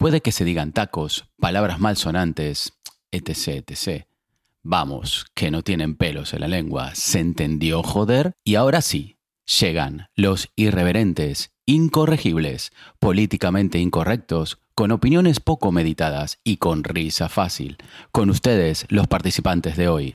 Puede 0.00 0.22
que 0.22 0.32
se 0.32 0.46
digan 0.46 0.72
tacos, 0.72 1.26
palabras 1.38 1.78
malsonantes, 1.78 2.72
etc, 3.10 3.62
etc. 3.68 4.06
Vamos, 4.62 5.26
que 5.34 5.50
no 5.50 5.60
tienen 5.60 5.94
pelos 5.94 6.32
en 6.32 6.40
la 6.40 6.48
lengua. 6.48 6.92
¿Se 6.94 7.20
entendió, 7.20 7.82
joder? 7.82 8.32
Y 8.42 8.54
ahora 8.54 8.80
sí, 8.80 9.18
llegan 9.60 10.06
los 10.16 10.48
irreverentes, 10.56 11.50
incorregibles, 11.66 12.72
políticamente 12.98 13.78
incorrectos, 13.78 14.58
con 14.74 14.90
opiniones 14.90 15.38
poco 15.38 15.70
meditadas 15.70 16.38
y 16.44 16.56
con 16.56 16.82
risa 16.82 17.28
fácil. 17.28 17.76
Con 18.10 18.30
ustedes, 18.30 18.86
los 18.88 19.06
participantes 19.06 19.76
de 19.76 19.88
hoy. 19.88 20.14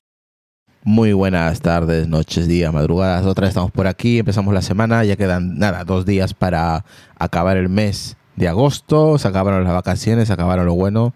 Muy 0.82 1.14
buenas 1.14 1.62
tardes, 1.62 2.08
noches, 2.08 2.48
días, 2.48 2.74
madrugadas. 2.74 3.24
Otra 3.28 3.44
vez 3.44 3.50
estamos 3.50 3.70
por 3.70 3.86
aquí, 3.86 4.18
empezamos 4.18 4.52
la 4.52 4.64
semana, 4.64 5.06
ya 5.06 5.16
quedan 5.16 5.60
nada, 5.60 5.84
dos 5.84 6.08
días 6.08 6.34
para 6.34 6.86
acabar 7.20 7.58
el 7.58 7.70
mes 7.70 8.18
de 8.36 8.48
agosto, 8.48 9.18
se 9.18 9.28
acabaron 9.28 9.64
las 9.64 9.74
vacaciones, 9.74 10.28
se 10.28 10.34
acabaron 10.34 10.66
lo 10.66 10.74
bueno. 10.76 11.14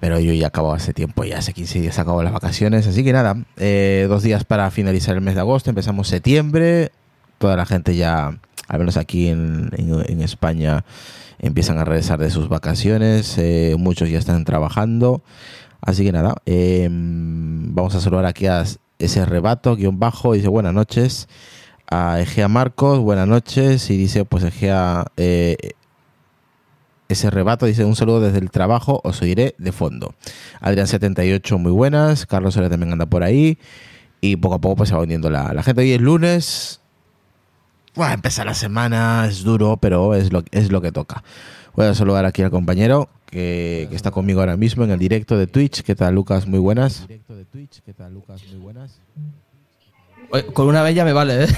Pero 0.00 0.20
yo 0.20 0.32
ya 0.32 0.48
acabo 0.48 0.72
hace 0.72 0.92
tiempo, 0.92 1.24
ya 1.24 1.38
hace 1.38 1.52
15 1.52 1.80
días 1.80 1.98
acabo 1.98 2.22
las 2.22 2.32
vacaciones. 2.32 2.86
Así 2.86 3.02
que 3.02 3.12
nada, 3.12 3.36
eh, 3.56 4.06
dos 4.08 4.22
días 4.22 4.44
para 4.44 4.70
finalizar 4.70 5.16
el 5.16 5.20
mes 5.20 5.34
de 5.34 5.40
agosto, 5.40 5.70
empezamos 5.70 6.08
septiembre. 6.08 6.92
Toda 7.38 7.56
la 7.56 7.66
gente 7.66 7.96
ya, 7.96 8.38
al 8.68 8.78
menos 8.78 8.96
aquí 8.96 9.28
en, 9.28 9.70
en, 9.76 10.22
España, 10.22 10.84
empiezan 11.40 11.78
a 11.78 11.84
regresar 11.84 12.20
de 12.20 12.30
sus 12.30 12.48
vacaciones. 12.48 13.36
Eh, 13.38 13.74
muchos 13.76 14.08
ya 14.08 14.18
están 14.18 14.44
trabajando. 14.44 15.22
Así 15.80 16.04
que 16.04 16.12
nada, 16.12 16.36
em, 16.46 17.74
vamos 17.74 17.94
a 17.94 18.00
saludar 18.00 18.26
aquí 18.26 18.46
a 18.46 18.64
ese 18.98 19.24
rebato, 19.24 19.76
guion 19.76 19.98
bajo, 19.98 20.32
dice 20.32 20.48
buenas 20.48 20.74
noches. 20.74 21.28
A 21.90 22.20
Egea 22.20 22.48
Marcos, 22.48 23.00
buenas 23.00 23.26
noches. 23.26 23.90
Y 23.90 23.96
dice, 23.96 24.24
pues 24.24 24.44
Egea, 24.44 25.06
eh, 25.16 25.56
ese 27.08 27.30
rebato 27.30 27.66
dice 27.66 27.84
un 27.84 27.96
saludo 27.96 28.20
desde 28.20 28.38
el 28.38 28.50
trabajo, 28.50 29.00
os 29.02 29.22
oiré 29.22 29.54
de 29.58 29.72
fondo. 29.72 30.14
Adrián78, 30.60 31.58
muy 31.58 31.72
buenas. 31.72 32.26
Carlos 32.26 32.54
Soler 32.54 32.70
también 32.70 32.92
anda 32.92 33.06
por 33.06 33.22
ahí. 33.22 33.58
Y 34.20 34.36
poco 34.36 34.56
a 34.56 34.60
poco 34.60 34.76
pues 34.76 34.90
se 34.90 34.94
va 34.94 35.02
uniendo 35.02 35.30
la, 35.30 35.54
la 35.54 35.62
gente. 35.62 35.80
Hoy 35.80 35.92
es 35.92 36.00
lunes. 36.00 36.80
Bueno, 37.94 38.12
empezar 38.14 38.46
la 38.46 38.54
semana, 38.54 39.26
es 39.26 39.42
duro, 39.42 39.78
pero 39.78 40.14
es 40.14 40.32
lo, 40.32 40.44
es 40.50 40.70
lo 40.70 40.80
que 40.82 40.92
toca. 40.92 41.24
Voy 41.74 41.86
a 41.86 41.94
saludar 41.94 42.26
aquí 42.26 42.42
al 42.42 42.50
compañero 42.50 43.08
que, 43.26 43.86
que, 43.88 43.96
está 43.96 44.10
conmigo 44.10 44.40
ahora 44.40 44.56
mismo 44.56 44.84
en 44.84 44.90
el 44.90 44.98
directo 44.98 45.38
de 45.38 45.46
Twitch. 45.46 45.82
¿Qué 45.82 45.94
tal, 45.94 46.14
Lucas? 46.14 46.46
Muy 46.46 46.58
buenas. 46.58 47.08
Con 50.52 50.66
una 50.68 50.82
bella 50.82 51.04
me 51.04 51.14
vale, 51.14 51.44
¿eh? 51.44 51.48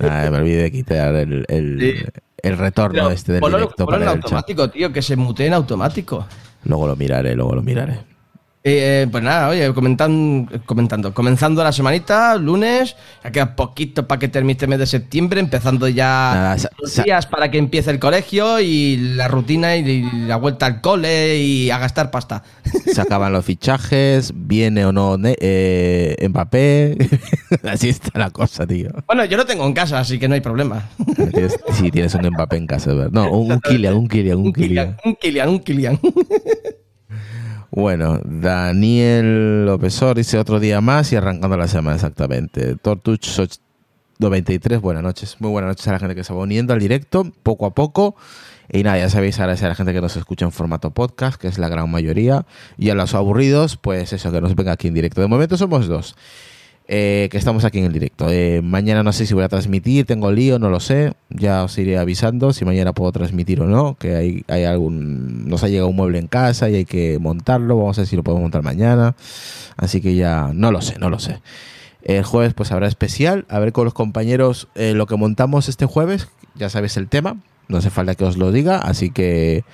me 0.30 0.36
olvidé 0.36 0.62
de 0.64 0.72
quitar 0.72 1.14
el, 1.14 1.46
el, 1.48 1.80
sí. 1.80 2.20
El 2.44 2.58
retorno 2.58 2.94
Pero 2.94 3.10
este 3.10 3.32
del 3.32 3.40
ponlo, 3.40 3.58
directo 3.58 3.86
ponlo 3.86 3.98
para 3.98 4.04
en 4.04 4.16
el 4.18 4.22
chat. 4.22 4.24
automático, 4.24 4.70
tío, 4.70 4.92
que 4.92 5.02
se 5.02 5.16
mutee 5.16 5.46
en 5.46 5.54
automático. 5.54 6.26
Luego 6.64 6.86
lo 6.86 6.96
miraré, 6.96 7.34
luego 7.34 7.54
lo 7.54 7.62
miraré. 7.62 8.00
Eh, 8.66 9.06
pues 9.12 9.22
nada, 9.22 9.50
oye, 9.50 9.74
comentan, 9.74 10.48
comentando, 10.64 11.12
comenzando 11.12 11.62
la 11.62 11.70
semanita, 11.70 12.36
lunes, 12.36 12.96
ya 13.22 13.30
queda 13.30 13.56
poquito 13.56 14.08
para 14.08 14.18
que 14.18 14.28
termine 14.28 14.52
este 14.52 14.66
mes 14.66 14.78
de 14.78 14.86
septiembre, 14.86 15.38
empezando 15.38 15.86
ya 15.86 16.32
Nada, 16.34 16.70
los 16.80 17.04
días 17.04 17.26
para 17.26 17.50
que 17.50 17.58
empiece 17.58 17.90
el 17.90 17.98
colegio 17.98 18.60
y 18.60 18.96
la 18.96 19.28
rutina 19.28 19.76
y, 19.76 19.86
y 19.86 20.10
la 20.26 20.36
vuelta 20.36 20.64
al 20.64 20.80
cole 20.80 21.36
y 21.36 21.68
a 21.68 21.76
gastar 21.78 22.10
pasta. 22.10 22.42
Se 22.86 23.02
acaban 23.02 23.34
los 23.34 23.44
fichajes, 23.44 24.32
viene 24.34 24.86
o 24.86 24.92
no 24.92 25.18
eh, 25.22 26.16
Mbappé. 26.26 26.96
Así 27.64 27.90
está 27.90 28.18
la 28.18 28.30
cosa, 28.30 28.66
tío. 28.66 28.88
Bueno, 29.06 29.26
yo 29.26 29.36
lo 29.36 29.44
tengo 29.44 29.66
en 29.66 29.74
casa, 29.74 29.98
así 29.98 30.18
que 30.18 30.26
no 30.26 30.34
hay 30.36 30.40
problema. 30.40 30.88
Tienes, 31.32 31.54
sí, 31.74 31.90
tienes 31.90 32.14
un 32.14 32.26
Mbappé 32.28 32.56
en 32.56 32.66
casa, 32.66 32.94
¿verdad? 32.94 33.10
No, 33.12 33.30
un, 33.30 33.52
un 33.52 33.60
Kylian, 33.60 33.92
un 33.92 34.08
Kylian, 34.08 34.38
un 34.38 34.46
Un 34.46 34.52
Kylian. 34.54 34.96
Kilian, 34.96 34.96
un 35.04 35.14
Kilian, 35.16 35.48
un 35.50 35.58
Kilian. 35.60 36.00
Bueno, 37.76 38.20
Daniel 38.22 39.66
Lópezor 39.66 40.16
dice 40.16 40.38
otro 40.38 40.60
día 40.60 40.80
más 40.80 41.12
y 41.12 41.16
arrancando 41.16 41.56
la 41.56 41.66
semana 41.66 41.96
exactamente. 41.96 42.76
Tortuch 42.76 43.26
93, 44.20 44.80
buenas 44.80 45.02
noches. 45.02 45.36
Muy 45.40 45.50
buenas 45.50 45.70
noches 45.70 45.88
a 45.88 45.92
la 45.92 45.98
gente 45.98 46.14
que 46.14 46.22
se 46.22 46.32
va 46.32 46.38
uniendo 46.38 46.72
al 46.72 46.78
directo, 46.78 47.32
poco 47.42 47.66
a 47.66 47.74
poco. 47.74 48.14
Y 48.70 48.84
nada, 48.84 48.98
ya 48.98 49.10
sabéis 49.10 49.40
agradecer 49.40 49.66
a 49.66 49.70
la 49.70 49.74
gente 49.74 49.92
que 49.92 50.00
nos 50.00 50.16
escucha 50.16 50.44
en 50.44 50.52
formato 50.52 50.92
podcast, 50.92 51.36
que 51.36 51.48
es 51.48 51.58
la 51.58 51.68
gran 51.68 51.90
mayoría. 51.90 52.46
Y 52.78 52.90
a 52.90 52.94
los 52.94 53.12
aburridos, 53.12 53.76
pues 53.76 54.12
eso, 54.12 54.30
que 54.30 54.40
nos 54.40 54.54
venga 54.54 54.70
aquí 54.70 54.86
en 54.86 54.94
directo. 54.94 55.20
De 55.20 55.26
momento 55.26 55.56
somos 55.56 55.88
dos. 55.88 56.14
Eh, 56.86 57.28
que 57.30 57.38
estamos 57.38 57.64
aquí 57.64 57.78
en 57.78 57.86
el 57.86 57.92
directo. 57.92 58.26
Eh, 58.28 58.60
mañana 58.62 59.02
no 59.02 59.12
sé 59.14 59.24
si 59.24 59.32
voy 59.32 59.44
a 59.44 59.48
transmitir, 59.48 60.04
tengo 60.04 60.30
lío, 60.30 60.58
no 60.58 60.68
lo 60.68 60.80
sé. 60.80 61.14
Ya 61.30 61.64
os 61.64 61.78
iré 61.78 61.96
avisando 61.96 62.52
si 62.52 62.66
mañana 62.66 62.92
puedo 62.92 63.10
transmitir 63.10 63.62
o 63.62 63.66
no. 63.66 63.96
Que 63.96 64.14
hay, 64.14 64.44
hay 64.48 64.64
algún. 64.64 65.48
Nos 65.48 65.64
ha 65.64 65.68
llegado 65.68 65.88
un 65.88 65.96
mueble 65.96 66.18
en 66.18 66.26
casa 66.26 66.68
y 66.68 66.74
hay 66.74 66.84
que 66.84 67.18
montarlo. 67.18 67.78
Vamos 67.78 67.96
a 67.98 68.02
ver 68.02 68.08
si 68.08 68.16
lo 68.16 68.22
podemos 68.22 68.42
montar 68.42 68.62
mañana. 68.62 69.16
Así 69.76 70.02
que 70.02 70.14
ya 70.14 70.50
no 70.52 70.70
lo 70.70 70.82
sé, 70.82 70.98
no 70.98 71.08
lo 71.08 71.18
sé. 71.18 71.40
El 72.02 72.22
jueves 72.22 72.52
pues 72.52 72.70
habrá 72.70 72.86
especial. 72.86 73.46
A 73.48 73.58
ver 73.60 73.72
con 73.72 73.86
los 73.86 73.94
compañeros 73.94 74.68
eh, 74.74 74.92
lo 74.92 75.06
que 75.06 75.16
montamos 75.16 75.70
este 75.70 75.86
jueves. 75.86 76.28
Ya 76.54 76.68
sabéis 76.68 76.98
el 76.98 77.08
tema. 77.08 77.38
No 77.66 77.78
hace 77.78 77.88
falta 77.88 78.14
que 78.14 78.24
os 78.24 78.36
lo 78.36 78.52
diga. 78.52 78.76
Así 78.76 79.10
que 79.10 79.64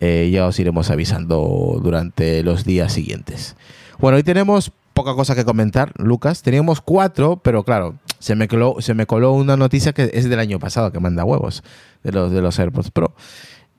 ya 0.00 0.46
os 0.46 0.58
iremos 0.58 0.90
avisando 0.90 1.80
durante 1.82 2.42
los 2.42 2.64
días 2.64 2.94
siguientes. 2.94 3.56
Bueno, 3.98 4.16
hoy 4.16 4.22
tenemos 4.22 4.72
poca 4.96 5.14
cosa 5.14 5.34
que 5.36 5.44
comentar, 5.44 5.92
Lucas. 5.96 6.42
Teníamos 6.42 6.80
cuatro, 6.80 7.36
pero 7.36 7.62
claro, 7.62 7.94
se 8.18 8.34
me 8.34 8.48
coló, 8.48 8.76
se 8.80 8.94
me 8.94 9.06
coló 9.06 9.32
una 9.32 9.56
noticia 9.56 9.92
que 9.92 10.10
es 10.12 10.28
del 10.28 10.40
año 10.40 10.58
pasado, 10.58 10.90
que 10.90 10.98
manda 10.98 11.24
huevos, 11.24 11.62
de 12.02 12.12
los, 12.12 12.32
de 12.32 12.40
los 12.42 12.58
AirPods 12.58 12.90
Pro, 12.90 13.14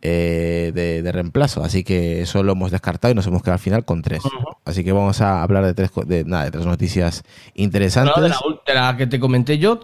eh, 0.02 0.72
de, 0.74 1.02
de 1.02 1.12
reemplazo. 1.12 1.64
Así 1.64 1.84
que 1.84 2.22
eso 2.22 2.44
lo 2.44 2.52
hemos 2.54 2.72
descartado 2.72 3.12
y 3.12 3.16
nos 3.16 3.26
hemos 3.28 3.42
quedado 3.42 3.56
al 3.56 3.60
final 3.60 3.84
con 3.84 4.02
tres. 4.04 4.22
Así 4.64 4.84
que 4.84 4.92
vamos 4.92 5.20
a 5.22 5.42
hablar 5.44 5.66
de 5.66 5.74
tres, 5.74 5.92
de, 6.06 6.24
nada, 6.24 6.46
de 6.46 6.52
tres 6.52 6.66
noticias 6.66 7.24
interesantes. 7.56 8.16
De, 8.24 8.30
la, 8.30 8.38
de 8.68 8.74
la 8.76 8.96
que 8.98 9.08
te 9.08 9.20
comenté 9.20 9.58
yo, 9.58 9.80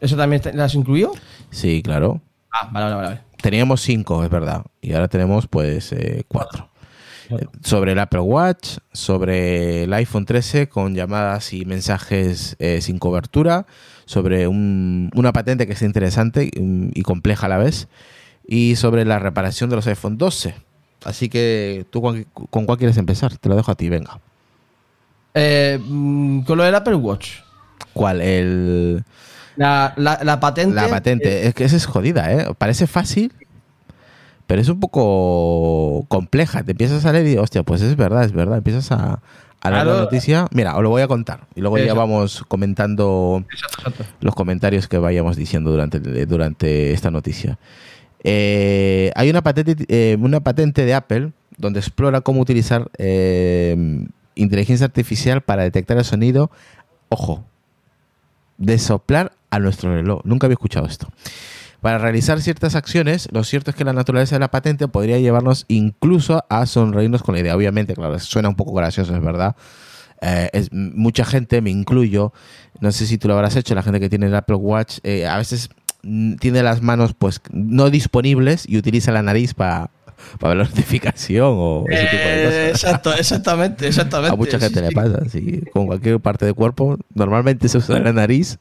¿eso 0.00 0.16
también 0.16 0.40
te- 0.42 0.52
las 0.54 0.74
incluyó? 0.74 1.12
Sí, 1.50 1.82
claro. 1.82 2.20
Ah, 2.50 2.68
vale, 2.72 2.94
vale, 2.94 3.06
vale. 3.08 3.20
Teníamos 3.42 3.80
cinco, 3.82 4.24
es 4.24 4.30
verdad. 4.30 4.64
Y 4.80 4.94
ahora 4.94 5.08
tenemos 5.08 5.46
pues 5.48 5.92
eh, 5.92 6.24
cuatro. 6.28 6.70
Sobre 7.62 7.92
el 7.92 7.98
Apple 7.98 8.20
Watch, 8.20 8.78
sobre 8.92 9.84
el 9.84 9.92
iPhone 9.94 10.24
13 10.26 10.68
con 10.68 10.94
llamadas 10.94 11.52
y 11.52 11.64
mensajes 11.64 12.56
eh, 12.58 12.80
sin 12.80 12.98
cobertura, 12.98 13.66
sobre 14.04 14.48
un- 14.48 15.10
una 15.14 15.32
patente 15.32 15.66
que 15.66 15.72
es 15.74 15.82
interesante 15.82 16.44
y, 16.44 16.50
y 16.98 17.02
compleja 17.02 17.46
a 17.46 17.48
la 17.48 17.58
vez, 17.58 17.88
y 18.46 18.76
sobre 18.76 19.04
la 19.04 19.18
reparación 19.18 19.70
de 19.70 19.76
los 19.76 19.86
iPhone 19.86 20.18
12. 20.18 20.54
Así 21.04 21.28
que 21.28 21.84
tú 21.90 22.00
con, 22.02 22.24
con 22.50 22.64
cuál 22.66 22.78
quieres 22.78 22.96
empezar? 22.96 23.36
Te 23.36 23.48
lo 23.48 23.56
dejo 23.56 23.72
a 23.72 23.74
ti, 23.74 23.88
venga. 23.88 24.20
Eh, 25.34 25.78
mm, 25.82 26.42
con 26.42 26.58
lo 26.58 26.64
del 26.64 26.74
Apple 26.74 26.94
Watch. 26.96 27.38
¿Cuál? 27.92 28.20
El... 28.20 29.04
La, 29.56 29.92
la- 29.96 30.20
la 30.22 30.40
patente. 30.40 30.74
La 30.74 30.88
patente. 30.88 31.46
Es 31.46 31.54
que 31.54 31.64
esa 31.64 31.76
es 31.76 31.84
jodida, 31.86 32.32
¿eh? 32.32 32.46
Parece 32.56 32.86
fácil, 32.86 33.32
pero 34.46 34.60
es 34.60 34.68
un 34.68 34.80
poco 34.80 36.04
compleja. 36.08 36.62
Te 36.62 36.72
empiezas 36.72 37.04
a 37.04 37.12
leer 37.12 37.26
y, 37.26 37.36
hostia, 37.36 37.62
pues 37.62 37.82
es 37.82 37.96
verdad, 37.96 38.24
es 38.24 38.32
verdad. 38.32 38.58
Empiezas 38.58 38.92
a, 38.92 39.22
a 39.60 39.70
leer 39.70 39.86
la 39.86 39.98
noticia. 39.98 40.46
Mira, 40.52 40.76
os 40.76 40.82
lo 40.82 40.90
voy 40.90 41.02
a 41.02 41.08
contar. 41.08 41.46
Y 41.54 41.60
luego 41.60 41.78
ya 41.78 41.94
vamos 41.94 42.44
comentando 42.48 43.44
exacto. 43.50 44.04
los 44.20 44.34
comentarios 44.34 44.88
que 44.88 44.98
vayamos 44.98 45.36
diciendo 45.36 45.70
durante, 45.70 46.00
durante 46.26 46.92
esta 46.92 47.10
noticia. 47.10 47.58
Eh, 48.24 49.10
hay 49.14 49.30
una 49.30 49.42
patente, 49.42 49.76
eh, 49.88 50.16
una 50.20 50.40
patente 50.40 50.84
de 50.84 50.94
Apple 50.94 51.32
donde 51.56 51.80
explora 51.80 52.20
cómo 52.20 52.40
utilizar 52.40 52.90
eh, 52.98 54.06
inteligencia 54.34 54.86
artificial 54.86 55.42
para 55.42 55.62
detectar 55.62 55.96
el 55.98 56.04
sonido, 56.04 56.50
ojo, 57.08 57.44
de 58.58 58.78
soplar 58.78 59.32
a 59.50 59.58
nuestro 59.58 59.94
reloj. 59.94 60.22
Nunca 60.24 60.46
había 60.46 60.54
escuchado 60.54 60.86
esto. 60.86 61.08
Para 61.82 61.98
realizar 61.98 62.40
ciertas 62.40 62.76
acciones, 62.76 63.28
lo 63.32 63.42
cierto 63.42 63.72
es 63.72 63.76
que 63.76 63.82
la 63.82 63.92
naturaleza 63.92 64.36
de 64.36 64.40
la 64.40 64.52
patente 64.52 64.86
podría 64.86 65.18
llevarnos 65.18 65.64
incluso 65.66 66.44
a 66.48 66.64
sonreírnos 66.64 67.24
con 67.24 67.34
la 67.34 67.40
idea. 67.40 67.56
Obviamente, 67.56 67.94
claro, 67.94 68.16
suena 68.20 68.48
un 68.48 68.54
poco 68.54 68.72
gracioso, 68.72 69.12
es 69.16 69.20
verdad. 69.20 69.56
Eh, 70.20 70.48
es, 70.52 70.72
mucha 70.72 71.24
gente, 71.24 71.60
me 71.60 71.70
incluyo, 71.70 72.32
no 72.80 72.92
sé 72.92 73.04
si 73.04 73.18
tú 73.18 73.26
lo 73.26 73.34
habrás 73.34 73.56
hecho, 73.56 73.74
la 73.74 73.82
gente 73.82 73.98
que 73.98 74.08
tiene 74.08 74.26
el 74.26 74.34
Apple 74.36 74.54
Watch, 74.54 74.98
eh, 75.02 75.26
a 75.26 75.36
veces 75.38 75.70
mm, 76.04 76.36
tiene 76.36 76.62
las 76.62 76.82
manos 76.82 77.14
pues 77.18 77.40
no 77.50 77.90
disponibles 77.90 78.64
y 78.68 78.76
utiliza 78.76 79.10
la 79.10 79.22
nariz 79.22 79.52
para 79.52 79.90
ver 80.40 80.56
la 80.56 80.62
notificación 80.62 81.48
o 81.50 81.84
ese 81.88 82.06
tipo 82.06 82.22
de 82.22 82.44
cosas. 82.44 82.54
Eh, 82.54 82.68
exacto, 82.68 83.12
exactamente, 83.12 83.88
exactamente. 83.88 84.32
A 84.34 84.36
mucha 84.36 84.60
gente 84.60 84.78
Sí, 84.78 84.86
le 84.86 84.92
pasa, 84.92 85.28
sí, 85.28 85.62
con 85.72 85.86
cualquier 85.88 86.20
parte 86.20 86.44
del 86.44 86.54
cuerpo. 86.54 86.96
Normalmente 87.12 87.68
se 87.68 87.78
usa 87.78 87.98
la 87.98 88.12
nariz, 88.12 88.60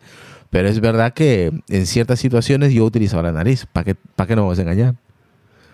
pero 0.52 0.68
es 0.70 0.80
verdad 0.80 1.14
que 1.14 1.52
en 1.70 1.86
ciertas 1.88 2.20
situaciones 2.20 2.72
yo 2.74 2.86
utilizaba 2.86 3.24
la 3.24 3.32
nariz. 3.32 3.66
¿Para 3.66 3.84
qué, 3.86 3.96
para 3.96 4.28
qué 4.28 4.36
no 4.36 4.44
vamos 4.44 4.60
a 4.60 4.62
engañar? 4.62 4.94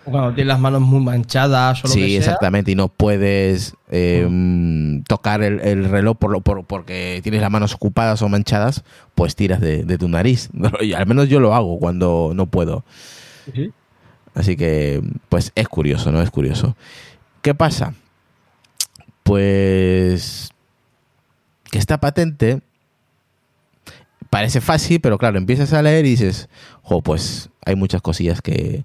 Cuando 0.04 0.32
tienes 0.32 0.46
las 0.48 0.58
manos 0.60 0.80
muy 0.80 1.00
manchadas 1.04 1.84
o 1.84 1.88
lo 1.88 1.92
Sí, 1.92 2.00
que 2.00 2.08
sea. 2.08 2.18
exactamente, 2.20 2.70
y 2.70 2.74
no 2.74 2.88
puedes 2.88 3.74
eh, 3.90 4.26
mm, 4.26 5.02
tocar 5.02 5.42
el, 5.42 5.60
el 5.60 5.84
reloj 5.90 6.16
por, 6.16 6.30
lo- 6.30 6.40
por- 6.40 6.64
porque 6.64 7.20
tienes 7.22 7.42
las 7.42 7.50
manos 7.50 7.74
ocupadas 7.74 8.22
o 8.22 8.28
manchadas, 8.30 8.84
pues 9.14 9.36
tiras 9.36 9.60
de, 9.60 9.84
de 9.84 9.98
tu 9.98 10.08
nariz. 10.08 10.48
Y 10.80 10.94
al 10.94 11.06
menos 11.06 11.28
yo 11.28 11.40
lo 11.40 11.54
hago 11.54 11.78
cuando 11.78 12.32
no 12.34 12.46
puedo. 12.46 12.84
Sí. 13.54 13.70
Así 14.34 14.56
que, 14.56 15.02
pues 15.28 15.52
es 15.54 15.68
curioso, 15.68 16.10
¿no? 16.10 16.22
Es 16.22 16.30
curioso. 16.30 16.74
¿Qué 17.42 17.54
pasa? 17.54 17.92
Pues 19.22 20.50
que 21.70 21.78
esta 21.78 21.98
patente 22.00 22.60
parece 24.30 24.60
fácil, 24.60 25.00
pero 25.00 25.18
claro, 25.18 25.38
empiezas 25.38 25.72
a 25.72 25.82
leer 25.82 26.06
y 26.06 26.10
dices, 26.10 26.48
jo, 26.82 27.02
pues 27.02 27.50
hay 27.64 27.76
muchas 27.76 28.02
cosillas 28.02 28.40
que, 28.42 28.84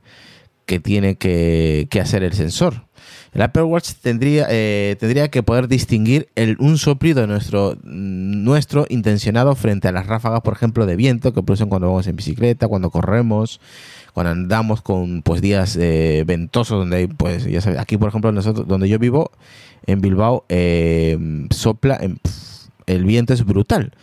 que 0.66 0.80
tiene 0.80 1.16
que, 1.16 1.88
que 1.90 2.00
hacer 2.02 2.24
el 2.24 2.34
sensor. 2.34 2.86
El 3.34 3.42
Apple 3.42 3.64
Watch 3.64 3.94
tendría, 4.02 4.46
eh, 4.50 4.96
tendría 5.00 5.30
que 5.30 5.42
poder 5.42 5.68
distinguir 5.68 6.30
el, 6.36 6.56
un 6.60 6.78
soplido 6.78 7.26
nuestro, 7.26 7.78
nuestro 7.84 8.86
intencionado 8.90 9.56
frente 9.56 9.88
a 9.88 9.92
las 9.92 10.06
ráfagas, 10.06 10.42
por 10.42 10.54
ejemplo, 10.54 10.86
de 10.86 10.96
viento 10.96 11.34
que 11.34 11.42
producen 11.42 11.68
cuando 11.68 11.88
vamos 11.88 12.06
en 12.06 12.16
bicicleta, 12.16 12.68
cuando 12.68 12.92
corremos, 12.92 13.60
cuando 14.14 14.32
andamos 14.32 14.84
con 14.84 15.24
pues 15.24 15.42
días 15.42 15.76
eh, 15.82 16.24
ventosos 16.28 16.78
donde 16.78 16.98
hay, 16.98 17.08
pues 17.08 17.46
ya 17.46 17.60
sabes, 17.62 17.80
aquí 17.80 17.98
por 17.98 18.10
ejemplo 18.10 18.32
nosotros 18.32 18.68
donde 18.68 18.88
yo 18.88 19.00
vivo 19.00 19.32
en 19.88 20.02
Bilbao 20.02 20.46
eh, 20.50 21.18
sopla 21.50 21.98
en- 22.00 22.18
pf, 22.18 22.70
el 22.86 23.04
viento 23.06 23.34
es 23.34 23.44
brutal 23.44 23.94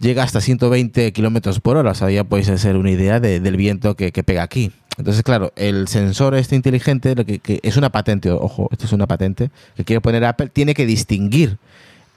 llega 0.00 0.22
hasta 0.22 0.40
120 0.40 1.12
kilómetros 1.12 1.60
por 1.60 1.76
hora 1.76 1.92
o 1.92 1.94
sea 1.94 2.10
ya 2.10 2.24
podéis 2.24 2.48
hacer 2.48 2.76
una 2.76 2.90
idea 2.90 3.20
de- 3.20 3.40
del 3.40 3.56
viento 3.56 3.94
que, 3.94 4.10
pega 4.12 4.42
aquí 4.42 4.72
entonces 4.98 5.22
claro 5.22 5.52
el 5.56 5.88
sensor 5.88 6.34
este 6.34 6.56
inteligente 6.56 7.14
lo 7.14 7.24
que, 7.24 7.40
es 7.62 7.76
una 7.76 7.90
patente 7.90 8.30
ojo 8.30 8.68
esto 8.72 8.86
es 8.86 8.92
una 8.92 9.06
patente 9.06 9.50
que 9.76 9.84
quiere 9.84 10.00
poner 10.00 10.24
Apple 10.24 10.50
tiene 10.52 10.74
que 10.74 10.86
distinguir 10.86 11.58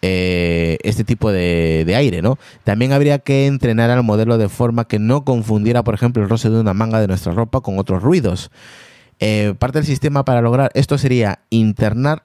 eh, 0.04 0.78
este 0.84 1.04
tipo 1.04 1.32
de, 1.32 1.84
de 1.84 1.96
aire, 1.96 2.22
¿no? 2.22 2.38
También 2.64 2.94
habría 2.94 3.18
que 3.18 3.48
entrenar 3.48 3.90
al 3.90 4.04
modelo 4.04 4.38
de 4.38 4.48
forma 4.48 4.86
que 4.86 5.00
no 5.00 5.26
confundiera, 5.26 5.84
por 5.84 5.96
ejemplo, 5.96 6.22
el 6.22 6.30
roce 6.30 6.52
de 6.52 6.60
una 6.60 6.76
manga 6.76 7.02
de 7.02 7.08
nuestra 7.08 7.34
ropa 7.34 7.62
con 7.62 7.80
otros 7.80 8.04
ruidos. 8.04 8.52
Eh, 9.20 9.56
parte 9.58 9.80
del 9.80 9.88
sistema 9.88 10.24
para 10.24 10.42
lograr 10.42 10.70
esto 10.76 11.00
sería 11.00 11.40
internar 11.50 12.22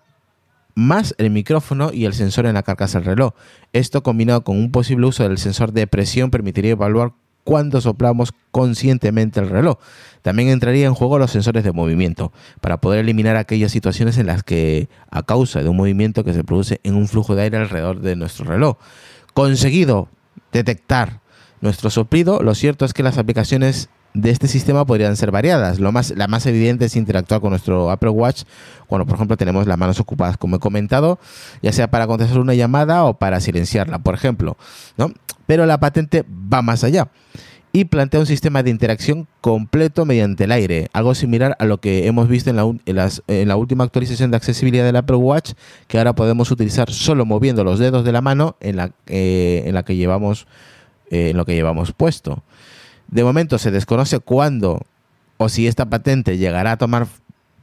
más 0.74 1.14
el 1.18 1.30
micrófono 1.30 1.92
y 1.92 2.04
el 2.04 2.14
sensor 2.14 2.46
en 2.46 2.54
la 2.54 2.62
carcasa 2.62 2.98
del 2.98 3.06
reloj. 3.06 3.34
Esto 3.72 4.02
combinado 4.02 4.44
con 4.44 4.56
un 4.56 4.70
posible 4.70 5.06
uso 5.06 5.22
del 5.22 5.38
sensor 5.38 5.72
de 5.72 5.86
presión 5.86 6.30
permitiría 6.30 6.72
evaluar 6.72 7.12
cuándo 7.44 7.80
soplamos 7.80 8.32
conscientemente 8.50 9.40
el 9.40 9.48
reloj. 9.48 9.78
También 10.22 10.48
entraría 10.48 10.86
en 10.86 10.94
juego 10.94 11.18
los 11.18 11.30
sensores 11.30 11.64
de 11.64 11.72
movimiento 11.72 12.32
para 12.60 12.80
poder 12.80 13.00
eliminar 13.00 13.36
aquellas 13.36 13.72
situaciones 13.72 14.18
en 14.18 14.26
las 14.26 14.42
que 14.42 14.88
a 15.10 15.22
causa 15.22 15.62
de 15.62 15.68
un 15.68 15.76
movimiento 15.76 16.24
que 16.24 16.34
se 16.34 16.44
produce 16.44 16.80
en 16.84 16.94
un 16.94 17.08
flujo 17.08 17.34
de 17.34 17.42
aire 17.42 17.58
alrededor 17.58 18.00
de 18.00 18.16
nuestro 18.16 18.44
reloj. 18.44 18.76
Conseguido 19.34 20.08
detectar 20.52 21.20
nuestro 21.60 21.90
soplido, 21.90 22.42
lo 22.42 22.54
cierto 22.54 22.84
es 22.84 22.92
que 22.92 23.02
las 23.02 23.18
aplicaciones 23.18 23.88
de 24.14 24.30
este 24.30 24.48
sistema 24.48 24.84
podrían 24.84 25.16
ser 25.16 25.30
variadas. 25.30 25.80
Lo 25.80 25.92
más, 25.92 26.12
la 26.16 26.28
más 26.28 26.46
evidente 26.46 26.84
es 26.84 26.96
interactuar 26.96 27.40
con 27.40 27.50
nuestro 27.50 27.90
Apple 27.90 28.10
Watch 28.10 28.42
cuando, 28.86 29.06
por 29.06 29.16
ejemplo, 29.16 29.36
tenemos 29.36 29.66
las 29.66 29.78
manos 29.78 30.00
ocupadas, 30.00 30.36
como 30.36 30.56
he 30.56 30.58
comentado, 30.58 31.18
ya 31.62 31.72
sea 31.72 31.90
para 31.90 32.06
contestar 32.06 32.38
una 32.38 32.54
llamada 32.54 33.04
o 33.04 33.14
para 33.14 33.40
silenciarla, 33.40 33.98
por 34.00 34.14
ejemplo. 34.14 34.56
¿no? 34.96 35.12
Pero 35.46 35.66
la 35.66 35.80
patente 35.80 36.24
va 36.30 36.62
más 36.62 36.84
allá 36.84 37.08
y 37.72 37.86
plantea 37.86 38.20
un 38.20 38.26
sistema 38.26 38.62
de 38.62 38.70
interacción 38.70 39.26
completo 39.40 40.04
mediante 40.04 40.44
el 40.44 40.52
aire, 40.52 40.88
algo 40.92 41.14
similar 41.14 41.56
a 41.58 41.64
lo 41.64 41.78
que 41.78 42.06
hemos 42.06 42.28
visto 42.28 42.50
en 42.50 42.56
la, 42.56 43.10
en 43.28 43.48
la 43.48 43.56
última 43.56 43.84
actualización 43.84 44.30
de 44.30 44.36
accesibilidad 44.36 44.84
del 44.84 44.96
Apple 44.96 45.16
Watch, 45.16 45.52
que 45.88 45.96
ahora 45.96 46.14
podemos 46.14 46.50
utilizar 46.50 46.90
solo 46.90 47.24
moviendo 47.24 47.64
los 47.64 47.78
dedos 47.78 48.04
de 48.04 48.12
la 48.12 48.20
mano 48.20 48.56
en 48.60 48.76
la, 48.76 48.92
eh, 49.06 49.62
en 49.64 49.74
la 49.74 49.84
que 49.84 49.96
llevamos 49.96 50.46
eh, 51.10 51.30
en 51.30 51.36
lo 51.36 51.44
que 51.44 51.54
llevamos 51.54 51.92
puesto. 51.92 52.42
De 53.12 53.22
momento 53.22 53.58
se 53.58 53.70
desconoce 53.70 54.20
cuándo 54.20 54.80
o 55.36 55.50
si 55.50 55.66
esta 55.66 55.84
patente 55.84 56.38
llegará 56.38 56.72
a 56.72 56.76
tomar 56.78 57.06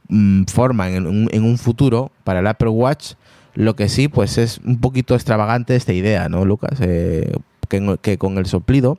mm, 0.08 0.44
forma 0.44 0.88
en 0.90 1.08
un, 1.08 1.28
en 1.32 1.42
un 1.42 1.58
futuro 1.58 2.12
para 2.22 2.38
el 2.38 2.46
Apple 2.46 2.68
Watch. 2.68 3.14
Lo 3.54 3.74
que 3.74 3.88
sí, 3.88 4.06
pues 4.06 4.38
es 4.38 4.58
un 4.64 4.80
poquito 4.80 5.16
extravagante 5.16 5.74
esta 5.74 5.92
idea, 5.92 6.28
¿no, 6.28 6.44
Lucas? 6.44 6.78
Eh, 6.80 7.36
que, 7.68 7.98
que 8.00 8.16
con 8.16 8.38
el 8.38 8.46
soplido 8.46 8.98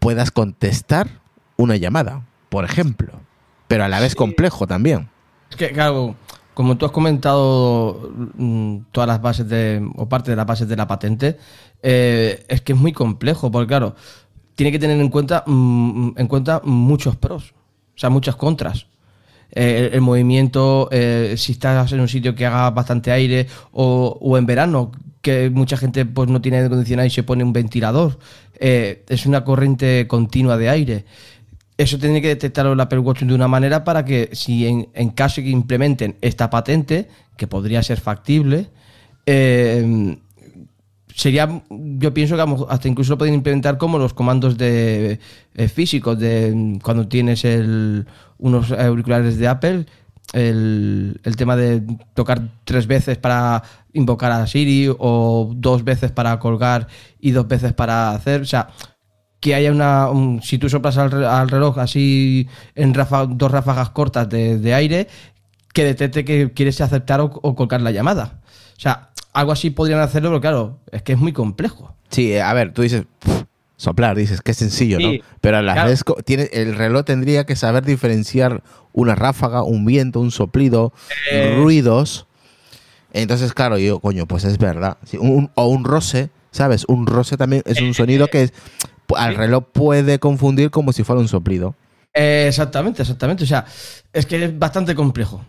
puedas 0.00 0.32
contestar 0.32 1.20
una 1.56 1.76
llamada, 1.76 2.22
por 2.48 2.64
ejemplo. 2.64 3.12
Pero 3.68 3.84
a 3.84 3.88
la 3.88 4.00
vez 4.00 4.16
complejo 4.16 4.66
también. 4.66 5.08
Es 5.48 5.54
que, 5.54 5.70
claro, 5.70 6.16
como 6.54 6.76
tú 6.76 6.86
has 6.86 6.92
comentado 6.92 8.12
mm, 8.36 8.78
todas 8.90 9.06
las 9.06 9.22
bases 9.22 9.48
de, 9.48 9.88
o 9.94 10.08
parte 10.08 10.30
de 10.30 10.36
las 10.36 10.46
bases 10.46 10.68
de 10.68 10.76
la 10.76 10.86
patente, 10.86 11.38
eh, 11.82 12.44
es 12.48 12.60
que 12.60 12.72
es 12.72 12.78
muy 12.78 12.92
complejo, 12.92 13.50
porque 13.50 13.68
claro, 13.68 13.96
tiene 14.54 14.72
que 14.72 14.78
tener 14.78 15.00
en 15.00 15.08
cuenta, 15.08 15.44
mm, 15.46 16.12
en 16.16 16.26
cuenta 16.26 16.60
muchos 16.64 17.16
pros, 17.16 17.54
o 17.94 17.98
sea, 17.98 18.10
muchas 18.10 18.36
contras. 18.36 18.86
Eh, 19.54 19.90
el, 19.92 20.00
movimiento, 20.00 20.88
eh, 20.90 21.34
si 21.36 21.52
estás 21.52 21.92
en 21.92 22.00
un 22.00 22.08
sitio 22.08 22.34
que 22.34 22.46
haga 22.46 22.70
bastante 22.70 23.12
aire, 23.12 23.46
o, 23.72 24.36
en 24.38 24.46
verano, 24.46 24.92
que 25.20 25.50
mucha 25.50 25.76
gente 25.76 26.06
pues 26.06 26.28
no 26.30 26.40
tiene 26.40 26.56
aire 26.56 26.68
acondicionado 26.68 27.06
y 27.06 27.10
se 27.10 27.22
pone 27.22 27.44
un 27.44 27.52
ventilador, 27.52 28.18
eh, 28.58 29.04
es 29.08 29.26
una 29.26 29.44
corriente 29.44 30.06
continua 30.08 30.56
de 30.56 30.70
aire. 30.70 31.04
Eso 31.76 31.98
tiene 31.98 32.22
que 32.22 32.28
detectarlo 32.28 32.72
el 32.72 32.80
Apple 32.80 33.02
de 33.02 33.34
una 33.34 33.48
manera 33.48 33.84
para 33.84 34.04
que 34.04 34.30
si 34.32 34.66
en, 34.66 34.88
en 34.94 35.10
caso 35.10 35.42
que 35.42 35.50
implementen 35.50 36.16
esta 36.22 36.48
patente, 36.48 37.08
que 37.36 37.46
podría 37.46 37.82
ser 37.82 38.00
factible, 38.00 38.70
sería, 41.14 41.62
yo 41.70 42.14
pienso 42.14 42.36
que 42.36 42.64
hasta 42.68 42.88
incluso 42.88 43.12
lo 43.12 43.18
pueden 43.18 43.34
implementar 43.34 43.78
como 43.78 43.98
los 43.98 44.14
comandos 44.14 44.56
de 44.58 45.18
eh, 45.54 45.68
físicos 45.68 46.18
de 46.18 46.78
cuando 46.82 47.08
tienes 47.08 47.44
el, 47.44 48.06
unos 48.38 48.72
auriculares 48.72 49.38
de 49.38 49.48
Apple, 49.48 49.86
el, 50.32 51.20
el 51.24 51.36
tema 51.36 51.56
de 51.56 51.82
tocar 52.14 52.40
tres 52.64 52.86
veces 52.86 53.18
para 53.18 53.62
invocar 53.92 54.32
a 54.32 54.46
Siri 54.46 54.88
o 54.98 55.50
dos 55.54 55.84
veces 55.84 56.10
para 56.10 56.38
colgar 56.38 56.86
y 57.20 57.32
dos 57.32 57.46
veces 57.46 57.72
para 57.72 58.12
hacer, 58.12 58.40
o 58.42 58.46
sea, 58.46 58.68
que 59.40 59.54
haya 59.54 59.72
una, 59.72 60.08
un- 60.08 60.40
si 60.42 60.56
tú 60.58 60.68
soplas 60.68 60.96
al, 60.98 61.24
al 61.24 61.48
reloj 61.48 61.78
así 61.78 62.48
en 62.74 62.92
dos 62.92 63.50
ráfagas 63.52 63.90
cortas 63.90 64.28
de, 64.28 64.74
aire, 64.74 65.08
que 65.74 65.84
detecte 65.84 66.24
que 66.24 66.52
quieres 66.52 66.80
aceptar 66.80 67.20
o 67.20 67.54
colgar 67.54 67.80
la 67.82 67.90
llamada. 67.90 68.40
O 68.76 68.80
sea, 68.80 69.11
algo 69.32 69.52
así 69.52 69.70
podrían 69.70 70.00
hacerlo, 70.00 70.28
pero 70.30 70.40
claro, 70.40 70.78
es 70.90 71.02
que 71.02 71.12
es 71.12 71.18
muy 71.18 71.32
complejo. 71.32 71.94
Sí, 72.10 72.32
eh, 72.32 72.42
a 72.42 72.52
ver, 72.52 72.72
tú 72.72 72.82
dices, 72.82 73.04
"Pff, 73.20 73.42
Soplar, 73.76 74.14
dices, 74.16 74.40
qué 74.42 74.54
sencillo, 74.54 75.00
¿no? 75.00 75.10
Pero 75.40 75.56
a 75.56 75.62
la 75.62 75.72
claro. 75.72 75.92
tiene, 76.24 76.48
el 76.52 76.76
reloj 76.76 77.04
tendría 77.04 77.44
que 77.46 77.56
saber 77.56 77.84
diferenciar 77.84 78.62
una 78.92 79.16
ráfaga, 79.16 79.64
un 79.64 79.84
viento, 79.84 80.20
un 80.20 80.30
soplido, 80.30 80.92
Eh. 81.32 81.56
ruidos. 81.56 82.26
Entonces, 83.12 83.52
claro, 83.52 83.78
yo, 83.78 83.98
coño, 83.98 84.26
pues 84.26 84.44
es 84.44 84.56
verdad. 84.58 84.98
Sí, 85.04 85.16
un- 85.18 85.50
o 85.54 85.66
un 85.66 85.84
roce, 85.84 86.30
¿sabes? 86.52 86.84
Un 86.86 87.06
roce 87.08 87.36
también 87.36 87.62
es 87.66 87.80
un 87.80 87.92
sonido 87.92 88.28
que 88.28 88.44
es- 88.44 88.52
al 89.16 89.34
reloj 89.34 89.64
puede 89.72 90.18
confundir 90.20 90.70
como 90.70 90.92
si 90.92 91.02
fuera 91.02 91.20
un 91.20 91.26
soplido. 91.28 91.74
Eh, 92.14 92.44
exactamente, 92.48 93.02
exactamente. 93.02 93.42
O 93.44 93.46
sea, 93.46 93.64
es 94.12 94.26
que 94.26 94.44
es 94.44 94.58
bastante 94.58 94.94
complejo. 94.94 95.44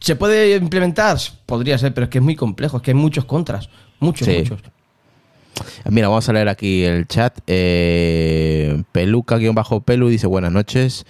¿Se 0.00 0.16
puede 0.16 0.56
implementar? 0.56 1.16
Podría 1.46 1.76
ser, 1.78 1.92
pero 1.94 2.04
es 2.06 2.10
que 2.10 2.18
es 2.18 2.24
muy 2.24 2.34
complejo, 2.36 2.78
es 2.78 2.82
que 2.82 2.90
hay 2.92 2.96
muchos 2.96 3.24
contras. 3.26 3.68
Muchos, 4.00 4.26
Sí. 4.26 4.38
muchos. 4.38 4.60
Mira, 5.90 6.08
vamos 6.08 6.26
a 6.28 6.32
leer 6.32 6.48
aquí 6.48 6.84
el 6.84 7.06
chat. 7.06 7.38
Eh, 7.46 8.82
Peluca-Pelu 8.92 10.08
dice 10.08 10.26
buenas 10.26 10.52
noches. 10.52 11.04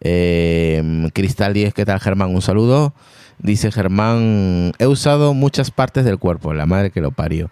Eh, 0.00 1.08
Cristal 1.14 1.54
10, 1.54 1.72
¿qué 1.74 1.84
tal 1.84 2.00
Germán? 2.00 2.34
Un 2.34 2.42
saludo. 2.42 2.92
Dice 3.38 3.70
Germán, 3.70 4.72
he 4.78 4.86
usado 4.86 5.32
muchas 5.34 5.70
partes 5.70 6.04
del 6.04 6.18
cuerpo, 6.18 6.52
la 6.54 6.66
madre 6.66 6.90
que 6.90 7.00
lo 7.00 7.12
parió. 7.12 7.50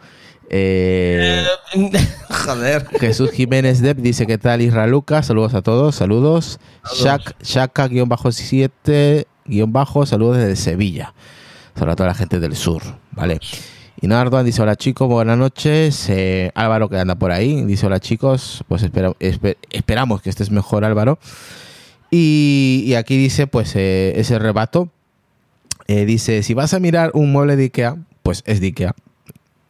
Eh, 0.51 1.45
Joder. 2.31 2.87
Jesús 3.01 3.31
Jiménez 3.31 3.81
Depp 3.81 3.99
dice, 3.99 4.27
¿qué 4.27 4.37
tal 4.39 4.61
Isra 4.63 4.87
Lucas? 4.87 5.27
Saludos 5.27 5.55
a 5.55 5.63
todos, 5.63 5.95
saludos. 5.95 6.59
Shak- 6.85 7.37
Shaka-7, 7.43 9.27
bajo, 9.47 10.07
saludos 10.07 10.39
desde 10.39 10.57
Sevilla. 10.57 11.15
Saludos 11.75 11.93
a 11.95 11.97
toda 11.97 12.09
la 12.11 12.15
gente 12.15 12.39
del 12.41 12.55
sur, 12.57 12.83
¿vale? 13.13 13.39
Y 14.01 14.07
Nardoan 14.09 14.45
dice, 14.45 14.61
hola 14.63 14.77
chicos, 14.77 15.09
buenas 15.09 15.39
noches. 15.39 16.09
Eh, 16.09 16.51
Álvaro 16.55 16.89
que 16.89 16.99
anda 16.99 17.15
por 17.15 17.31
ahí, 17.31 17.65
dice, 17.65 17.87
hola 17.87 18.01
chicos, 18.01 18.65
pues 18.69 18.83
espera- 18.83 19.13
espe- 19.21 19.57
esperamos 19.71 20.23
que 20.23 20.31
estés 20.31 20.51
mejor 20.51 20.85
Álvaro. 20.85 21.19
Y, 22.11 22.85
y 22.87 22.95
aquí 22.95 23.17
dice, 23.17 23.47
pues 23.47 23.75
eh, 23.77 24.13
ese 24.17 24.39
rebato. 24.39 24.89
Eh, 25.89 26.05
dice, 26.05 26.43
si 26.43 26.55
vas 26.55 26.75
a 26.75 26.79
mirar 26.81 27.11
un 27.15 27.33
mueble 27.33 27.57
de 27.57 27.65
Ikea, 27.65 27.97
pues 28.23 28.43
es 28.47 28.61
de 28.61 28.67
Ikea. 28.69 28.95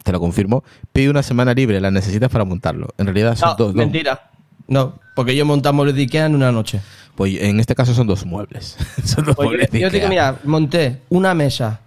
Te 0.03 0.11
lo 0.11 0.19
confirmo. 0.19 0.63
Pide 0.91 1.09
una 1.09 1.23
semana 1.23 1.53
libre, 1.53 1.79
la 1.79 1.89
necesitas 1.91 2.29
para 2.29 2.43
montarlo. 2.43 2.89
En 2.97 3.05
realidad 3.05 3.35
son 3.35 3.49
No, 3.49 3.55
dos, 3.55 3.67
dos- 3.67 3.75
mentira. 3.75 4.29
No, 4.67 4.99
porque 5.15 5.35
yo 5.35 5.45
montamos 5.45 5.77
muebles 5.77 5.95
de 5.95 6.01
Ikea 6.03 6.25
en 6.27 6.35
una 6.35 6.51
noche. 6.51 6.81
Pues 7.15 7.39
en 7.39 7.59
este 7.59 7.75
caso 7.75 7.93
son 7.93 8.07
dos 8.07 8.25
muebles. 8.25 8.75
son 9.03 9.25
dos 9.25 9.35
Pues 9.35 9.47
muebles 9.47 9.67
yo, 9.67 9.73
de 9.73 9.79
yo 9.81 9.89
te 9.91 9.97
digo, 9.97 10.09
mira, 10.09 10.39
monté 10.45 11.01
una 11.09 11.33
mesa, 11.33 11.81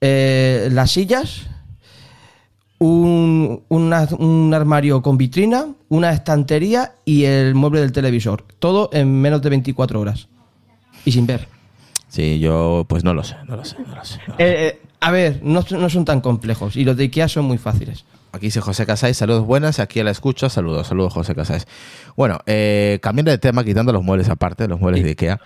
eh, 0.00 0.68
las 0.70 0.90
sillas, 0.90 1.42
un, 2.78 3.62
una- 3.68 4.08
un 4.18 4.52
armario 4.54 5.02
con 5.02 5.16
vitrina, 5.16 5.66
una 5.88 6.12
estantería 6.12 6.92
y 7.04 7.24
el 7.24 7.54
mueble 7.54 7.80
del 7.80 7.92
televisor. 7.92 8.44
Todo 8.58 8.90
en 8.92 9.20
menos 9.20 9.42
de 9.42 9.50
24 9.50 10.00
horas. 10.00 10.28
Y 11.04 11.12
sin 11.12 11.26
ver. 11.26 11.48
Sí, 12.08 12.38
yo 12.40 12.84
pues 12.88 13.04
no 13.04 13.14
lo 13.14 13.24
sé, 13.24 13.36
no 13.48 13.56
lo 13.56 13.64
sé, 13.64 13.76
no 13.86 13.94
lo 13.94 14.04
sé. 14.04 14.18
no 14.28 14.34
lo 14.34 14.36
sé. 14.36 14.44
Eh, 14.44 14.66
eh, 14.68 14.80
a 15.02 15.10
ver, 15.10 15.40
no, 15.42 15.62
son 15.62 16.04
tan 16.04 16.20
complejos. 16.20 16.76
Y 16.76 16.84
los 16.84 16.96
de 16.96 17.02
Ikea 17.04 17.26
son 17.26 17.44
muy 17.44 17.58
fáciles. 17.58 18.04
Aquí 18.30 18.46
dice 18.46 18.60
José 18.60 18.86
Casais, 18.86 19.16
saludos 19.16 19.44
buenas, 19.44 19.80
aquí 19.80 19.98
a 19.98 20.04
la 20.04 20.12
escucha, 20.12 20.48
saludos, 20.48 20.86
saludos 20.86 21.12
José 21.12 21.34
Casais. 21.34 21.66
Bueno, 22.16 22.38
eh, 22.46 23.00
cambiando 23.02 23.32
de 23.32 23.38
tema, 23.38 23.64
quitando 23.64 23.92
los 23.92 24.04
muebles 24.04 24.28
aparte, 24.28 24.68
los 24.68 24.78
muebles 24.78 25.02
de 25.02 25.10
Ikea. 25.10 25.40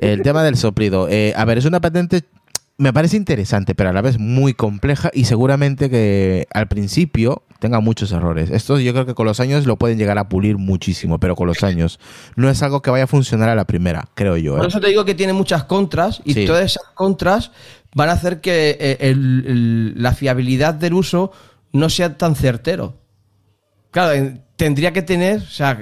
El 0.00 0.22
tema 0.22 0.44
del 0.44 0.56
soplido. 0.56 1.08
eh, 1.10 1.34
a 1.36 1.44
ver, 1.44 1.58
es 1.58 1.64
una 1.64 1.80
patente, 1.80 2.22
me 2.78 2.92
parece 2.92 3.16
interesante, 3.16 3.74
pero 3.74 3.90
a 3.90 3.92
la 3.92 4.00
vez 4.00 4.18
muy 4.18 4.54
compleja 4.54 5.10
y 5.12 5.24
seguramente 5.24 5.90
que 5.90 6.46
al 6.52 6.68
principio 6.68 7.42
tenga 7.60 7.78
muchos 7.80 8.10
errores. 8.10 8.50
Esto 8.50 8.80
yo 8.80 8.92
creo 8.92 9.06
que 9.06 9.14
con 9.14 9.26
los 9.26 9.38
años 9.38 9.66
lo 9.66 9.76
pueden 9.76 9.98
llegar 9.98 10.18
a 10.18 10.28
pulir 10.28 10.58
muchísimo, 10.58 11.20
pero 11.20 11.36
con 11.36 11.46
los 11.46 11.62
años 11.62 12.00
no 12.34 12.50
es 12.50 12.62
algo 12.64 12.82
que 12.82 12.90
vaya 12.90 13.04
a 13.04 13.06
funcionar 13.06 13.48
a 13.48 13.54
la 13.54 13.66
primera, 13.66 14.08
creo 14.14 14.36
yo. 14.36 14.56
Por 14.56 14.64
¿eh? 14.64 14.68
eso 14.68 14.80
te 14.80 14.88
digo 14.88 15.04
que 15.04 15.14
tiene 15.14 15.32
muchas 15.32 15.64
contras 15.64 16.20
y 16.24 16.34
Sí. 16.34 16.46
todas 16.46 16.64
esas 16.64 16.82
contras 16.94 17.52
van 17.94 18.08
a 18.08 18.12
hacer 18.12 18.40
que 18.40 18.76
eh, 18.80 18.96
el- 19.00 19.44
el- 19.46 20.02
la 20.02 20.12
fiabilidad 20.14 20.74
del 20.74 20.94
uso 20.94 21.30
no 21.72 21.88
sea 21.88 22.16
tan 22.18 22.34
certero. 22.34 22.96
Claro, 23.90 24.32
tendría 24.56 24.92
que 24.92 25.02
tener, 25.02 25.38
o 25.38 25.46
sea, 25.46 25.78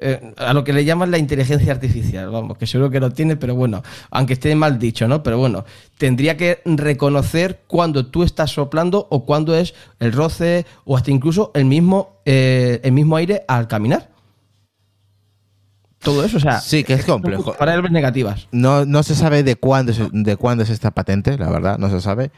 eh, 0.00 0.32
a 0.36 0.52
lo 0.52 0.64
que 0.64 0.72
le 0.72 0.84
llaman 0.84 1.10
la 1.10 1.18
inteligencia 1.18 1.72
artificial, 1.72 2.28
vamos, 2.30 2.58
que 2.58 2.66
seguro 2.66 2.90
que 2.90 2.98
lo 3.00 3.10
tiene, 3.10 3.36
pero 3.36 3.54
bueno, 3.54 3.82
aunque 4.10 4.32
esté 4.32 4.54
mal 4.56 4.78
dicho, 4.78 5.06
¿no? 5.06 5.22
Pero 5.22 5.38
bueno, 5.38 5.64
tendría 5.98 6.36
que 6.36 6.60
reconocer 6.64 7.62
cuando 7.66 8.06
tú 8.06 8.22
estás 8.24 8.50
soplando 8.50 9.06
o 9.10 9.24
cuando 9.24 9.54
es 9.56 9.74
el 10.00 10.12
roce 10.12 10.66
o 10.84 10.96
hasta 10.96 11.10
incluso 11.10 11.52
el 11.54 11.64
mismo, 11.64 12.20
eh, 12.24 12.80
el 12.82 12.92
mismo 12.92 13.16
aire 13.16 13.44
al 13.46 13.68
caminar. 13.68 14.10
Todo 16.00 16.22
eso, 16.22 16.36
o 16.36 16.40
sea, 16.40 16.60
Sí, 16.60 16.84
que 16.84 16.92
es 16.94 17.04
complejo. 17.06 17.56
variables 17.58 17.90
negativas. 17.90 18.46
No, 18.52 18.84
no 18.84 19.02
se 19.02 19.14
sabe 19.14 19.42
de 19.42 19.56
cuándo, 19.56 19.92
es, 19.92 19.98
de 20.12 20.36
cuándo 20.36 20.62
es 20.62 20.68
esta 20.70 20.90
patente, 20.90 21.38
la 21.38 21.48
verdad, 21.48 21.78
no 21.78 21.88
se 21.88 22.00
sabe. 22.02 22.30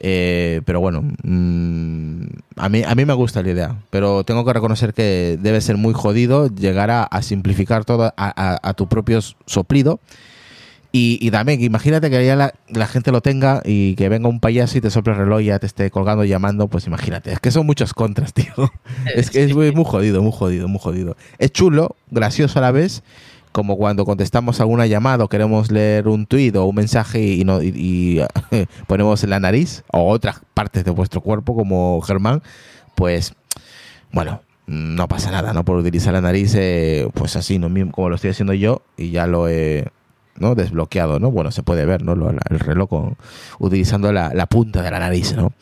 Eh, 0.00 0.60
pero 0.66 0.80
bueno, 0.80 1.02
mm, 1.22 2.22
a, 2.56 2.68
mí, 2.68 2.82
a 2.86 2.94
mí 2.94 3.04
me 3.04 3.14
gusta 3.14 3.42
la 3.42 3.50
idea, 3.50 3.76
pero 3.90 4.24
tengo 4.24 4.44
que 4.44 4.52
reconocer 4.52 4.92
que 4.92 5.38
debe 5.40 5.60
ser 5.60 5.76
muy 5.78 5.94
jodido 5.94 6.48
llegar 6.54 6.90
a, 6.90 7.02
a 7.04 7.22
simplificar 7.22 7.84
todo 7.84 8.04
a, 8.04 8.12
a- 8.16 8.58
a 8.62 8.74
tu 8.74 8.88
propio 8.88 9.20
soplido. 9.46 10.00
Y, 10.92 11.18
y 11.20 11.30
también, 11.30 11.60
imagínate 11.62 12.08
que 12.08 12.24
ya 12.24 12.36
la, 12.36 12.54
la 12.68 12.86
gente 12.86 13.12
lo 13.12 13.20
tenga 13.20 13.60
y 13.66 13.96
que 13.96 14.08
venga 14.08 14.28
un 14.30 14.40
payaso 14.40 14.78
y 14.78 14.80
te 14.80 14.88
sople 14.90 15.12
el 15.12 15.18
reloj 15.18 15.42
y 15.42 15.46
ya 15.46 15.58
te 15.58 15.66
esté 15.66 15.90
colgando 15.90 16.24
y 16.24 16.28
llamando, 16.28 16.68
pues 16.68 16.86
imagínate. 16.86 17.32
Es 17.32 17.40
que 17.40 17.50
son 17.50 17.66
muchos 17.66 17.92
contras, 17.92 18.32
tío. 18.34 18.52
Es 19.14 19.30
que 19.30 19.44
es 19.44 19.54
muy, 19.54 19.72
muy 19.72 19.84
jodido, 19.84 20.22
muy 20.22 20.32
jodido, 20.32 20.68
muy 20.68 20.80
jodido. 20.80 21.16
Es 21.38 21.52
chulo, 21.52 21.96
gracioso 22.10 22.58
a 22.60 22.62
la 22.62 22.70
vez, 22.70 23.02
como 23.56 23.78
cuando 23.78 24.04
contestamos 24.04 24.60
alguna 24.60 24.84
llamada 24.86 25.24
o 25.24 25.28
queremos 25.28 25.70
leer 25.70 26.08
un 26.08 26.26
tuit 26.26 26.54
o 26.56 26.66
un 26.66 26.74
mensaje 26.74 27.22
y, 27.22 27.42
no, 27.42 27.62
y, 27.62 27.72
y, 27.74 28.20
ponemos 28.86 29.24
en 29.24 29.30
la 29.30 29.40
nariz 29.40 29.82
o 29.90 30.10
otras 30.10 30.42
partes 30.52 30.84
de 30.84 30.90
vuestro 30.90 31.22
cuerpo, 31.22 31.56
como 31.56 31.98
Germán, 32.02 32.42
pues 32.94 33.32
bueno, 34.12 34.42
no 34.66 35.08
pasa 35.08 35.30
nada, 35.30 35.54
¿no? 35.54 35.64
Por 35.64 35.78
utilizar 35.78 36.12
la 36.12 36.20
nariz, 36.20 36.54
eh, 36.54 37.08
pues 37.14 37.34
así, 37.34 37.58
¿no? 37.58 37.70
Como 37.92 38.10
lo 38.10 38.16
estoy 38.16 38.28
haciendo 38.28 38.52
yo 38.52 38.82
y 38.98 39.10
ya 39.10 39.26
lo 39.26 39.48
he 39.48 39.86
¿no? 40.38 40.54
desbloqueado, 40.54 41.18
¿no? 41.18 41.30
Bueno, 41.30 41.50
se 41.50 41.62
puede 41.62 41.86
ver, 41.86 42.02
¿no? 42.02 42.12
El 42.12 42.60
reloj 42.60 43.14
utilizando 43.58 44.12
la, 44.12 44.34
la 44.34 44.44
punta 44.44 44.82
de 44.82 44.90
la 44.90 44.98
nariz, 44.98 45.34
¿no? 45.34 45.54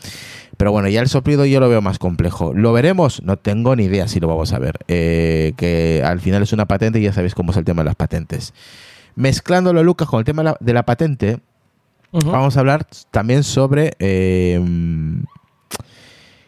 Pero 0.56 0.73
bueno, 0.73 0.88
ya 0.88 1.00
el 1.00 1.08
soplido 1.08 1.44
yo 1.44 1.61
lo 1.61 1.68
veo 1.68 1.82
más 1.82 1.99
complejo. 1.99 2.52
¿Lo 2.54 2.73
veremos? 2.73 3.23
No 3.23 3.37
tengo 3.37 3.76
ni 3.76 3.84
idea 3.84 4.08
si 4.08 4.20
lo 4.20 4.28
vamos 4.28 4.52
a 4.52 4.58
ver. 4.58 4.78
Eh, 4.88 5.52
que 5.56 6.02
al 6.04 6.20
final 6.20 6.42
es 6.42 6.52
una 6.52 6.66
patente 6.66 7.00
y 7.00 7.02
ya 7.02 7.12
sabéis 7.12 7.34
cómo 7.34 7.52
es 7.52 7.58
el 7.58 7.64
tema 7.64 7.82
de 7.82 7.87
las 7.87 7.96
patentes. 7.96 8.54
Mezclándolo, 9.16 9.82
Lucas, 9.82 10.08
con 10.08 10.18
el 10.18 10.25
tema 10.25 10.42
de 10.42 10.50
la, 10.50 10.56
de 10.61 10.73
la 10.73 10.84
patente, 10.84 11.40
vamos 12.12 12.56
a 12.56 12.61
hablar 12.61 12.87
también 13.11 13.42
sobre 13.42 13.94
eh, 13.99 14.61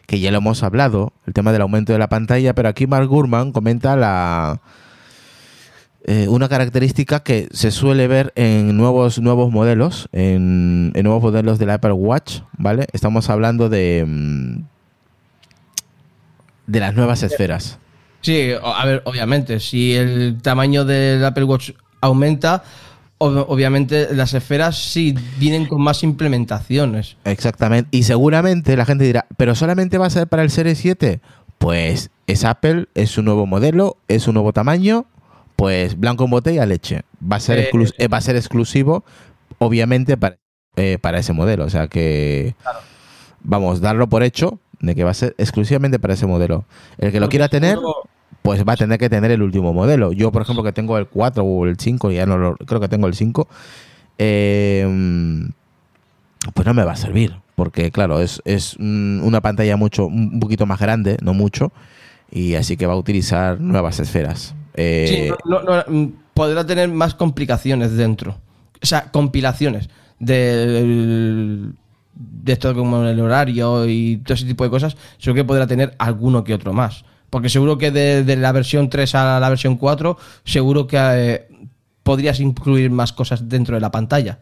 que 0.05 0.19
ya 0.19 0.31
lo 0.31 0.37
hemos 0.37 0.63
hablado, 0.63 1.13
el 1.25 1.33
tema 1.33 1.51
del 1.51 1.61
aumento 1.61 1.93
de 1.93 1.99
la 1.99 2.09
pantalla, 2.09 2.53
pero 2.53 2.69
aquí 2.69 2.87
Mark 2.87 3.07
Gurman 3.07 3.51
comenta 3.51 3.95
la 3.95 4.61
eh, 6.07 6.27
una 6.29 6.49
característica 6.49 7.19
que 7.21 7.47
se 7.51 7.69
suele 7.69 8.07
ver 8.07 8.31
en 8.35 8.75
nuevos 8.77 9.19
nuevos 9.19 9.51
modelos, 9.51 10.09
en, 10.13 10.91
en 10.95 11.03
nuevos 11.03 11.21
modelos 11.21 11.59
del 11.59 11.69
Apple 11.69 11.91
Watch, 11.91 12.39
¿vale? 12.57 12.87
Estamos 12.93 13.29
hablando 13.29 13.69
de 13.69 14.03
mm, 14.07 14.63
de 16.67 16.79
las 16.79 16.93
nuevas 16.95 17.23
esferas. 17.23 17.79
Sí, 18.21 18.49
a 18.61 18.85
ver, 18.85 19.01
obviamente, 19.05 19.59
si 19.59 19.93
el 19.95 20.37
tamaño 20.41 20.83
del 20.85 21.23
Apple 21.23 21.43
Watch 21.45 21.71
aumenta, 22.01 22.63
ob- 23.19 23.45
obviamente 23.47 24.07
las 24.13 24.33
esferas 24.33 24.77
sí 24.77 25.15
vienen 25.39 25.65
con 25.65 25.81
más 25.81 26.03
implementaciones. 26.03 27.15
Exactamente. 27.23 27.89
Y 27.97 28.03
seguramente 28.03 28.75
la 28.75 28.85
gente 28.85 29.05
dirá, 29.05 29.27
¿pero 29.37 29.55
solamente 29.55 29.97
va 29.97 30.07
a 30.07 30.09
ser 30.09 30.27
para 30.27 30.43
el 30.43 30.49
Series 30.49 30.77
7? 30.79 31.21
Pues 31.57 32.09
es 32.27 32.43
Apple, 32.43 32.87
es 32.95 33.17
un 33.17 33.25
nuevo 33.25 33.45
modelo, 33.45 33.97
es 34.07 34.27
un 34.27 34.33
nuevo 34.33 34.51
tamaño, 34.51 35.05
pues 35.57 35.99
blanco 35.99 36.23
en 36.23 36.29
botella, 36.31 36.65
leche. 36.65 37.01
Va 37.21 37.35
a 37.35 37.39
ser, 37.41 37.59
Eh, 37.59 37.69
exclus- 37.71 37.93
eh, 37.97 38.07
va 38.07 38.17
a 38.17 38.21
ser 38.21 38.37
exclusivo, 38.37 39.03
obviamente, 39.57 40.15
para, 40.15 40.37
eh, 40.77 40.97
para 41.01 41.19
ese 41.19 41.33
modelo. 41.33 41.65
O 41.65 41.69
sea 41.69 41.89
que, 41.89 42.55
vamos, 43.41 43.81
darlo 43.81 44.07
por 44.07 44.23
hecho 44.23 44.59
de 44.79 44.95
que 44.95 45.03
va 45.03 45.11
a 45.11 45.15
ser 45.15 45.35
exclusivamente 45.37 45.99
para 45.99 46.13
ese 46.13 46.27
modelo. 46.27 46.65
El 46.99 47.11
que 47.11 47.19
lo 47.19 47.27
quiera 47.27 47.49
tener, 47.49 47.77
pues 48.43 48.63
va 48.65 48.73
a 48.73 48.77
tener 48.77 48.99
que 48.99 49.09
tener 49.09 49.31
el 49.31 49.41
último 49.41 49.73
modelo. 49.73 50.13
Yo, 50.13 50.31
por 50.31 50.43
ejemplo, 50.43 50.63
que 50.63 50.71
tengo 50.71 50.97
el 50.97 51.07
4 51.07 51.43
o 51.43 51.65
el 51.65 51.77
5, 51.79 52.11
ya 52.11 52.25
no 52.27 52.37
lo, 52.37 52.55
creo 52.57 52.79
que 52.79 52.87
tengo 52.87 53.07
el 53.07 53.15
5, 53.15 53.47
eh, 54.19 54.85
pues 56.53 56.65
no 56.65 56.73
me 56.73 56.83
va 56.83 56.93
a 56.93 56.95
servir. 56.95 57.35
Porque, 57.55 57.91
claro, 57.91 58.21
es, 58.21 58.41
es 58.45 58.75
mm, 58.77 59.23
una 59.25 59.41
pantalla 59.41 59.77
mucho, 59.77 60.05
un 60.05 60.39
poquito 60.39 60.67
más 60.67 60.79
grande, 60.79 61.17
no 61.23 61.33
mucho, 61.33 61.71
y 62.29 62.53
así 62.53 62.77
que 62.77 62.85
va 62.85 62.93
a 62.93 62.97
utilizar 62.97 63.59
nuevas 63.59 63.99
esferas. 63.99 64.53
Eh, 64.77 65.05
Sí, 65.33 65.33
no- 65.49 65.61
no- 65.63 65.75
no, 65.75 65.83
mm, 65.87 66.13
podrá 66.33 66.65
tener 66.65 66.87
más 66.89 67.13
complicaciones 67.15 67.97
dentro. 67.97 68.37
O 68.81 68.85
sea, 68.85 69.11
compilaciones 69.11 69.89
del- 70.19 71.73
de 72.13 72.53
esto 72.53 72.73
como 72.73 73.03
el 73.03 73.19
horario 73.19 73.85
y 73.87 74.17
todo 74.17 74.33
ese 74.35 74.45
tipo 74.45 74.63
de 74.63 74.69
cosas. 74.69 74.95
Seguro 75.17 75.35
que 75.43 75.47
podrá 75.47 75.67
tener 75.67 75.93
alguno 75.99 76.43
que 76.43 76.53
otro 76.53 76.73
más. 76.73 77.03
Porque 77.29 77.49
seguro 77.49 77.77
que 77.77 77.91
de, 77.91 78.23
de 78.23 78.35
la 78.37 78.51
versión 78.53 78.89
3 78.89 79.13
a 79.15 79.39
la 79.39 79.49
versión 79.49 79.75
4, 79.77 80.17
seguro 80.45 80.87
que 80.87 80.97
eh, 80.99 81.47
podrías 82.03 82.39
incluir 82.39 82.89
más 82.89 83.11
cosas 83.13 83.49
dentro 83.49 83.75
de 83.75 83.81
la 83.81 83.91
pantalla. 83.91 84.39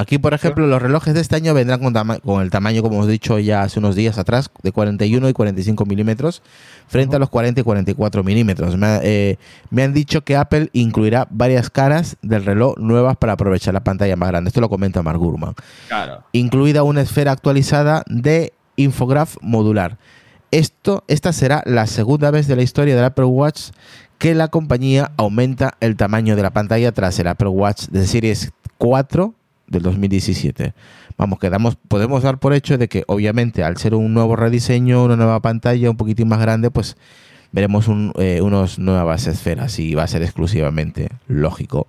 Aquí, 0.00 0.16
por 0.16 0.32
ejemplo, 0.32 0.66
los 0.66 0.80
relojes 0.80 1.12
de 1.12 1.20
este 1.20 1.36
año 1.36 1.52
vendrán 1.52 1.78
con, 1.78 1.92
con 2.20 2.40
el 2.40 2.48
tamaño, 2.48 2.80
como 2.80 2.94
hemos 2.94 3.06
dicho 3.06 3.38
ya 3.38 3.60
hace 3.60 3.78
unos 3.78 3.94
días 3.94 4.16
atrás, 4.16 4.50
de 4.62 4.72
41 4.72 5.28
y 5.28 5.32
45 5.34 5.84
milímetros, 5.84 6.42
frente 6.88 7.16
a 7.16 7.18
los 7.18 7.28
40 7.28 7.60
y 7.60 7.64
44 7.64 8.24
milímetros. 8.24 8.78
Me, 8.78 8.98
eh, 9.02 9.36
me 9.68 9.82
han 9.82 9.92
dicho 9.92 10.22
que 10.22 10.36
Apple 10.36 10.70
incluirá 10.72 11.28
varias 11.28 11.68
caras 11.68 12.16
del 12.22 12.46
reloj 12.46 12.78
nuevas 12.78 13.18
para 13.18 13.34
aprovechar 13.34 13.74
la 13.74 13.84
pantalla 13.84 14.16
más 14.16 14.30
grande. 14.30 14.48
Esto 14.48 14.62
lo 14.62 14.70
comenta 14.70 15.02
Mark 15.02 15.18
Gurman. 15.18 15.54
Claro. 15.88 16.22
Incluida 16.32 16.82
una 16.82 17.02
esfera 17.02 17.32
actualizada 17.32 18.02
de 18.06 18.54
infograph 18.76 19.36
modular. 19.42 19.98
Esto, 20.50 21.04
esta 21.08 21.34
será 21.34 21.62
la 21.66 21.86
segunda 21.86 22.30
vez 22.30 22.46
de 22.46 22.56
la 22.56 22.62
historia 22.62 22.96
del 22.96 23.04
Apple 23.04 23.26
Watch 23.26 23.72
que 24.16 24.34
la 24.34 24.48
compañía 24.48 25.12
aumenta 25.18 25.76
el 25.80 25.96
tamaño 25.96 26.36
de 26.36 26.42
la 26.42 26.54
pantalla 26.54 26.90
tras 26.92 27.18
el 27.18 27.26
Apple 27.26 27.48
Watch 27.48 27.88
de 27.88 28.06
Series 28.06 28.50
4 28.78 29.34
del 29.70 29.82
2017. 29.82 30.74
Vamos, 31.16 31.38
quedamos, 31.38 31.76
podemos 31.88 32.22
dar 32.22 32.38
por 32.38 32.52
hecho 32.52 32.76
de 32.76 32.88
que 32.88 33.04
obviamente 33.06 33.64
al 33.64 33.78
ser 33.78 33.94
un 33.94 34.12
nuevo 34.12 34.36
rediseño, 34.36 35.04
una 35.04 35.16
nueva 35.16 35.40
pantalla 35.40 35.90
un 35.90 35.96
poquitín 35.96 36.28
más 36.28 36.40
grande, 36.40 36.70
pues 36.70 36.96
veremos 37.52 37.88
un, 37.88 38.12
eh, 38.18 38.42
unas 38.42 38.78
nuevas 38.78 39.26
esferas 39.26 39.78
y 39.78 39.94
va 39.94 40.02
a 40.02 40.08
ser 40.08 40.22
exclusivamente 40.22 41.08
lógico 41.26 41.86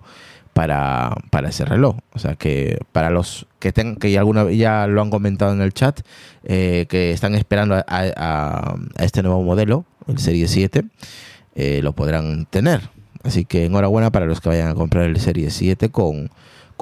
para, 0.54 1.14
para 1.30 1.50
ese 1.50 1.64
reloj. 1.64 1.96
O 2.14 2.18
sea 2.18 2.36
que 2.36 2.78
para 2.92 3.10
los 3.10 3.46
que 3.58 3.72
tengan, 3.72 3.96
que 3.96 4.10
ya 4.10 4.20
alguna 4.20 4.50
ya 4.50 4.86
lo 4.86 5.02
han 5.02 5.10
comentado 5.10 5.52
en 5.52 5.60
el 5.60 5.74
chat, 5.74 6.00
eh, 6.44 6.86
que 6.88 7.12
están 7.12 7.34
esperando 7.34 7.82
a 7.86 8.76
este 8.98 9.22
nuevo 9.22 9.42
modelo, 9.42 9.84
el 10.08 10.18
Serie 10.18 10.48
7, 10.48 10.84
eh, 11.54 11.80
lo 11.82 11.92
podrán 11.92 12.46
tener. 12.46 12.90
Así 13.22 13.44
que 13.44 13.66
enhorabuena 13.66 14.10
para 14.10 14.26
los 14.26 14.40
que 14.40 14.48
vayan 14.48 14.68
a 14.68 14.74
comprar 14.74 15.04
el 15.04 15.18
Serie 15.20 15.50
7 15.50 15.90
con, 15.90 16.30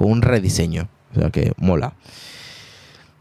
un 0.07 0.21
rediseño. 0.21 0.87
O 1.15 1.19
sea 1.19 1.29
que 1.29 1.53
mola. 1.57 1.93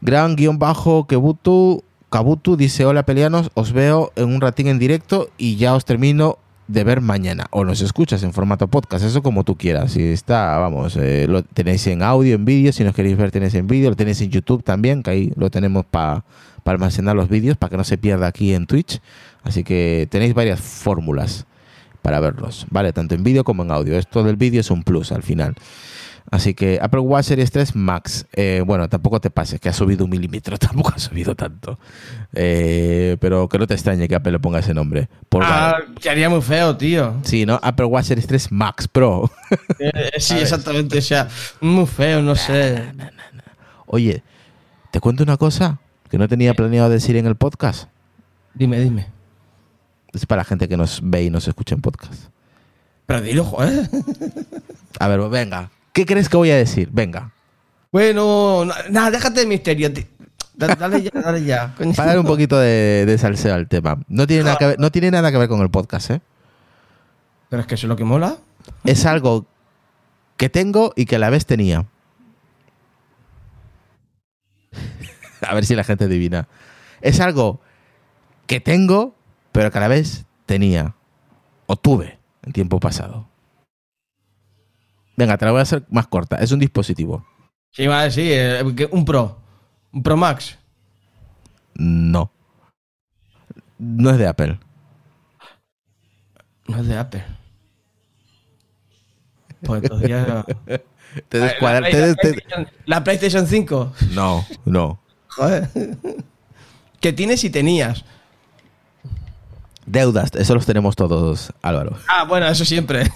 Gran 0.01 0.37
guion 0.37 0.59
bajo 0.59 1.07
Kebutu, 1.07 1.85
Kabutu 2.09 2.57
dice, 2.57 2.87
hola 2.87 3.05
peleanos, 3.05 3.51
os 3.55 3.73
veo 3.73 4.13
en 4.17 4.29
un 4.29 4.41
ratín 4.41 4.67
en 4.67 4.79
directo 4.79 5.29
y 5.37 5.57
ya 5.57 5.75
os 5.75 5.85
termino 5.85 6.39
de 6.69 6.85
ver 6.85 7.01
mañana. 7.01 7.47
O 7.51 7.65
nos 7.65 7.81
escuchas 7.81 8.23
en 8.23 8.33
formato 8.33 8.69
podcast, 8.69 9.05
eso 9.05 9.23
como 9.23 9.45
tú 9.45 9.57
quieras. 9.57 9.93
Si 9.93 10.03
está, 10.03 10.57
vamos, 10.59 10.97
eh, 10.97 11.27
lo 11.29 11.43
tenéis 11.43 11.87
en 11.89 12.03
audio, 12.03 12.35
en 12.35 12.45
vídeo, 12.45 12.73
si 12.73 12.85
nos 12.85 12.95
queréis 12.95 13.17
ver 13.17 13.31
tenéis 13.31 13.55
en 13.55 13.67
vídeo, 13.67 13.91
lo 13.91 13.97
tenéis 13.97 14.21
en 14.21 14.31
YouTube 14.31 14.63
también, 14.63 15.03
que 15.03 15.11
ahí 15.11 15.33
lo 15.37 15.51
tenemos 15.51 15.85
para 15.85 16.25
almacenar 16.65 17.17
los 17.17 17.29
vídeos, 17.29 17.57
para 17.57 17.71
que 17.71 17.77
no 17.77 17.85
se 17.85 17.99
pierda 17.99 18.29
aquí 18.29 18.55
en 18.55 18.67
Twitch. 18.67 19.01
Así 19.43 19.65
que 19.65 20.07
tenéis 20.11 20.33
varias 20.33 20.61
fórmulas 20.61 21.47
para 22.03 22.21
verlos, 22.21 22.67
¿vale? 22.71 22.93
Tanto 22.93 23.15
en 23.15 23.25
vídeo 23.25 23.45
como 23.45 23.63
en 23.65 23.71
audio. 23.71 23.99
Esto 23.99 24.23
del 24.23 24.37
vídeo 24.37 24.61
es 24.61 24.71
un 24.71 24.83
plus 24.83 25.13
al 25.13 25.23
final. 25.23 25.57
Así 26.31 26.55
que 26.55 26.79
Apple 26.81 27.01
Watch 27.01 27.27
Series 27.27 27.51
3 27.51 27.75
Max. 27.75 28.25
Eh, 28.35 28.63
bueno, 28.65 28.89
tampoco 28.89 29.21
te 29.21 29.31
pases, 29.31 29.61
que 29.61 29.69
ha 29.69 29.73
subido 29.73 30.05
un 30.05 30.11
milímetro, 30.11 30.57
tampoco 30.59 30.93
ha 30.95 30.99
subido 30.99 31.35
tanto. 31.35 31.79
Eh, 32.33 33.17
pero 33.21 33.49
que 33.49 33.59
no 33.59 33.67
te 33.67 33.75
extrañe 33.75 34.07
que 34.07 34.15
Apple 34.15 34.33
le 34.33 34.39
ponga 34.39 34.61
ese 34.61 34.73
nombre. 34.73 35.09
Por 35.29 35.43
Ah, 35.45 35.79
quedaría 36.01 36.29
muy 36.31 36.41
feo, 36.41 36.77
tío. 36.77 37.15
Sí, 37.25 37.45
¿no? 37.47 37.59
Apple 37.63 37.87
Watch 37.87 38.07
Series 38.07 38.27
3 38.27 38.53
Max 38.53 38.87
Pro. 38.89 39.31
Eh, 39.79 40.13
sí, 40.19 40.35
exactamente. 40.39 40.99
O 40.99 41.03
sea, 41.03 41.27
muy 41.61 41.87
feo, 41.87 42.23
no 42.23 42.37
sé. 42.37 42.85
Oye, 43.87 44.23
¿te 44.93 45.01
cuento 45.01 45.23
una 45.23 45.37
cosa 45.37 45.79
que 46.09 46.19
no 46.19 46.29
tenía 46.29 46.55
planeado 46.55 46.89
decir 46.91 47.17
en 47.17 47.27
el 47.27 47.35
podcast? 47.35 47.89
Dime, 48.55 48.79
dime. 48.79 49.07
Es 50.13 50.27
para 50.27 50.41
la 50.41 50.45
gente 50.45 50.69
que 50.69 50.77
nos 50.77 51.01
ve 51.03 51.25
y 51.25 51.31
nos 51.31 51.49
escucha 51.49 51.75
en 51.75 51.81
podcast. 51.81 52.25
Pero 53.07 53.21
dilo, 53.23 53.45
joder. 53.45 53.89
A 54.99 55.09
ver, 55.09 55.21
venga. 55.29 55.71
¿Qué 55.93 56.07
crees 56.07 56.29
que 56.29 56.37
voy 56.37 56.51
a 56.51 56.57
decir? 56.57 56.89
Venga. 56.93 57.33
Bueno, 57.93 58.65
na- 58.65 58.75
nada, 58.91 59.11
déjate 59.11 59.41
de 59.41 59.47
misterio. 59.47 59.91
Dale 60.55 61.03
ya, 61.03 61.11
dale 61.21 61.45
ya. 61.45 61.75
Para 61.97 62.11
dar 62.11 62.19
un 62.21 62.27
poquito 62.27 62.59
de, 62.59 63.05
de 63.07 63.19
salseo 63.19 63.55
al 63.55 63.67
tema. 63.69 63.99
No 64.09 64.27
tiene, 64.27 64.45
nada 64.45 64.57
que 64.59 64.67
ver, 64.67 64.79
no 64.79 64.91
tiene 64.91 65.11
nada 65.11 65.33
que 65.33 65.39
ver 65.39 65.49
con 65.49 65.61
el 65.63 65.71
podcast, 65.71 66.11
¿eh? 66.11 66.21
Pero 67.49 67.63
es 67.63 67.67
que 67.67 67.75
eso 67.75 67.87
es 67.87 67.89
lo 67.89 67.97
que 67.97 68.05
mola. 68.05 68.37
Es 68.85 69.07
algo 69.07 69.47
que 70.37 70.49
tengo 70.49 70.93
y 70.97 71.07
que 71.07 71.17
a 71.17 71.19
la 71.19 71.31
vez 71.31 71.47
tenía. 71.47 71.87
A 75.49 75.55
ver 75.55 75.65
si 75.65 75.75
la 75.75 75.85
gente 75.85 76.05
adivina. 76.05 76.47
Es 77.01 77.21
algo 77.21 77.61
que 78.47 78.61
tengo, 78.61 79.15
pero 79.53 79.71
que 79.71 79.79
a 79.79 79.81
la 79.81 79.89
vez 79.89 80.27
tenía. 80.47 80.95
O 81.67 81.77
tuve 81.77 82.19
en 82.45 82.53
tiempo 82.53 82.79
pasado. 82.81 83.27
Venga, 85.17 85.37
te 85.37 85.45
la 85.45 85.51
voy 85.51 85.61
a 85.61 85.63
hacer 85.63 85.85
más 85.91 86.07
corta. 86.07 86.37
Es 86.37 86.53
un 86.53 86.59
dispositivo. 86.61 87.27
Sí, 87.71 87.87
vale, 87.87 88.11
sí. 88.11 88.29
eh, 88.33 88.63
un 88.91 89.05
Pro. 89.05 89.39
Un 89.93 90.03
Pro 90.03 90.17
Max. 90.17 90.59
No. 91.75 92.33
No 93.79 94.11
es 94.11 94.19
de 94.19 94.27
Apple. 94.27 94.59
No 96.67 96.79
es 96.79 96.87
de 96.87 96.97
Apple. 96.99 97.25
Pues 99.63 99.83
ya- 100.09 100.45
Te 101.29 101.39
La, 101.41 101.47
descuadra- 101.47 101.91
te- 101.91 102.15
PlayStation, 102.15 102.69
la 102.87 103.03
PlayStation 103.05 103.47
5. 103.47 103.93
No, 104.13 104.47
no. 104.65 105.01
Joder. 105.29 105.69
Que 107.01 107.13
tienes 107.13 107.43
y 107.45 107.51
tenías. 107.51 108.05
Deudas, 109.91 110.31
eso 110.37 110.55
los 110.55 110.67
tenemos 110.67 110.95
todos, 110.95 111.53
Álvaro. 111.63 111.97
Ah, 112.09 112.23
bueno, 112.25 112.47
eso 112.47 112.65
siempre. 112.65 113.11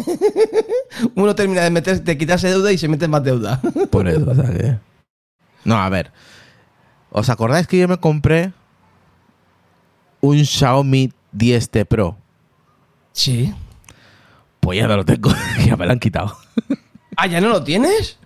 Uno 1.15 1.33
termina 1.37 1.63
de, 1.63 1.71
meter, 1.71 2.03
de 2.03 2.19
quitarse 2.19 2.49
deuda 2.49 2.73
y 2.73 2.79
se 2.79 2.89
mete 2.89 3.07
más 3.07 3.23
deuda. 3.23 3.61
Por 3.93 4.09
eso, 4.09 4.29
o 4.29 4.35
sea 4.35 4.51
que- 4.53 4.77
No, 5.65 5.77
a 5.77 5.89
ver. 5.89 6.11
¿Os 7.11 7.29
acordáis 7.29 7.69
que 7.69 7.79
yo 7.79 7.87
me 7.87 7.99
compré 7.99 8.53
un 10.21 10.45
Xiaomi 10.45 11.13
10T 11.37 11.87
Pro? 11.87 12.17
Sí. 13.13 13.55
Pues 14.59 14.77
ya 14.77 14.89
no 14.89 14.97
lo 14.97 15.05
tengo, 15.05 15.31
ya 15.65 15.77
me 15.77 15.87
lo 15.87 15.93
han 15.93 16.01
quitado. 16.01 16.37
Ah, 17.17 17.29
¿ya 17.29 17.41
no 17.41 17.51
lo 17.51 17.63
tienes? 17.63 18.19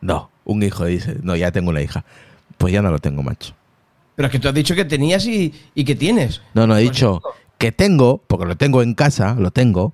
No, 0.00 0.32
un 0.44 0.64
hijo 0.64 0.84
dice, 0.86 1.16
no, 1.22 1.36
ya 1.36 1.52
tengo 1.52 1.70
una 1.70 1.80
hija. 1.80 2.04
Pues 2.56 2.72
ya 2.72 2.82
no 2.82 2.90
lo 2.90 2.98
tengo, 2.98 3.22
macho. 3.22 3.54
Pero 4.16 4.26
es 4.26 4.32
que 4.32 4.40
tú 4.40 4.48
has 4.48 4.54
dicho 4.54 4.74
que 4.74 4.84
tenías 4.84 5.24
y, 5.26 5.54
y 5.76 5.84
que 5.84 5.94
tienes. 5.94 6.42
No, 6.54 6.66
no, 6.66 6.76
he 6.76 6.80
dicho 6.80 7.22
que 7.58 7.72
tengo, 7.72 8.22
porque 8.26 8.46
lo 8.46 8.56
tengo 8.56 8.82
en 8.82 8.94
casa, 8.94 9.34
lo 9.38 9.50
tengo, 9.50 9.92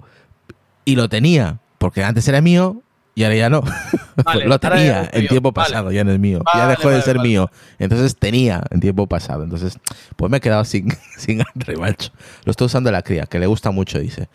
y 0.85 0.96
lo 0.96 1.09
tenía, 1.09 1.61
porque 1.79 2.05
antes 2.05 2.29
era 2.29 2.40
mío 2.40 2.83
y 3.14 3.22
ahora 3.24 3.37
ya 3.37 3.48
no. 3.50 3.62
Vale, 4.24 4.46
lo 4.46 4.59
tenía 4.59 5.09
en 5.12 5.29
tiempo 5.29 5.53
Vale. 5.53 5.66
pasado, 5.68 5.92
ya 5.92 6.05
no 6.05 6.12
es 6.12 6.18
mío. 6.18 6.40
ya 6.55 6.66
dejó 6.68 6.90
de 6.90 7.00
ser 7.03 7.20
mío. 7.20 7.50
Entonces 7.79 8.16
tenía 8.16 8.62
en 8.70 8.81
tiempo 8.81 9.07
pasado. 9.07 9.44
Entonces, 9.44 9.79
pues 10.16 10.31
me 10.31 10.38
he 10.38 10.40
quedado 10.40 10.64
sin, 10.64 10.88
sin 11.16 11.42
Android, 11.55 11.79
macho. 11.79 12.11
Lo 12.44 12.50
está 12.50 12.64
usando 12.64 12.90
la 12.90 13.03
cría, 13.03 13.27
que 13.27 13.38
le 13.38 13.46
gusta 13.46 13.70
mucho, 13.70 13.98
dice. 13.98 14.29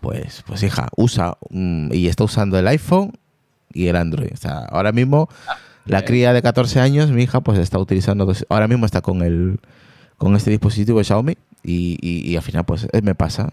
Pues, 0.00 0.44
pues 0.46 0.62
hija, 0.62 0.88
usa 0.96 1.36
mm, 1.50 1.92
y 1.92 2.06
está 2.06 2.22
usando 2.24 2.58
el 2.58 2.68
iPhone 2.68 3.18
y 3.72 3.88
el 3.88 3.96
Android. 3.96 4.30
O 4.32 4.36
sea, 4.36 4.58
ahora 4.70 4.92
mismo 4.92 5.28
la 5.86 6.04
cría 6.04 6.32
de 6.32 6.42
14 6.42 6.80
años, 6.80 7.10
mi 7.10 7.22
hija, 7.22 7.40
pues 7.40 7.58
está 7.58 7.78
utilizando, 7.78 8.24
dos- 8.26 8.46
ahora 8.50 8.68
mismo 8.68 8.84
está 8.86 9.00
con 9.00 9.22
el 9.22 9.58
con 10.18 10.36
este 10.36 10.50
dispositivo 10.50 10.98
de 10.98 11.04
Xiaomi 11.04 11.38
y, 11.62 11.98
y- 12.00 12.30
y 12.30 12.36
al 12.36 12.42
final 12.42 12.64
pues 12.64 12.86
eh, 12.92 13.02
me 13.02 13.14
pasa. 13.14 13.52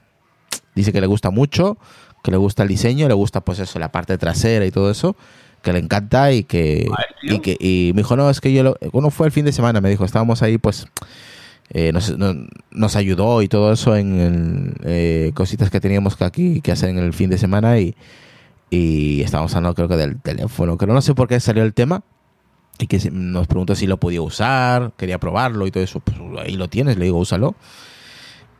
Dice 0.76 0.92
que 0.92 1.02
le 1.02 1.08
gusta 1.08 1.30
mucho, 1.32 1.78
que 2.24 2.32
le 2.32 2.38
gusta 2.38 2.64
el 2.64 2.70
diseño, 2.70 3.08
le 3.08 3.14
gusta 3.14 3.42
pues 3.42 3.60
eso, 3.60 3.80
la 3.80 3.92
parte 3.92 4.18
trasera 4.18 4.66
y 4.66 4.72
todo 4.72 4.92
eso, 4.92 5.16
que 5.62 5.72
le 5.74 5.80
encanta 5.80 6.32
y 6.34 6.44
que, 6.44 6.88
y 7.36 7.40
que 7.40 7.58
y 7.60 7.92
me 7.96 8.02
dijo, 8.02 8.16
no, 8.16 8.30
es 8.30 8.42
que 8.42 8.52
yo, 8.54 8.64
lo, 8.64 8.78
bueno, 8.92 9.10
fue 9.10 9.28
el 9.28 9.32
fin 9.32 9.46
de 9.46 9.52
semana, 9.54 9.80
me 9.82 9.90
dijo, 9.90 10.04
estábamos 10.06 10.42
ahí 10.44 10.58
pues 10.58 10.86
eh, 11.70 11.92
nos, 11.94 12.18
no- 12.18 12.36
nos 12.72 12.96
ayudó 12.96 13.42
y 13.42 13.48
todo 13.48 13.72
eso 13.74 13.96
en 13.96 14.20
el, 14.20 14.74
eh, 14.84 15.32
cositas 15.34 15.70
que 15.72 15.80
teníamos 15.80 16.16
que 16.18 16.24
aquí 16.26 16.62
que 16.62 16.72
hacer 16.72 16.90
en 16.90 17.00
el 17.00 17.14
fin 17.14 17.30
de 17.30 17.38
semana 17.38 17.80
y, 17.80 17.96
y 18.70 19.22
estábamos 19.22 19.56
hablando 19.56 19.74
creo 19.76 19.88
que 19.88 19.96
del 19.98 20.20
teléfono, 20.22 20.78
que 20.78 20.86
no 20.88 21.02
sé 21.02 21.16
por 21.16 21.28
qué 21.28 21.40
salió 21.40 21.64
el 21.64 21.74
tema 21.74 22.04
y 22.78 22.88
que 22.88 23.00
nos 23.12 23.48
preguntó 23.48 23.74
si 23.76 23.88
lo 23.88 23.98
podía 23.98 24.22
usar, 24.22 24.92
quería 24.98 25.20
probarlo 25.20 25.66
y 25.68 25.72
todo 25.72 25.84
eso, 25.84 26.02
pues 26.02 26.18
ahí 26.46 26.58
lo 26.58 26.68
tienes, 26.68 26.98
le 26.98 27.06
digo, 27.06 27.18
úsalo. 27.18 27.56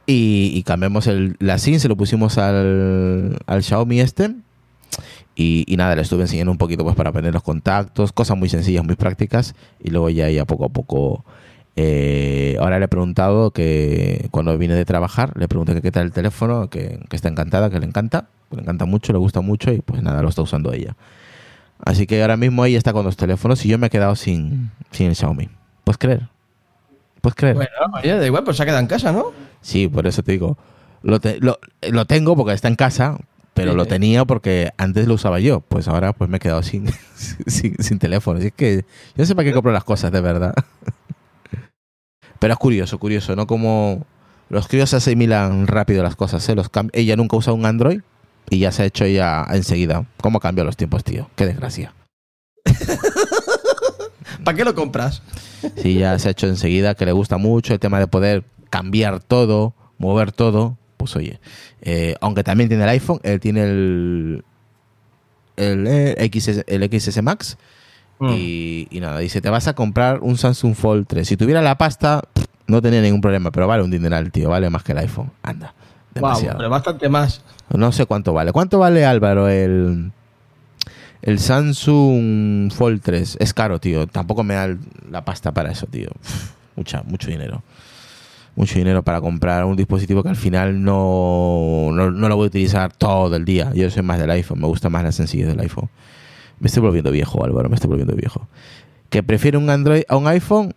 Y, 0.08 0.52
y 0.54 0.64
cambiamos 0.64 1.08
el, 1.08 1.36
la 1.40 1.58
SIM, 1.58 1.80
se 1.80 1.88
lo 1.88 1.96
pusimos 1.96 2.38
al, 2.38 3.38
al 3.48 3.64
Xiaomi 3.64 4.00
este. 4.02 4.32
Y, 5.36 5.66
y 5.68 5.78
nada, 5.78 5.96
le 5.96 6.02
estuve 6.04 6.22
enseñando 6.22 6.52
un 6.52 6.58
poquito 6.58 6.84
pues 6.84 6.96
para 6.96 7.10
aprender 7.10 7.34
los 7.34 7.44
contactos, 7.44 8.12
cosas 8.14 8.38
muy 8.38 8.48
sencillas, 8.48 8.86
muy 8.86 8.96
prácticas. 8.96 9.56
Y 9.84 9.90
luego 9.90 10.10
ya, 10.10 10.30
ya 10.30 10.46
poco 10.46 10.66
a 10.66 10.70
poco. 10.70 11.26
eh, 11.76 12.56
ahora 12.60 12.80
le 12.80 12.86
he 12.86 12.88
preguntado 12.88 13.52
que 13.52 14.28
cuando 14.32 14.58
vine 14.58 14.76
de 14.76 14.86
trabajar, 14.86 15.34
le 15.38 15.48
pregunté 15.48 15.74
que 15.74 15.82
qué 15.82 15.92
tal 15.92 16.06
el 16.06 16.12
teléfono, 16.12 16.70
que, 16.70 17.00
que 17.10 17.16
está 17.16 17.28
encantada, 17.28 17.70
que 17.70 17.80
le 17.80 17.86
encanta, 17.86 18.28
le 18.52 18.62
encanta 18.62 18.86
mucho, 18.86 19.12
le 19.12 19.20
gusta 19.20 19.42
mucho 19.42 19.74
y 19.74 19.82
pues 19.82 20.02
nada, 20.02 20.22
lo 20.22 20.30
está 20.30 20.42
usando 20.42 20.72
ella. 20.72 20.96
Así 21.84 22.08
que 22.08 22.22
ahora 22.22 22.38
mismo 22.38 22.64
ella 22.64 22.78
está 22.78 22.94
con 22.94 23.04
los 23.04 23.18
teléfonos 23.18 23.66
y 23.66 23.70
yo 23.70 23.78
me 23.78 23.88
he 23.88 23.90
quedado 23.90 24.16
sin, 24.16 24.72
sin 24.92 25.08
el 25.08 25.16
Xiaomi. 25.16 25.50
¿Puedes 25.84 25.98
creer? 25.98 26.30
Puedes 27.26 27.36
creer? 27.36 27.56
Bueno, 27.56 27.70
oye, 27.94 28.16
da 28.18 28.26
igual, 28.26 28.44
pues 28.44 28.58
se 28.58 28.64
ha 28.64 28.66
quedado 28.66 28.82
en 28.82 28.88
casa, 28.88 29.12
¿no? 29.12 29.32
Sí, 29.62 29.88
por 29.88 30.06
eso 30.08 30.22
te 30.24 30.34
digo. 30.34 30.58
Lo, 31.02 31.20
te- 31.20 31.40
lo, 31.40 31.60
lo 31.82 32.06
tengo 32.06 32.36
porque 32.36 32.54
está 32.54 32.68
en 32.68 32.76
casa, 32.76 33.18
pero 33.54 33.72
Sí. 33.72 33.78
lo 33.78 33.86
tenía 33.86 34.26
porque 34.26 34.72
antes 34.78 35.08
lo 35.08 35.16
usaba 35.16 35.40
yo. 35.40 35.62
Pues 35.62 35.88
ahora 35.88 36.14
pues 36.14 36.30
me 36.30 36.38
he 36.38 36.40
quedado 36.40 36.62
sin, 36.64 36.88
sin, 37.48 37.76
sin 37.78 38.00
teléfono. 38.00 38.40
Así 38.40 38.52
que 38.52 38.78
yo 38.78 38.84
no 39.18 39.26
sé 39.26 39.34
para 39.36 39.46
qué 39.48 39.54
compro 39.54 39.72
las 39.72 39.84
cosas, 39.84 40.12
de 40.12 40.22
verdad. 40.22 40.54
Pero 42.40 42.54
es 42.54 42.60
curioso, 42.60 43.00
curioso, 43.00 43.36
¿no? 43.36 43.48
Como 43.48 44.06
los 44.50 44.68
críos 44.68 44.94
asimilan 44.94 45.68
rápido 45.68 46.04
las 46.04 46.16
cosas, 46.16 46.48
¿eh? 46.50 46.56
Los 46.56 46.70
Ella 46.94 47.16
nunca 47.16 47.38
usa 47.38 47.54
un 47.54 47.66
Android 47.66 48.02
y 48.50 48.60
ya 48.60 48.72
se 48.72 48.84
ha 48.84 48.86
hecho 48.86 49.08
ya 49.08 49.46
enseguida. 49.52 50.06
¿Cómo 50.22 50.40
cambian 50.40 50.68
los 50.68 50.78
tiempos, 50.78 51.04
tío? 51.04 51.30
Qué 51.36 51.46
desgracia. 51.46 51.94
¿Para 54.46 54.56
qué 54.56 54.64
lo 54.64 54.76
compras? 54.76 55.24
Sí, 55.76 55.96
ya 55.96 56.18
se 56.20 56.28
ha 56.28 56.32
hecho 56.32 56.48
enseguida, 56.48 56.94
que 56.94 57.06
le 57.06 57.12
gusta 57.12 57.38
mucho 57.38 57.74
el 57.74 57.80
tema 57.80 58.00
de 58.00 58.08
poder 58.08 58.46
cambiar 58.70 59.20
todo, 59.20 59.74
mover 59.98 60.32
todo. 60.32 60.78
Pues 60.98 61.16
oye, 61.16 61.40
eh, 61.82 62.16
aunque 62.22 62.44
también 62.44 62.70
tiene 62.70 62.84
el 62.84 62.90
iPhone, 62.90 63.20
él 63.24 63.40
tiene 63.40 63.64
el, 63.64 64.46
el, 65.58 65.88
eh, 65.88 66.32
XS, 66.32 66.64
el 66.68 67.00
XS 67.00 67.22
Max. 67.24 67.58
Mm. 68.20 68.30
Y, 68.30 68.88
y 68.92 69.00
nada, 69.00 69.18
dice, 69.18 69.42
te 69.42 69.50
vas 69.50 69.68
a 69.68 69.74
comprar 69.74 70.20
un 70.22 70.38
Samsung 70.38 70.76
Fold 70.76 71.08
3. 71.08 71.28
Si 71.28 71.36
tuviera 71.36 71.62
la 71.64 71.78
pasta, 71.78 72.22
no 72.68 72.82
tenía 72.82 73.02
ningún 73.02 73.22
problema, 73.22 73.52
pero 73.52 73.68
vale 73.68 73.84
un 73.84 73.92
dineral, 73.92 74.32
tío, 74.32 74.50
vale 74.50 74.70
más 74.70 74.84
que 74.84 74.92
el 74.92 75.00
iPhone. 75.00 75.32
Anda, 75.42 75.74
demasiado. 76.14 76.58
pero 76.58 76.70
bastante 76.70 77.10
más. 77.10 77.42
No 77.74 77.92
sé 77.92 78.06
cuánto 78.06 78.32
vale. 78.32 78.52
¿Cuánto 78.52 78.78
vale, 78.78 79.06
Álvaro, 79.06 79.50
el, 79.50 80.12
el 81.22 81.40
Samsung 81.40 82.72
Fold 82.72 83.02
3? 83.02 83.38
Es 83.40 83.54
caro, 83.54 83.80
tío. 83.80 84.08
Tampoco 84.08 84.44
me 84.44 84.54
da 84.54 84.76
la 85.10 85.26
pasta 85.26 85.54
para 85.54 85.72
eso, 85.72 85.88
tío. 85.88 86.10
Uf, 86.20 86.52
mucho 86.76 87.28
dinero. 87.30 87.64
Mucho 88.56 88.76
dinero 88.76 89.04
para 89.04 89.20
comprar 89.20 89.66
un 89.66 89.76
dispositivo 89.76 90.24
que 90.24 90.30
al 90.30 90.36
final 90.36 90.82
no, 90.82 91.90
no, 91.92 92.12
no 92.12 92.30
lo 92.30 92.36
voy 92.38 92.46
a 92.46 92.48
utilizar 92.48 92.94
todo 92.94 93.36
el 93.36 93.44
día. 93.44 93.72
Yo 93.74 93.90
soy 93.90 94.04
más 94.04 94.20
del 94.20 94.32
iPhone. 94.32 94.62
Me 94.62 94.68
gusta 94.68 94.90
más 94.90 95.04
la 95.04 95.12
sencillez 95.12 95.48
del 95.48 95.60
iPhone. 95.60 95.90
Me 96.60 96.68
estoy 96.68 96.82
volviendo 96.82 97.12
viejo, 97.12 97.44
Álvaro. 97.44 97.68
Me 97.70 97.76
estoy 97.76 97.90
volviendo 97.90 98.16
viejo. 98.16 98.48
Que 99.10 99.24
prefiere 99.24 99.58
un 99.58 99.70
Android 99.70 100.04
a 100.08 100.16
un 100.16 100.28
iPhone 100.28 100.74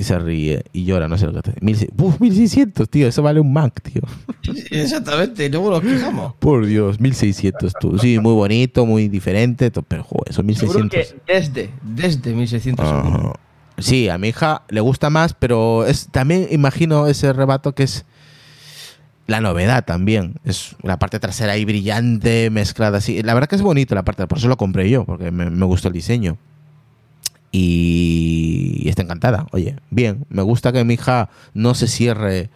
y 0.00 0.04
se 0.04 0.18
ríe 0.18 0.64
y 0.72 0.84
llora. 0.84 1.08
No 1.08 1.18
sé 1.18 1.26
lo 1.26 1.34
que 1.34 1.42
te... 1.42 1.52
Mil, 1.60 1.76
uf, 1.98 2.18
1600, 2.20 2.88
tío. 2.88 3.06
Eso 3.06 3.22
vale 3.22 3.38
un 3.38 3.52
Mac, 3.52 3.82
tío. 3.82 4.00
Exactamente, 4.70 5.44
y 5.44 5.48
luego 5.50 5.70
nos 5.70 5.82
quejamos. 5.82 6.32
Por 6.38 6.64
Dios, 6.64 6.98
1600 6.98 7.74
tú. 7.78 7.98
Sí, 7.98 8.18
muy 8.18 8.32
bonito, 8.32 8.86
muy 8.86 9.08
diferente, 9.08 9.70
pero 9.86 10.02
joder, 10.02 10.32
son 10.32 10.52
Seguro 10.54 10.80
1600. 10.80 11.20
que 11.26 11.32
desde, 11.32 11.70
desde 11.82 12.32
1600 12.32 12.86
Ajá. 12.86 13.02
seguro. 13.02 13.34
Sí, 13.76 14.08
a 14.08 14.16
mi 14.16 14.28
hija 14.28 14.62
le 14.70 14.80
gusta 14.80 15.10
más, 15.10 15.34
pero 15.34 15.84
es 15.84 16.08
también 16.10 16.48
imagino 16.50 17.06
ese 17.06 17.32
rebato 17.34 17.74
que 17.74 17.82
es 17.82 18.06
la 19.26 19.42
novedad 19.42 19.84
también. 19.84 20.36
Es 20.44 20.76
la 20.82 20.98
parte 20.98 21.20
trasera 21.20 21.52
ahí 21.52 21.66
brillante, 21.66 22.48
mezclada 22.48 22.98
así. 22.98 23.22
La 23.22 23.34
verdad 23.34 23.50
que 23.50 23.56
es 23.56 23.62
bonito 23.62 23.94
la 23.94 24.02
parte, 24.02 24.26
por 24.26 24.38
eso 24.38 24.48
lo 24.48 24.56
compré 24.56 24.88
yo, 24.88 25.04
porque 25.04 25.30
me, 25.30 25.50
me 25.50 25.66
gustó 25.66 25.88
el 25.88 25.94
diseño. 25.94 26.38
Y, 27.52 28.88
está 28.88 29.02
encantada. 29.02 29.46
Oye, 29.52 29.76
bien, 29.90 30.26
me 30.28 30.42
gusta 30.42 30.72
que 30.72 30.84
mi 30.84 30.94
hija 30.94 31.30
no 31.54 31.74
se 31.74 31.88
cierre, 31.88 32.50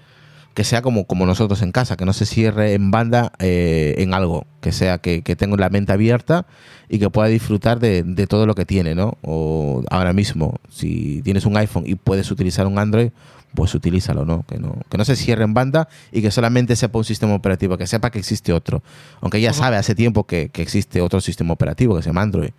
que 0.54 0.64
sea 0.64 0.83
como, 0.83 1.07
como 1.07 1.26
nosotros 1.26 1.62
en 1.62 1.72
casa, 1.72 1.96
que 1.96 2.04
no 2.04 2.12
se 2.12 2.26
cierre 2.26 2.74
en 2.74 2.90
banda 2.90 3.33
eh, 3.38 3.94
en 3.98 4.14
algo, 4.14 4.46
que 4.61 4.72
sea 4.72 4.98
que, 4.98 5.22
que 5.22 5.37
tenga 5.37 5.57
la 5.57 5.70
mente 5.70 5.92
abierta 5.92 6.46
y 6.88 6.98
que 6.98 7.11
pueda 7.11 7.28
disfrutar 7.28 7.80
de, 7.80 8.02
de 8.02 8.26
todo 8.26 8.46
lo 8.46 8.54
que 8.54 8.64
tiene, 8.64 8.94
¿no? 8.94 9.18
O 9.22 9.83
ahora 9.90 10.12
mismo, 10.12 10.61
si 10.70 11.22
tienes 11.22 11.46
un 11.46 11.57
iPhone 11.57 11.85
y 11.87 11.96
puedes 11.96 12.30
utilizar 12.30 12.66
un 12.66 12.78
Android, 12.78 13.11
pues 13.54 13.74
utilízalo, 13.74 14.24
¿no? 14.24 14.44
Que 14.46 14.59
no, 14.59 14.76
que 14.90 14.98
no 14.98 15.04
se 15.04 15.16
cierre 15.16 15.44
en 15.44 15.54
banda 15.54 15.88
y 16.12 16.22
que 16.22 16.30
solamente 16.30 16.76
sepa 16.76 16.98
un 16.98 17.04
sistema 17.04 17.35
operativo, 17.35 17.78
que 17.78 17.87
sepa 17.87 18.11
que 18.11 18.18
existe 18.18 18.52
otro. 18.52 18.83
Aunque 19.20 19.40
ya 19.40 19.52
sabe 19.52 19.76
hace 19.76 19.94
tiempo 19.94 20.24
que, 20.24 20.50
que 20.50 20.62
existe 20.62 21.00
otro 21.00 21.20
sistema 21.20 21.52
operativo 21.52 21.96
que 21.96 22.02
se 22.02 22.11
llama 22.11 22.22
Android. 22.22 22.50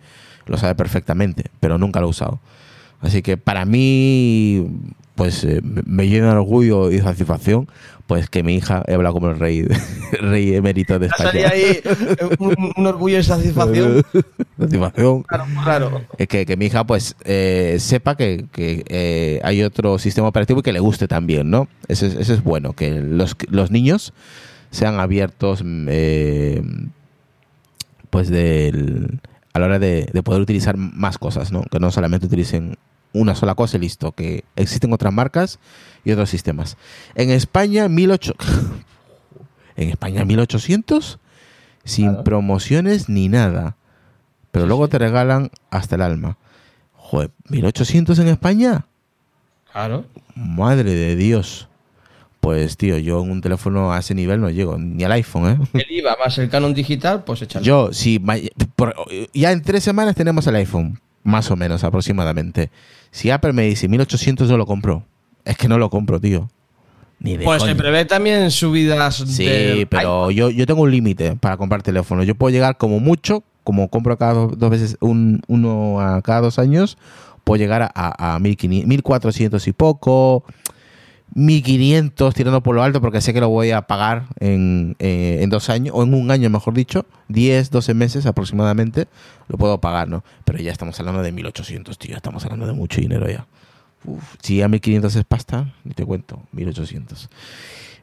Lo 0.46 0.56
sabe 0.56 0.74
perfectamente, 0.74 1.46
pero 1.60 1.78
nunca 1.78 2.00
lo 2.00 2.06
ha 2.06 2.10
usado. 2.10 2.40
Así 3.00 3.20
que 3.22 3.36
para 3.36 3.64
mí, 3.64 4.66
pues 5.14 5.44
eh, 5.44 5.60
me- 5.62 6.08
llena 6.08 6.28
de 6.28 6.36
orgullo 6.36 6.90
y 6.90 6.98
satisfacción, 7.00 7.68
pues 8.06 8.30
que 8.30 8.42
mi 8.42 8.54
hija 8.54 8.82
he 8.86 8.94
hablado 8.94 9.14
como 9.14 9.30
el 9.30 9.38
rey, 9.38 9.66
el 10.12 10.18
rey 10.30 10.54
emérito 10.54 10.98
de 10.98 11.06
España. 11.08 11.48
ahí 11.52 11.62
eh, 11.64 11.82
un, 12.38 12.54
un 12.76 12.86
orgullo 12.86 13.18
y 13.18 13.22
satisfacción. 13.22 14.02
satisfacción. 14.58 15.22
Claro, 15.24 15.44
claro. 15.64 16.02
Eh, 16.16 16.26
que, 16.26 16.46
que 16.46 16.56
mi 16.56 16.66
hija 16.66 16.84
pues 16.86 17.16
eh, 17.24 17.76
sepa 17.80 18.16
que, 18.16 18.46
que, 18.52 18.84
eh, 18.88 19.40
hay 19.42 19.62
otro 19.62 19.98
sistema 19.98 20.28
operativo 20.28 20.60
y 20.60 20.62
que 20.62 20.72
le 20.72 20.80
guste 20.80 21.08
también, 21.08 21.50
¿no? 21.50 21.68
Eso 21.88 22.06
es, 22.06 22.14
eso 22.14 22.32
es 22.32 22.42
bueno, 22.42 22.72
que 22.72 22.92
los, 22.92 23.36
los 23.50 23.70
niños 23.70 24.12
sean 24.70 25.00
abiertos 25.00 25.62
mm, 25.64 25.88
pues 28.10 28.28
del, 28.28 29.20
a 29.56 29.58
la 29.58 29.66
hora 29.66 29.78
de, 29.78 30.08
de 30.12 30.22
poder 30.22 30.40
utilizar 30.42 30.76
más 30.76 31.18
cosas, 31.18 31.50
¿no? 31.52 31.62
Que 31.62 31.80
no 31.80 31.90
solamente 31.90 32.26
utilicen 32.26 32.76
una 33.12 33.34
sola 33.34 33.54
cosa 33.54 33.76
y 33.76 33.80
listo, 33.80 34.12
que 34.12 34.44
existen 34.56 34.92
otras 34.92 35.12
marcas 35.12 35.58
y 36.04 36.12
otros 36.12 36.28
sistemas. 36.30 36.76
En 37.14 37.30
España, 37.30 37.88
1800... 37.88 38.46
en 39.76 39.88
España, 39.90 40.24
1800 40.24 41.18
sin 41.84 42.08
Claro. 42.08 42.24
promociones 42.24 43.08
ni 43.08 43.28
nada. 43.28 43.76
Pero 44.50 44.64
Sí, 44.64 44.68
luego 44.68 44.86
sí. 44.86 44.90
te 44.92 44.98
regalan 44.98 45.50
hasta 45.70 45.94
el 45.96 46.02
alma. 46.02 46.36
Joder, 46.94 47.30
1800 47.48 48.18
en 48.18 48.28
España. 48.28 48.86
Claro. 49.72 50.04
Madre 50.34 50.94
de 50.94 51.14
Dios. 51.16 51.68
Pues, 52.46 52.76
tío, 52.76 52.96
yo 52.98 53.24
en 53.24 53.30
un 53.32 53.40
teléfono 53.40 53.92
a 53.92 53.98
ese 53.98 54.14
nivel 54.14 54.40
no 54.40 54.48
llego, 54.50 54.78
ni 54.78 55.02
al 55.02 55.10
iPhone, 55.10 55.50
¿eh? 55.50 55.80
El 55.84 55.96
IVA 55.98 56.16
más 56.16 56.38
el 56.38 56.48
Canon 56.48 56.74
digital, 56.74 57.24
pues 57.24 57.42
échalo. 57.42 57.64
Yo, 57.64 57.92
sí, 57.92 58.22
ya 59.34 59.50
en 59.50 59.62
tres 59.62 59.82
semanas 59.82 60.14
tenemos 60.14 60.46
el 60.46 60.54
iPhone, 60.54 61.00
más 61.24 61.50
o 61.50 61.56
menos 61.56 61.82
aproximadamente. 61.82 62.70
Si 63.10 63.32
Apple 63.32 63.52
me 63.52 63.64
dice 63.64 63.88
1800, 63.88 64.48
yo 64.48 64.56
lo 64.56 64.64
compro. 64.64 65.02
Es 65.44 65.56
que 65.56 65.66
no 65.66 65.76
lo 65.76 65.90
compro, 65.90 66.20
tío. 66.20 66.48
Ni 67.18 67.36
de 67.36 67.44
Pues 67.44 67.64
se 67.64 67.74
prevé 67.74 68.04
también 68.04 68.52
subidas 68.52 69.16
Sí, 69.16 69.44
del 69.44 69.88
pero 69.88 70.30
yo, 70.30 70.48
yo 70.50 70.66
tengo 70.66 70.82
un 70.82 70.92
límite 70.92 71.34
para 71.34 71.56
comprar 71.56 71.82
teléfono. 71.82 72.22
Yo 72.22 72.36
puedo 72.36 72.52
llegar 72.54 72.76
como 72.76 73.00
mucho, 73.00 73.42
como 73.64 73.88
compro 73.88 74.16
cada 74.18 74.34
dos, 74.34 74.56
dos 74.56 74.70
veces, 74.70 74.96
un, 75.00 75.42
uno 75.48 76.00
a 76.00 76.22
cada 76.22 76.42
dos 76.42 76.60
años, 76.60 76.96
puedo 77.42 77.58
llegar 77.58 77.82
a, 77.82 77.90
a, 77.92 78.36
a 78.36 78.38
1500, 78.38 78.88
1400 78.88 79.66
y 79.66 79.72
poco, 79.72 80.44
1500 81.34 82.34
tirando 82.34 82.62
por 82.62 82.74
lo 82.74 82.82
alto 82.82 83.00
porque 83.00 83.20
sé 83.20 83.34
que 83.34 83.40
lo 83.40 83.48
voy 83.48 83.70
a 83.70 83.82
pagar 83.82 84.26
en, 84.40 84.96
eh, 84.98 85.40
en 85.42 85.50
dos 85.50 85.68
años, 85.68 85.94
o 85.96 86.02
en 86.02 86.14
un 86.14 86.30
año 86.30 86.48
mejor 86.50 86.74
dicho, 86.74 87.04
10, 87.28 87.70
12 87.70 87.94
meses 87.94 88.26
aproximadamente, 88.26 89.06
lo 89.48 89.58
puedo 89.58 89.80
pagar, 89.80 90.08
¿no? 90.08 90.24
Pero 90.44 90.58
ya 90.58 90.72
estamos 90.72 90.98
hablando 91.00 91.22
de 91.22 91.32
1800, 91.32 91.98
tío, 91.98 92.16
estamos 92.16 92.44
hablando 92.44 92.66
de 92.66 92.72
mucho 92.72 93.00
dinero 93.00 93.28
ya. 93.28 93.46
Uf, 94.04 94.22
si 94.40 94.62
a 94.62 94.68
1500 94.68 95.16
es 95.16 95.24
pasta, 95.24 95.74
ni 95.84 95.92
te 95.92 96.04
cuento, 96.04 96.40
1800. 96.52 97.28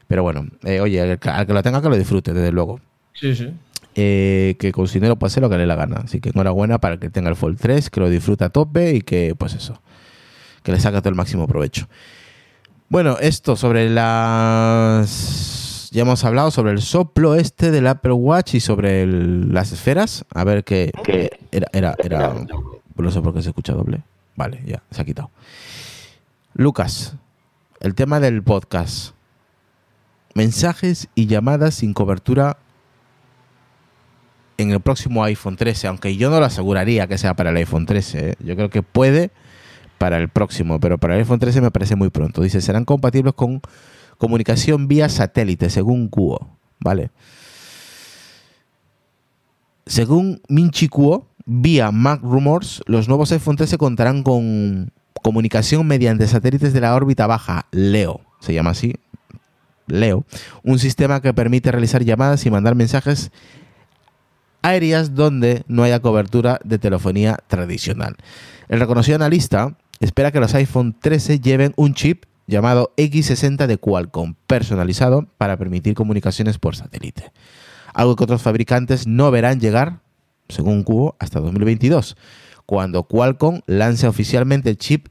Pero 0.06 0.22
bueno, 0.22 0.46
eh, 0.64 0.80
oye, 0.80 1.00
al 1.00 1.18
que, 1.18 1.28
al 1.28 1.46
que 1.46 1.52
lo 1.54 1.62
tenga 1.62 1.80
que 1.80 1.88
lo 1.88 1.96
disfrute, 1.96 2.32
desde 2.32 2.52
luego. 2.52 2.80
Sí, 3.14 3.34
sí. 3.34 3.48
Eh, 3.96 4.56
que 4.58 4.72
con 4.72 4.88
su 4.88 4.94
dinero 4.94 5.16
puede 5.16 5.30
hacer 5.30 5.42
lo 5.42 5.48
que 5.48 5.54
le 5.54 5.62
dé 5.62 5.66
la 5.66 5.76
gana. 5.76 6.02
Así 6.04 6.20
que 6.20 6.30
enhorabuena 6.30 6.78
para 6.78 6.94
el 6.94 7.00
que 7.00 7.10
tenga 7.10 7.30
el 7.30 7.36
Fold 7.36 7.58
3, 7.60 7.90
que 7.90 8.00
lo 8.00 8.10
disfruta 8.10 8.46
a 8.46 8.48
tope 8.50 8.94
y 8.94 9.00
que, 9.00 9.34
pues 9.36 9.54
eso, 9.54 9.80
que 10.62 10.72
le 10.72 10.80
saca 10.80 11.00
todo 11.00 11.10
el 11.10 11.14
máximo 11.14 11.46
provecho. 11.46 11.88
Bueno, 12.94 13.18
esto 13.18 13.56
sobre 13.56 13.90
las... 13.90 15.08
Ya 15.90 16.02
hemos 16.02 16.24
hablado 16.24 16.52
sobre 16.52 16.70
el 16.70 16.80
soplo 16.80 17.34
este 17.34 17.72
del 17.72 17.88
Apple 17.88 18.12
Watch 18.12 18.54
y 18.54 18.60
sobre 18.60 19.02
el- 19.02 19.52
las 19.52 19.72
esferas. 19.72 20.24
A 20.32 20.44
ver 20.44 20.62
qué 20.62 20.92
era, 21.50 21.66
era, 21.72 21.96
era... 21.98 22.32
No 22.94 23.10
sé 23.10 23.20
por 23.20 23.34
qué 23.34 23.42
se 23.42 23.48
escucha 23.48 23.72
doble. 23.72 24.04
Vale, 24.36 24.62
ya, 24.64 24.80
se 24.92 25.02
ha 25.02 25.04
quitado. 25.04 25.32
Lucas, 26.52 27.16
el 27.80 27.96
tema 27.96 28.20
del 28.20 28.44
podcast. 28.44 29.16
Mensajes 30.36 31.08
y 31.16 31.26
llamadas 31.26 31.74
sin 31.74 31.94
cobertura 31.94 32.58
en 34.56 34.70
el 34.70 34.78
próximo 34.78 35.24
iPhone 35.24 35.56
13, 35.56 35.88
aunque 35.88 36.16
yo 36.16 36.30
no 36.30 36.38
lo 36.38 36.46
aseguraría 36.46 37.08
que 37.08 37.18
sea 37.18 37.34
para 37.34 37.50
el 37.50 37.56
iPhone 37.56 37.86
13. 37.86 38.30
¿eh? 38.30 38.34
Yo 38.38 38.54
creo 38.54 38.70
que 38.70 38.82
puede 38.84 39.32
para 40.04 40.18
el 40.18 40.28
próximo, 40.28 40.80
pero 40.80 40.98
para 40.98 41.14
el 41.14 41.20
iPhone 41.20 41.38
13 41.38 41.62
me 41.62 41.70
parece 41.70 41.96
muy 41.96 42.10
pronto. 42.10 42.42
Dice, 42.42 42.60
serán 42.60 42.84
compatibles 42.84 43.32
con 43.32 43.62
comunicación 44.18 44.86
vía 44.86 45.08
satélite, 45.08 45.70
según 45.70 46.08
Kuo. 46.08 46.58
¿Vale? 46.78 47.10
Según 49.86 50.42
Minchi 50.46 50.88
Kuo, 50.88 51.30
vía 51.46 51.90
Mac 51.90 52.20
Rumors, 52.22 52.82
los 52.84 53.08
nuevos 53.08 53.32
iPhone 53.32 53.56
13 53.56 53.78
contarán 53.78 54.22
con 54.22 54.92
comunicación 55.22 55.86
mediante 55.86 56.28
satélites 56.28 56.74
de 56.74 56.82
la 56.82 56.94
órbita 56.94 57.26
baja, 57.26 57.64
LEO, 57.70 58.20
se 58.40 58.52
llama 58.52 58.72
así, 58.72 58.96
Leo, 59.86 60.26
un 60.62 60.78
sistema 60.78 61.22
que 61.22 61.32
permite 61.32 61.72
realizar 61.72 62.04
llamadas 62.04 62.44
y 62.44 62.50
mandar 62.50 62.74
mensajes 62.74 63.30
aéreas 64.60 65.14
donde 65.14 65.64
no 65.66 65.82
haya 65.82 66.00
cobertura 66.00 66.60
de 66.62 66.78
telefonía 66.78 67.38
tradicional. 67.46 68.16
El 68.68 68.80
reconocido 68.80 69.16
analista 69.16 69.76
espera 70.04 70.30
que 70.30 70.40
los 70.40 70.54
iPhone 70.54 70.96
13 71.00 71.40
lleven 71.40 71.72
un 71.76 71.94
chip 71.94 72.24
llamado 72.46 72.92
X60 72.96 73.66
de 73.66 73.78
Qualcomm, 73.78 74.34
personalizado 74.46 75.26
para 75.38 75.56
permitir 75.56 75.94
comunicaciones 75.94 76.58
por 76.58 76.76
satélite. 76.76 77.32
Algo 77.94 78.16
que 78.16 78.24
otros 78.24 78.42
fabricantes 78.42 79.06
no 79.06 79.30
verán 79.30 79.60
llegar, 79.60 80.00
según 80.48 80.82
Cubo, 80.82 81.16
hasta 81.18 81.40
2022, 81.40 82.16
cuando 82.66 83.04
Qualcomm 83.04 83.60
lance 83.66 84.06
oficialmente 84.06 84.70
el 84.70 84.76
chip 84.76 85.08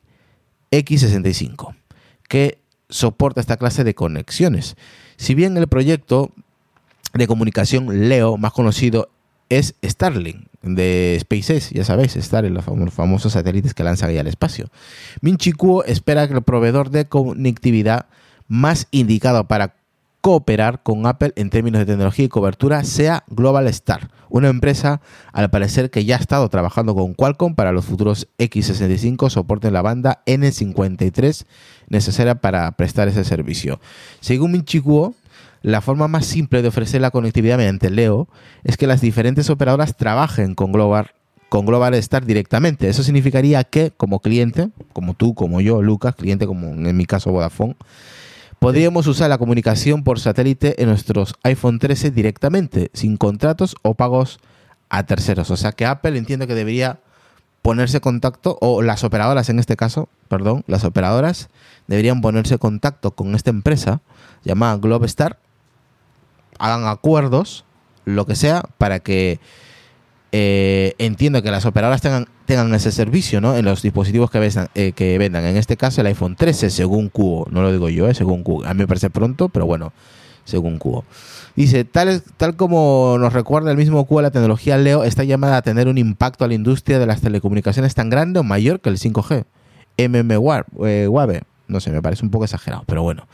X65, 0.71 1.75
que 2.29 2.60
soporta 2.89 3.41
esta 3.41 3.58
clase 3.58 3.84
de 3.84 3.95
conexiones. 3.95 4.75
Si 5.17 5.34
bien 5.34 5.58
el 5.58 5.67
proyecto 5.67 6.32
de 7.13 7.27
comunicación 7.27 8.10
Leo, 8.10 8.38
más 8.38 8.53
conocido, 8.53 9.10
es 9.57 9.75
Starlink 9.83 10.47
de 10.61 11.17
SpaceX, 11.19 11.71
ya 11.71 11.83
sabéis, 11.83 12.13
Starlink, 12.13 12.55
los 12.55 12.93
famosos 12.93 13.33
satélites 13.33 13.73
que 13.73 13.83
lanzan 13.83 14.09
ahí 14.09 14.17
al 14.17 14.27
espacio. 14.27 14.69
Minchi 15.21 15.51
Kuo 15.51 15.83
espera 15.83 16.27
que 16.27 16.33
el 16.33 16.41
proveedor 16.41 16.89
de 16.89 17.05
conectividad 17.05 18.07
más 18.47 18.87
indicado 18.91 19.47
para 19.47 19.75
cooperar 20.23 20.83
con 20.83 21.05
Apple 21.05 21.33
en 21.35 21.49
términos 21.49 21.79
de 21.79 21.85
tecnología 21.85 22.23
y 22.23 22.29
cobertura 22.29 22.85
sea 22.85 23.25
Global 23.27 23.67
Star, 23.67 24.09
una 24.29 24.47
empresa 24.47 25.01
al 25.33 25.49
parecer 25.49 25.91
que 25.91 26.05
ya 26.05 26.15
ha 26.15 26.19
estado 26.19 26.47
trabajando 26.47 26.95
con 26.95 27.13
Qualcomm 27.13 27.55
para 27.55 27.73
los 27.73 27.83
futuros 27.83 28.29
X65 28.37 29.29
soporten 29.29 29.73
la 29.73 29.81
banda 29.81 30.23
N53 30.25 31.45
necesaria 31.89 32.35
para 32.35 32.71
prestar 32.71 33.09
ese 33.09 33.25
servicio. 33.25 33.81
Según 34.21 34.53
Minchi 34.53 34.79
Kuo, 34.79 35.13
la 35.63 35.80
forma 35.80 36.10
más 36.10 36.26
simple 36.26 36.62
de 36.62 36.67
ofrecer 36.67 37.02
la 37.02 37.10
conectividad 37.10 37.58
mediante 37.58 37.89
Leo 37.89 38.28
es 38.63 38.78
que 38.78 38.86
las 38.86 39.02
diferentes 39.02 39.49
operadoras 39.49 39.95
trabajen 39.95 40.56
con 40.56 40.73
Global, 40.73 41.12
con 41.47 41.65
Global 41.65 41.93
Star 41.95 42.26
directamente. 42.26 42.89
Eso 42.89 43.02
significaría 43.02 43.63
que 43.63 43.91
como 43.91 44.19
cliente, 44.19 44.69
como 44.91 45.13
tú, 45.13 45.34
como 45.34 45.62
yo, 45.62 45.82
Lucas, 45.82 46.15
cliente 46.15 46.45
como 46.45 46.67
en 46.67 46.97
mi 46.97 47.06
caso 47.06 47.32
Vodafone, 47.32 47.78
podríamos 48.60 49.08
usar 49.08 49.30
la 49.30 49.38
comunicación 49.38 50.04
por 50.04 50.19
satélite 50.19 50.82
en 50.82 50.89
nuestros 50.89 51.34
iPhone 51.43 51.80
13 51.80 52.12
directamente, 52.12 52.91
sin 52.93 53.15
contratos 53.15 53.76
o 53.84 53.93
pagos 53.93 54.39
a 54.89 55.04
terceros. 55.06 55.49
O 55.49 55.56
sea 55.56 55.71
que 55.71 55.86
Apple 55.86 56.17
entiendo 56.17 56.45
que 56.45 56.56
debería 56.56 56.99
ponerse 57.62 58.02
contacto, 58.02 58.58
o 58.60 58.82
las 58.82 59.06
operadoras 59.06 59.47
en 59.47 59.60
este 59.60 59.78
caso, 59.78 60.10
perdón, 60.28 60.65
las 60.67 60.84
operadoras 60.84 61.47
deberían 61.88 62.19
ponerse 62.19 62.58
contacto 62.58 63.12
con 63.12 63.34
esta 63.34 63.49
empresa 63.49 64.02
llamada 64.43 64.76
Globestar 64.76 65.39
hagan 66.59 66.87
acuerdos, 66.87 67.65
lo 68.05 68.25
que 68.25 68.35
sea, 68.35 68.63
para 68.77 68.99
que 68.99 69.39
eh, 70.35 70.95
entiendo 70.97 71.43
que 71.43 71.51
las 71.51 71.63
operadoras 71.67 72.01
tengan, 72.01 72.27
tengan 72.47 72.73
ese 72.73 72.91
servicio 72.91 73.39
¿no? 73.39 73.55
en 73.55 73.65
los 73.65 73.83
dispositivos 73.83 74.31
que, 74.31 74.39
vendan, 74.39 74.67
eh, 74.73 74.91
que 74.93 75.19
vendan. 75.19 75.45
En 75.45 75.57
este 75.57 75.77
caso 75.77 76.01
el 76.01 76.07
iPhone 76.07 76.35
13, 76.35 76.71
según 76.71 77.09
Cubo. 77.09 77.47
No 77.51 77.61
lo 77.61 77.71
digo 77.71 77.87
yo, 77.87 78.07
eh, 78.07 78.15
según 78.15 78.41
Cubo. 78.41 78.65
A 78.65 78.73
mí 78.73 78.79
me 78.79 78.87
parece 78.87 79.11
pronto, 79.11 79.49
pero 79.49 79.67
bueno, 79.67 79.93
según 80.43 80.79
Cubo. 80.79 81.05
Dice, 81.55 81.85
tal, 81.85 82.23
tal 82.37 82.55
como 82.55 83.17
nos 83.19 83.31
recuerda 83.31 83.69
el 83.69 83.77
mismo 83.77 84.03
Cubo, 84.05 84.23
la 84.23 84.31
tecnología 84.31 84.75
Leo 84.77 85.03
está 85.03 85.23
llamada 85.23 85.57
a 85.57 85.61
tener 85.61 85.87
un 85.87 85.99
impacto 85.99 86.45
a 86.45 86.47
la 86.47 86.55
industria 86.55 86.97
de 86.97 87.05
las 87.05 87.21
telecomunicaciones 87.21 87.93
tan 87.93 88.09
grande 88.09 88.39
o 88.39 88.43
mayor 88.43 88.79
que 88.79 88.89
el 88.89 88.97
5G. 88.97 89.45
MMWave. 89.95 91.43
no 91.67 91.79
sé, 91.79 91.91
me 91.91 92.01
parece 92.01 92.25
un 92.25 92.31
poco 92.31 92.45
exagerado, 92.45 92.83
pero 92.87 93.03
bueno. 93.03 93.27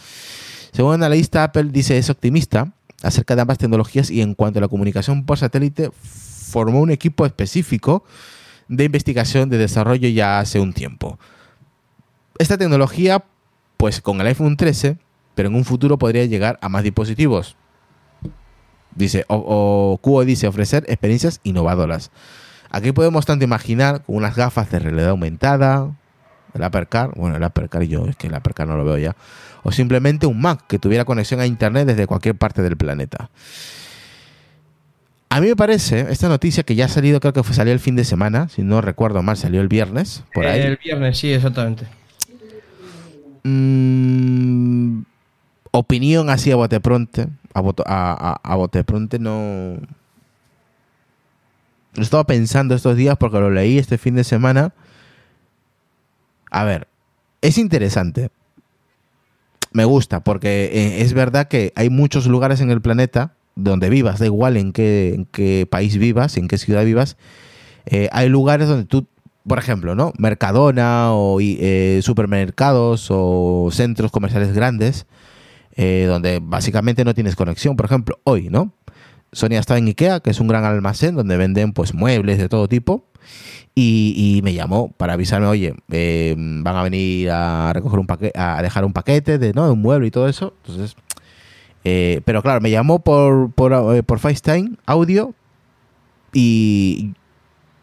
Según 0.74 0.96
analista, 0.96 1.46
Apple 1.46 1.70
dice 1.72 1.98
es 1.98 2.10
optimista 2.10 2.74
acerca 3.04 3.36
de 3.36 3.42
ambas 3.42 3.58
tecnologías 3.58 4.12
y 4.12 4.22
en 4.22 4.34
cuanto 4.34 4.60
a 4.60 4.62
la 4.62 4.68
comunicación 4.68 5.26
por 5.26 5.38
satélite, 5.38 5.92
formó 5.94 6.82
un 6.82 6.92
equipo 6.92 7.26
específico 7.26 8.04
de 8.68 8.84
investigación 8.84 9.50
de 9.50 9.58
desarrollo 9.58 10.08
ya 10.10 10.40
hace 10.40 10.60
un 10.60 10.74
tiempo. 10.74 11.20
Esta 12.38 12.58
tecnología, 12.58 13.24
pues 13.78 14.02
con 14.02 14.22
el 14.22 14.28
iPhone 14.28 14.58
13, 14.58 14.98
pero 15.36 15.50
en 15.50 15.56
un 15.56 15.66
futuro 15.66 15.98
podría 15.98 16.26
llegar 16.26 16.58
a 16.62 16.70
más 16.70 16.84
dispositivos. 16.84 17.56
Dice, 18.96 19.26
o, 19.28 20.00
o 20.02 20.26
dice 20.26 20.48
ofrecer 20.48 20.84
experiencias 20.88 21.40
innovadoras. 21.44 22.12
Aquí 22.72 22.92
podemos 22.92 23.26
tanto 23.26 23.46
imaginar 23.46 24.04
con 24.04 24.18
unas 24.18 24.36
gafas 24.36 24.70
de 24.70 24.80
realidad 24.80 25.10
aumentada, 25.10 25.96
el 26.54 26.64
Apercar, 26.64 27.12
bueno, 27.16 27.38
el 27.38 27.44
Apercar 27.44 27.84
yo, 27.84 28.06
es 28.08 28.16
que 28.16 28.28
el 28.28 28.36
Apercar 28.36 28.68
no 28.68 28.78
lo 28.78 28.86
veo 28.86 28.98
ya, 28.98 29.16
o 29.64 29.72
simplemente 29.72 30.26
un 30.26 30.40
Mac 30.40 30.66
que 30.68 30.80
tuviera 30.80 31.06
conexión 31.06 31.40
a 31.40 31.46
Internet 31.46 31.88
desde 31.88 32.08
cualquier 32.08 32.36
parte 32.36 32.62
del 32.62 32.78
planeta. 32.78 33.30
A 35.32 35.42
mí 35.42 35.48
me 35.48 35.56
parece, 35.56 36.08
esta 36.10 36.28
noticia 36.28 36.64
que 36.64 36.74
ya 36.74 36.86
ha 36.86 36.90
salido, 36.90 37.20
creo 37.20 37.34
que 37.34 37.44
fue, 37.44 37.54
salió 37.54 37.72
el 37.72 37.80
fin 37.80 37.96
de 37.96 38.04
semana, 38.04 38.50
si 38.50 38.64
no 38.64 38.82
recuerdo 38.82 39.22
mal, 39.22 39.38
salió 39.38 39.62
el 39.62 39.68
viernes, 39.68 40.24
por 40.34 40.48
ahí. 40.48 40.62
El 40.62 40.78
viernes, 40.78 41.20
sí, 41.20 41.32
exactamente. 41.32 41.86
Mm, 43.44 45.02
opinión 45.72 46.30
así 46.30 46.52
a 46.52 46.56
bote 46.56 46.80
pronto, 46.80 47.28
a, 47.54 48.40
a, 48.44 48.56
bote 48.56 48.84
pronto 48.84 49.20
no... 49.20 49.78
Lo 51.96 52.04
estaba 52.04 52.24
pensando 52.26 52.76
estos 52.76 52.96
días 52.96 53.18
porque 53.18 53.40
lo 53.40 53.50
leí 53.50 53.78
este 53.78 53.98
fin 53.98 54.16
de 54.16 54.24
semana. 54.24 54.74
A 56.50 56.64
ver, 56.64 56.88
es 57.42 57.58
interesante 57.58 58.32
me 59.72 59.86
gusta, 59.86 60.22
porque 60.22 60.70
eh, 60.74 61.02
es 61.02 61.14
verdad 61.14 61.48
que 61.48 61.74
hay 61.76 61.90
muchos 61.90 62.28
lugares 62.28 62.62
en 62.62 62.72
el 62.72 62.82
planeta 62.82 63.34
donde 63.56 63.90
vivas, 63.90 64.20
da 64.20 64.26
igual 64.26 64.58
en 64.58 64.72
qué, 64.72 65.68
país 65.70 65.98
vivas, 65.98 66.38
en 66.38 66.48
qué 66.48 66.58
ciudad 66.58 66.86
vivas, 66.86 67.18
eh, 67.86 68.10
hay 68.12 68.30
lugares 68.30 68.68
donde 68.68 68.86
tú, 68.86 69.08
por 69.46 69.60
ejemplo, 69.60 69.96
¿no? 69.96 70.14
Mercadona 70.18 71.14
o 71.14 71.40
eh, 71.42 72.00
supermercados 72.04 73.08
o 73.10 73.70
centros 73.72 74.12
comerciales 74.12 74.54
grandes, 74.54 75.06
donde 75.78 76.42
básicamente 76.42 77.06
no 77.06 77.14
tienes 77.14 77.38
conexión. 77.38 77.78
Por 77.78 77.86
ejemplo, 77.86 78.20
hoy, 78.26 78.50
¿no? 78.50 78.74
Sonia 79.32 79.62
está 79.62 79.78
en 79.78 79.86
Ikea, 79.86 80.20
que 80.20 80.30
es 80.30 80.42
un 80.42 80.50
gran 80.50 80.66
almacén 80.66 81.16
donde 81.16 81.38
venden 81.38 81.72
pues 81.72 81.94
muebles 81.94 82.38
de 82.38 82.50
todo 82.50 82.68
tipo. 82.68 83.09
Y, 83.76 84.42
me 84.44 84.54
llamó 84.54 84.92
para 84.92 85.14
avisarme, 85.14 85.48
oye, 85.48 85.74
eh, 85.90 86.36
van 86.38 86.76
a 86.76 86.84
venir 86.84 87.32
a 87.32 87.72
recoger 87.72 88.00
un 88.00 88.08
paquete, 88.08 88.38
a 88.38 88.62
dejar 88.62 88.84
un 88.84 88.92
paquete 88.92 89.38
de, 89.38 89.54
¿no? 89.54 89.72
un 89.72 89.82
mueble 89.82 90.08
y 90.08 90.12
todo 90.12 90.28
eso. 90.28 90.54
Entonces, 90.66 90.98
eh, 91.86 92.22
pero 92.26 92.42
claro, 92.42 92.60
me 92.60 92.72
llamó 92.72 93.00
por, 93.00 93.52
por, 93.54 93.96
eh, 93.96 94.04
por 94.04 94.20
FaceTime, 94.20 94.72
audio, 94.86 95.34
y 96.34 97.14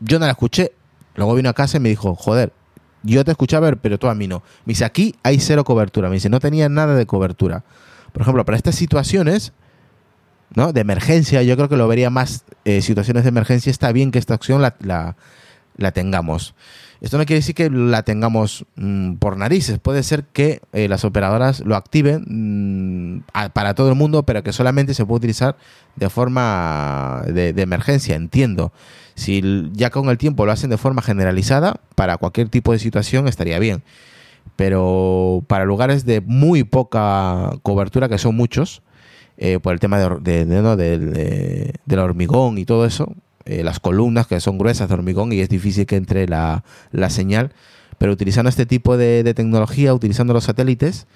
yo 0.00 0.18
no 0.18 0.26
la 0.26 0.32
escuché. 0.32 0.72
Luego 1.14 1.34
vino 1.34 1.48
a 1.48 1.54
casa 1.54 1.78
y 1.78 1.80
me 1.80 1.88
dijo, 1.88 2.14
joder, 2.14 2.52
yo 3.02 3.24
te 3.24 3.30
escuché 3.30 3.58
ver, 3.58 3.78
pero 3.78 3.98
tú 3.98 4.08
a 4.08 4.14
mí 4.14 4.26
no. 4.26 4.42
Me 4.64 4.72
dice, 4.72 4.84
aquí 4.84 5.14
hay 5.22 5.40
cero 5.40 5.64
cobertura. 5.64 6.08
Me 6.08 6.16
dice, 6.16 6.28
no 6.28 6.40
tenía 6.40 6.68
nada 6.68 6.94
de 6.94 7.06
cobertura. 7.06 7.64
Por 8.12 8.22
ejemplo, 8.22 8.44
para 8.44 8.56
estas 8.56 8.74
situaciones, 8.74 9.52
¿no? 10.54 10.72
De 10.72 10.80
emergencia, 10.80 11.42
yo 11.42 11.56
creo 11.56 11.68
que 11.68 11.76
lo 11.76 11.88
vería 11.88 12.10
más 12.10 12.44
situaciones 12.64 13.24
de 13.24 13.28
emergencia. 13.28 13.70
Está 13.70 13.92
bien 13.92 14.10
que 14.10 14.18
esta 14.18 14.34
acción 14.34 14.62
la, 14.62 14.76
la 15.76 15.92
tengamos. 15.92 16.54
Esto 17.00 17.18
no 17.18 17.26
quiere 17.26 17.40
decir 17.40 17.54
que 17.54 17.68
la 17.68 18.02
tengamos 18.02 18.64
mm, 18.76 19.14
por 19.14 19.36
narices. 19.36 19.78
Puede 19.78 20.02
ser 20.02 20.24
que 20.24 20.60
eh, 20.72 20.88
las 20.88 21.04
operadoras 21.04 21.60
lo 21.60 21.76
activen 21.76 22.24
mm, 22.26 23.50
para 23.52 23.74
todo 23.74 23.90
el 23.90 23.94
mundo, 23.94 24.22
pero 24.24 24.42
que 24.42 24.52
solamente 24.52 24.94
se 24.94 25.04
puede 25.04 25.18
utilizar 25.18 25.56
de 25.96 26.08
forma 26.08 27.22
de, 27.26 27.50
emergencia. 27.60 28.16
Entiendo. 28.16 28.72
Si 29.14 29.70
ya 29.72 29.90
con 29.90 30.08
el 30.08 30.18
tiempo 30.18 30.46
lo 30.46 30.52
hacen 30.52 30.70
de 30.70 30.78
forma 30.78 31.02
generalizada, 31.02 31.80
para 31.94 32.16
cualquier 32.16 32.48
tipo 32.48 32.72
de 32.72 32.78
situación 32.78 33.28
estaría 33.28 33.58
bien. 33.58 33.82
Pero 34.56 35.44
para 35.48 35.64
lugares 35.64 36.06
de 36.06 36.22
muy 36.22 36.64
poca 36.64 37.52
cobertura, 37.62 38.08
que 38.08 38.18
son 38.18 38.36
muchos, 38.36 38.82
eh, 39.38 39.58
por 39.60 39.74
el 39.74 39.80
tema 39.80 39.98
de, 39.98 41.74
del 41.84 41.98
hormigón 41.98 42.58
y 42.58 42.64
todo 42.64 42.86
eso, 42.86 43.12
eh, 43.44 43.62
las 43.62 43.80
columnas 43.80 44.26
que 44.26 44.40
son 44.40 44.58
gruesas 44.58 44.88
de 44.88 44.94
hormigón 44.94 45.32
y 45.32 45.40
es 45.40 45.48
difícil 45.48 45.86
que 45.86 45.96
entre 45.96 46.26
la, 46.26 46.64
señal. 47.10 47.52
Pero 47.98 48.12
utilizando 48.12 48.48
este 48.48 48.66
tipo 48.66 48.96
de, 48.96 49.34
tecnología, 49.34 49.94
utilizando 49.94 50.32
los 50.32 50.44
satélites, 50.44 51.06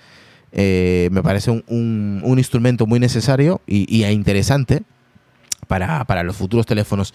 eh, 0.53 1.09
me 1.13 1.23
parece 1.23 1.51
un, 1.51 2.35
instrumento 2.37 2.87
muy 2.87 3.01
necesario 3.01 3.61
y, 3.67 4.03
e 4.05 4.13
interesante 4.13 4.83
para, 5.67 6.23
los 6.23 6.37
futuros 6.37 6.67
teléfonos. 6.67 7.15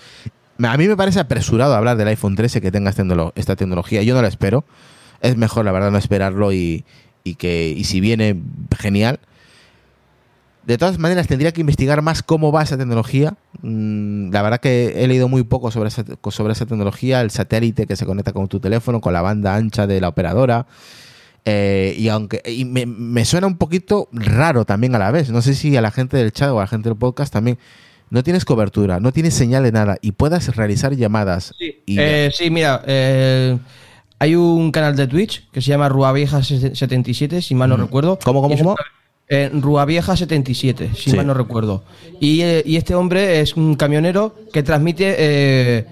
A 0.61 0.77
mí 0.77 0.87
me 0.87 0.97
parece 0.97 1.19
apresurado 1.19 1.75
hablar 1.75 1.97
del 1.97 2.07
iPhone 2.07 2.35
13 2.35 2.61
que 2.61 2.71
tenga 2.71 2.91
esta 3.35 3.55
tecnología. 3.55 4.01
Yo 4.03 4.15
no 4.15 4.21
la 4.21 4.27
espero. 4.27 4.65
Es 5.21 5.37
mejor, 5.37 5.65
la 5.65 5.71
verdad, 5.71 5.91
no 5.91 5.97
esperarlo 5.97 6.51
y, 6.51 6.83
y 7.23 7.35
que 7.35 7.69
y 7.69 7.83
si 7.85 8.01
viene, 8.01 8.41
genial 8.77 9.19
de 10.65 10.77
todas 10.77 10.97
maneras, 10.97 11.27
tendría 11.27 11.51
que 11.51 11.61
investigar 11.61 12.01
más 12.01 12.23
cómo 12.23 12.51
va 12.51 12.63
esa 12.63 12.77
tecnología. 12.77 13.35
Mm, 13.61 14.31
la 14.31 14.41
verdad 14.41 14.59
que 14.59 15.03
he 15.03 15.07
leído 15.07 15.27
muy 15.27 15.43
poco 15.43 15.69
sobre 15.69 15.89
esa, 15.89 16.03
sobre 16.29 16.53
esa 16.53 16.65
tecnología, 16.65 17.21
el 17.21 17.29
satélite 17.29 17.85
que 17.85 17.95
se 17.95 18.05
conecta 18.05 18.33
con 18.33 18.47
tu 18.47 18.59
teléfono, 18.59 18.99
con 18.99 19.13
la 19.13 19.21
banda 19.21 19.55
ancha 19.55 19.85
de 19.85 20.01
la 20.01 20.09
operadora. 20.09 20.65
Eh, 21.47 21.93
y 21.95 22.07
aunque 22.07 22.41
y 22.43 22.65
me, 22.65 23.23
suena 23.23 23.45
un 23.45 23.57
poquito 23.57 24.09
raro 24.11 24.65
también 24.65 24.95
a 24.95 24.99
la 24.99 25.11
vez. 25.11 25.29
No 25.29 25.43
sé 25.43 25.53
si 25.53 25.77
a 25.77 25.81
la 25.81 25.91
gente 25.91 26.17
del 26.17 26.31
chat 26.31 26.49
o 26.49 26.57
a 26.57 26.63
la 26.63 26.67
gente 26.67 26.89
del 26.89 26.97
podcast 26.97 27.31
también. 27.31 27.59
No 28.09 28.23
tienes 28.23 28.45
cobertura, 28.45 28.99
no 28.99 29.11
tienes 29.11 29.33
señal 29.33 29.63
de 29.63 29.71
nada 29.71 29.97
y 30.01 30.13
puedas 30.13 30.55
realizar 30.55 30.95
llamadas. 30.95 31.53
Sí, 31.57 31.83
eh, 31.87 32.31
sí 32.33 32.49
mira, 32.49 32.83
eh, 32.85 33.57
hay 34.19 34.35
un 34.35 34.71
canal 34.71 34.95
de 34.95 35.07
Twitch 35.07 35.49
que 35.51 35.61
se 35.61 35.69
llama 35.69 35.89
Ruavieja77, 35.89 37.41
si 37.41 37.55
mal 37.55 37.69
no 37.69 37.77
recuerdo. 37.77 38.17
¿Cómo, 38.23 38.41
cómo, 38.41 38.53
es 38.53 38.61
ca- 39.27 39.35
eh, 39.35 39.49
Ruavieja77, 39.53 40.93
si 40.93 41.11
Sí. 41.11 41.15
mal 41.15 41.27
no 41.27 41.33
recuerdo. 41.33 41.83
Y, 42.19 42.41
eh, 42.41 42.63
y 42.65 42.75
este 42.77 42.95
hombre 42.95 43.41
es 43.41 43.55
un 43.55 43.75
camionero 43.75 44.35
que 44.53 44.63
transmite 44.63 45.15
eh, 45.17 45.85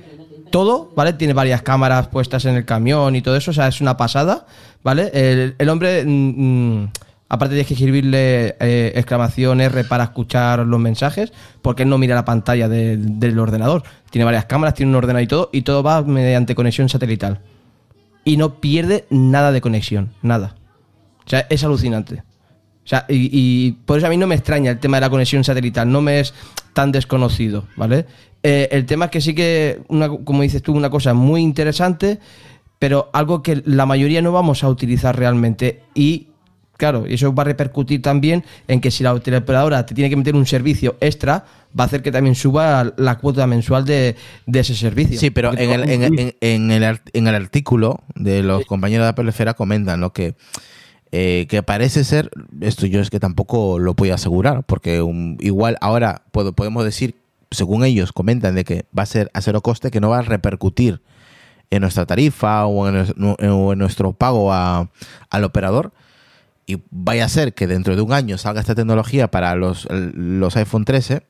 todo, 0.52 0.92
¿vale? 0.96 1.14
Tiene 1.14 1.34
varias 1.34 1.62
cámaras 1.62 2.08
puestas 2.08 2.46
en 2.46 2.56
el 2.56 2.66
camión 2.66 3.16
y 3.16 3.22
todo 3.22 3.36
eso, 3.36 3.52
o 3.52 3.54
sea, 3.54 3.68
es 3.68 3.82
una 3.82 3.98
pasada, 3.98 4.46
¿vale? 4.84 5.10
El, 5.14 5.56
el 5.58 5.70
hombre, 5.70 6.06
mm, 6.06 6.80
mm, 6.84 6.90
aparte 7.30 7.56
de 7.56 7.66
que 7.66 7.74
escribirle 7.74 8.56
eh, 8.60 8.92
exclamación 8.96 9.62
R 9.62 9.84
para 9.86 10.04
escuchar 10.04 10.60
los 10.60 10.80
mensajes, 10.80 11.34
porque 11.64 11.84
él 11.84 11.90
no 11.90 11.98
mira 11.98 12.14
la 12.14 12.26
pantalla 12.26 12.70
de- 12.70 12.98
del 12.98 13.40
ordenador. 13.40 13.82
Tiene 14.12 14.26
varias 14.26 14.46
cámaras, 14.46 14.76
tiene 14.76 14.92
un 14.92 14.96
ordenador 14.96 15.24
y 15.24 15.28
todo, 15.28 15.50
y 15.52 15.62
todo 15.64 15.82
va 15.82 16.04
mediante 16.04 16.54
conexión 16.54 16.88
satelital 16.90 17.40
y 18.24 18.38
no 18.38 18.60
pierde 18.62 19.06
nada 19.10 19.52
de 19.52 19.60
conexión, 19.60 20.12
nada. 20.22 20.56
O 21.26 21.30
sea, 21.30 21.48
es 21.50 21.64
alucinante. 21.64 22.22
O 22.84 22.88
sea, 22.88 23.06
y, 23.08 23.30
y 23.32 23.72
por 23.86 23.98
eso 23.98 24.08
a 24.08 24.10
mí 24.10 24.18
no 24.18 24.28
me 24.28 24.36
extraña 24.36 24.72
el 24.72 24.80
tema 24.80 24.98
de 24.98 25.02
la 25.02 25.10
conexión 25.10 25.44
satelital, 25.44 25.90
no 25.92 26.02
me 26.02 26.20
es 26.20 26.34
tan 26.74 26.92
desconocido, 26.92 27.66
¿vale? 27.78 28.06
Eh, 28.44 28.68
el 28.72 28.86
tema 28.86 29.06
es 29.06 29.12
que 29.12 29.22
sí 29.22 29.34
que, 29.34 29.80
una, 29.88 30.10
como 30.10 30.42
dices 30.42 30.62
tú, 30.62 30.74
una 30.74 30.90
cosa 30.90 31.14
muy 31.14 31.42
interesante, 31.42 32.20
pero 32.80 33.10
algo 33.14 33.42
que 33.42 33.62
la 33.66 33.86
mayoría 33.86 34.22
no 34.22 34.34
vamos 34.34 34.66
a 34.66 34.70
utilizar 34.70 35.18
realmente. 35.18 35.84
Y 35.94 36.28
claro, 36.76 37.06
eso 37.08 37.34
va 37.34 37.44
a 37.44 37.46
repercutir 37.46 38.02
también 38.02 38.44
en 38.68 38.82
que 38.82 38.92
si 38.92 39.02
la 39.04 39.18
teleoperadora 39.18 39.86
te 39.86 39.96
tiene 39.96 40.10
que 40.10 40.18
meter 40.18 40.36
un 40.36 40.46
servicio 40.46 40.98
extra, 41.00 41.46
va 41.80 41.86
a 41.86 41.88
hacer 41.88 42.02
que 42.02 42.12
también 42.12 42.36
suba 42.36 42.92
la 42.98 43.18
cuota 43.20 43.48
mensual 43.48 43.86
de, 43.86 44.18
de 44.46 44.60
ese 44.60 44.76
servicio. 44.76 45.18
Sí, 45.18 45.30
pero 45.30 45.54
en 45.58 45.72
el, 45.72 45.90
en, 45.90 46.04
en- 46.20 46.36
en 46.42 46.72
el, 46.72 47.00
en 47.14 47.28
el 47.28 47.36
artículo 47.36 48.02
de 48.16 48.44
los 48.44 48.66
compañeros 48.66 49.06
de 49.06 49.10
Apple 49.12 49.30
Esfera 49.30 49.54
comentan 49.54 50.02
lo 50.02 50.12
que, 50.12 50.36
eh, 51.16 51.46
que 51.48 51.62
parece 51.62 52.04
ser, 52.04 52.32
esto 52.60 52.88
yo 52.88 53.00
es 53.00 53.12
que 53.12 53.20
tampoco 53.20 53.78
lo 53.78 53.94
puedo 53.94 54.16
asegurar, 54.16 54.64
porque 54.64 54.96
igual 55.42 55.78
ahora 55.80 56.24
podemos 56.32 56.84
decir, 56.84 57.16
según 57.52 57.84
ellos 57.86 58.12
comentan, 58.12 58.56
de 58.56 58.64
que 58.64 58.86
va 58.98 59.04
a 59.04 59.06
ser 59.06 59.30
a 59.36 59.42
cero 59.42 59.62
coste, 59.62 59.92
que 59.92 60.00
no 60.02 60.10
va 60.10 60.18
a 60.18 60.22
repercutir 60.24 61.02
en 61.70 61.82
nuestra 61.82 62.08
tarifa 62.08 62.66
o 62.66 62.88
en, 62.88 62.96
nues- 62.96 63.14
o 63.48 63.74
en 63.74 63.80
nuestro 63.80 64.14
pago 64.14 64.52
a- 64.52 64.90
al 65.30 65.44
operador. 65.44 65.92
Y 66.66 66.82
vaya 66.90 67.26
a 67.26 67.30
ser 67.30 67.54
que 67.54 67.68
dentro 67.68 67.96
de 67.96 68.02
un 68.02 68.12
año 68.12 68.40
salga 68.40 68.62
esta 68.62 68.74
tecnología 68.74 69.30
para 69.30 69.54
los, 69.56 69.88
los 69.92 70.56
iPhone 70.58 70.86
13 70.86 71.22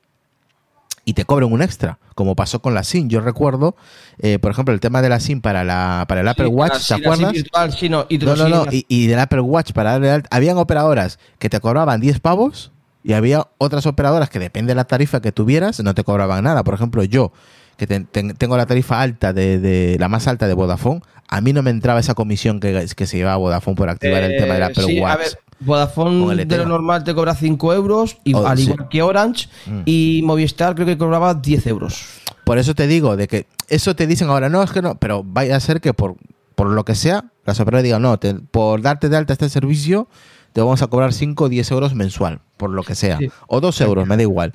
y 1.04 1.12
te 1.14 1.24
cobren 1.24 1.52
un 1.52 1.62
extra, 1.62 1.98
como 2.14 2.34
pasó 2.34 2.60
con 2.62 2.74
la 2.74 2.82
SIM. 2.84 3.08
Yo 3.08 3.20
recuerdo, 3.20 3.76
eh, 4.18 4.38
por 4.38 4.50
ejemplo, 4.52 4.72
el 4.74 4.80
tema 4.80 5.02
de 5.02 5.08
la 5.08 5.20
SIM 5.20 5.40
para, 5.40 5.64
la, 5.64 6.04
para 6.08 6.22
el 6.22 6.28
Apple 6.28 6.46
Sí, 6.46 6.52
Watch, 6.52 6.88
¿te 6.88 6.94
acuerdas? 6.94 7.32
virtual, 7.32 7.72
sí, 7.72 7.88
no, 7.88 8.06
y 8.08 8.18
No, 8.18 8.36
no, 8.36 8.66
y, 8.70 8.86
y 8.88 9.06
del 9.06 9.18
Apple 9.18 9.40
Watch 9.40 9.72
para 9.72 9.92
darle 9.92 10.10
alta- 10.10 10.28
habían 10.34 10.56
operadoras 10.58 11.18
que 11.38 11.48
te 11.50 11.60
cobraban 11.60 12.00
10 12.00 12.20
pavos 12.20 12.72
y 13.02 13.12
había 13.12 13.46
otras 13.58 13.84
operadoras 13.86 14.30
que 14.30 14.38
depende 14.38 14.70
de 14.70 14.76
la 14.76 14.84
tarifa 14.84 15.20
que 15.20 15.30
tuvieras, 15.32 15.78
no 15.82 15.94
te 15.94 16.04
cobraban 16.04 16.44
nada. 16.44 16.64
Por 16.64 16.74
ejemplo, 16.74 17.04
yo, 17.04 17.32
que 17.76 17.86
te- 17.86 18.00
te- 18.00 18.34
tengo 18.34 18.56
la 18.56 18.66
tarifa 18.66 19.00
alta, 19.02 19.32
de, 19.32 19.58
de 19.58 19.96
la 19.98 20.08
más 20.08 20.26
alta 20.26 20.46
de 20.48 20.54
Vodafone, 20.54 21.02
a 21.28 21.40
mí 21.40 21.52
no 21.52 21.62
me 21.62 21.70
entraba 21.70 22.00
esa 22.00 22.14
comisión 22.14 22.60
que, 22.60 22.86
que 22.96 23.06
se 23.06 23.16
llevaba 23.16 23.36
Vodafone 23.36 23.76
por 23.76 23.88
activar 23.90 24.22
el 24.22 24.32
Eh, 24.32 24.38
tema 24.38 24.54
del 24.54 24.62
Apple 24.62 24.84
sí, 24.84 25.00
Watch. 25.00 25.12
A 25.12 25.16
ver, 25.16 25.38
Vodafone 25.60 26.44
de 26.44 26.56
lo 26.58 26.66
normal 26.66 27.04
te 27.04 27.14
cobra 27.14 27.34
5 27.34 27.72
euros, 27.74 28.18
y, 28.24 28.34
Oh, 28.34 28.46
al 28.46 28.58
sí. 28.58 28.68
Mm. 28.68 28.72
igual 28.72 28.88
que 28.88 29.02
Orange, 29.02 29.48
y 29.84 30.22
Movistar 30.24 30.74
creo 30.74 30.86
que 30.86 30.98
cobraba 30.98 31.34
10 31.34 31.66
euros. 31.66 32.04
Por 32.44 32.58
eso 32.58 32.74
te 32.74 32.86
digo, 32.86 33.16
de 33.16 33.26
que 33.28 33.46
eso 33.68 33.96
te 33.96 34.06
dicen 34.06 34.28
ahora, 34.28 34.48
no, 34.48 34.62
es 34.62 34.70
que 34.70 34.82
no, 34.82 34.96
pero 34.96 35.22
vaya 35.24 35.56
a 35.56 35.60
ser 35.60 35.80
que 35.80 35.94
por, 35.94 36.16
por 36.54 36.68
lo 36.68 36.84
que 36.84 36.94
sea, 36.94 37.24
las 37.46 37.58
operadoras 37.60 37.84
digan, 37.84 38.02
no, 38.02 38.18
te- 38.18 38.34
por 38.34 38.82
darte 38.82 39.08
de 39.08 39.16
alta 39.16 39.32
este 39.32 39.48
servicio, 39.48 40.08
te 40.52 40.60
vamos 40.60 40.82
a 40.82 40.86
cobrar 40.88 41.12
5 41.12 41.44
o 41.44 41.48
10 41.48 41.70
euros 41.70 41.94
mensual, 41.94 42.40
por 42.56 42.70
lo 42.70 42.82
que 42.82 42.94
sea. 42.94 43.18
Sí. 43.18 43.28
O 43.48 43.60
2 43.60 43.80
euros, 43.80 44.06
me 44.06 44.16
da 44.16 44.22
igual. 44.22 44.52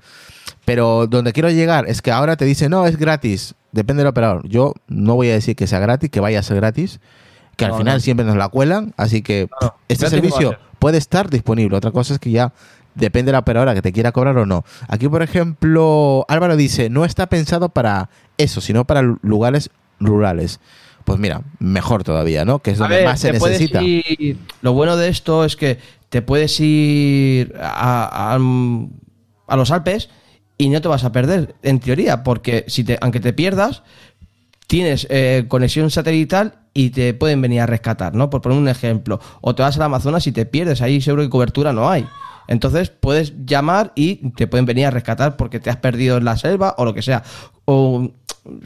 Pero 0.65 1.07
donde 1.07 1.33
quiero 1.33 1.49
llegar 1.49 1.85
es 1.89 2.01
que 2.01 2.11
ahora 2.11 2.37
te 2.37 2.45
dicen, 2.45 2.71
no, 2.71 2.85
es 2.85 2.97
gratis, 2.97 3.55
depende 3.71 4.01
del 4.03 4.09
operador. 4.09 4.47
Yo 4.47 4.73
no 4.87 5.15
voy 5.15 5.29
a 5.29 5.33
decir 5.33 5.55
que 5.55 5.67
sea 5.67 5.79
gratis, 5.79 6.09
que 6.09 6.19
vaya 6.19 6.39
a 6.39 6.43
ser 6.43 6.57
gratis, 6.57 6.99
que 7.59 7.65
al 7.65 7.71
No, 7.71 7.77
final 7.77 7.93
no. 7.95 7.99
siempre 7.99 8.25
nos 8.25 8.35
la 8.37 8.47
cuelan, 8.49 8.93
así 8.97 9.21
que 9.21 9.47
este 9.87 10.09
servicio 10.09 10.49
ser. 10.51 10.59
puede 10.79 10.97
estar 10.97 11.29
disponible. 11.29 11.75
Otra 11.77 11.91
cosa 11.91 12.13
es 12.13 12.19
que 12.19 12.31
ya 12.31 12.53
depende 12.95 13.29
de 13.29 13.33
la 13.33 13.39
operadora 13.39 13.75
que 13.75 13.81
te 13.81 13.91
quiera 13.91 14.11
cobrar 14.11 14.37
o 14.37 14.45
no. 14.45 14.63
Aquí, 14.87 15.07
por 15.07 15.21
ejemplo, 15.21 16.25
Álvaro 16.27 16.55
dice, 16.55 16.89
no 16.89 17.05
está 17.05 17.27
pensado 17.27 17.69
para 17.69 18.09
eso, 18.37 18.61
sino 18.61 18.85
para 18.85 19.01
lugares 19.21 19.69
rurales. 19.99 20.59
Pues 21.03 21.19
mira, 21.19 21.41
mejor 21.59 22.03
todavía, 22.03 22.45
¿no? 22.45 22.59
Que 22.59 22.71
es 22.71 22.77
donde 22.77 22.95
ver, 22.97 23.05
más 23.05 23.19
se 23.19 23.31
necesita. 23.33 23.81
ir- 23.81 24.37
lo 24.61 24.73
bueno 24.73 24.95
de 24.95 25.09
esto 25.09 25.43
es 25.45 25.55
que 25.55 25.79
te 26.09 26.21
puedes 26.21 26.59
ir 26.59 27.53
a, 27.61 28.33
a- 28.35 28.39
a 29.47 29.55
los 29.57 29.71
Alpes 29.71 30.09
y 30.57 30.69
no 30.69 30.81
te 30.81 30.87
vas 30.87 31.03
a 31.05 31.11
perder, 31.11 31.55
en 31.63 31.79
teoría, 31.79 32.23
porque 32.23 32.65
si 32.67 32.83
te, 32.83 32.97
aunque 33.01 33.19
te 33.21 33.31
pierdas, 33.33 33.81
tienes 34.69 35.07
eh, 35.09 35.45
conexión 35.47 35.89
satelital 35.89 36.59
y 36.75 36.91
te 36.91 37.15
pueden 37.15 37.41
venir 37.41 37.61
a 37.61 37.65
rescatar, 37.65 38.13
¿no? 38.13 38.29
Por 38.29 38.41
poner 38.41 38.59
un 38.59 38.67
ejemplo. 38.67 39.19
O 39.41 39.55
te 39.55 39.63
vas 39.63 39.75
al 39.77 39.81
Amazonas 39.81 40.27
y 40.27 40.31
te 40.31 40.45
pierdes, 40.45 40.83
ahí 40.83 41.01
seguro 41.01 41.23
que 41.23 41.29
cobertura 41.29 41.73
no 41.73 41.89
hay. 41.89 42.05
Entonces 42.47 42.91
puedes 42.91 43.33
llamar 43.47 43.91
y 43.95 44.29
te 44.31 44.45
pueden 44.45 44.67
venir 44.67 44.85
a 44.85 44.91
rescatar 44.91 45.37
porque 45.37 45.59
te 45.59 45.71
has 45.71 45.77
perdido 45.77 46.17
en 46.17 46.25
la 46.25 46.37
selva 46.37 46.75
o 46.77 46.85
lo 46.85 46.93
que 46.93 47.01
sea. 47.01 47.23
O 47.65 48.11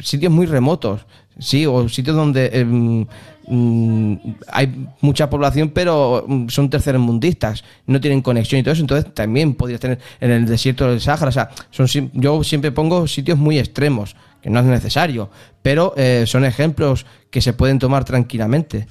sitios 0.02 0.30
muy 0.30 0.46
remotos, 0.46 1.06
sí, 1.40 1.66
o 1.66 1.88
sitios 1.88 2.18
donde 2.18 2.48
em, 2.54 3.06
mm, 3.48 4.16
hay 4.52 4.88
mucha 5.00 5.30
población 5.30 5.70
pero 5.70 6.26
mm, 6.28 6.50
son 6.50 6.70
tercermundistas, 6.70 7.64
no 7.88 8.02
tienen 8.02 8.22
conexión 8.22 8.60
y 8.60 8.64
todo 8.64 8.74
eso, 8.74 8.82
entonces 8.82 9.14
también 9.14 9.56
podrías 9.56 9.80
tener 9.80 10.00
en 10.20 10.32
el 10.32 10.46
desierto 10.46 10.90
del 10.90 11.00
Sáhara, 11.00 11.30
o 11.30 11.32
sea, 11.32 11.50
son, 11.72 11.88
yo 12.14 12.44
siempre 12.44 12.72
pongo 12.72 13.08
sitios 13.08 13.38
muy 13.38 13.58
extremos, 13.58 14.16
que 14.44 14.50
no 14.52 14.60
es 14.60 14.66
necesario, 14.66 15.32
pero 15.64 15.94
eh, 15.98 16.26
son 16.28 16.46
ejemplos 16.46 17.06
que 17.32 17.42
se 17.42 17.54
pueden 17.54 17.80
tomar 17.80 18.04
tranquilamente. 18.06 18.86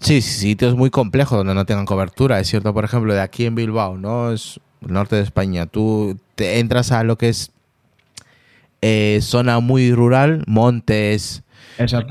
Sí, 0.00 0.20
sitios 0.22 0.76
muy 0.76 0.90
complejos 0.90 1.38
donde 1.38 1.54
no 1.54 1.66
tengan 1.66 1.86
cobertura. 1.86 2.38
Es 2.38 2.48
cierto, 2.48 2.72
por 2.72 2.84
ejemplo, 2.84 3.12
de 3.12 3.20
aquí 3.20 3.46
en 3.46 3.54
Bilbao, 3.54 3.98
¿no? 3.98 4.30
Es 4.32 4.60
el 4.86 4.92
norte 4.92 5.16
de 5.16 5.22
España. 5.22 5.66
Tú 5.66 6.18
te 6.36 6.58
entras 6.60 6.92
a 6.92 7.02
lo 7.02 7.18
que 7.18 7.28
es 7.30 7.50
eh, 8.82 9.18
zona 9.22 9.60
muy 9.60 9.92
rural, 9.92 10.42
montes, 10.46 11.42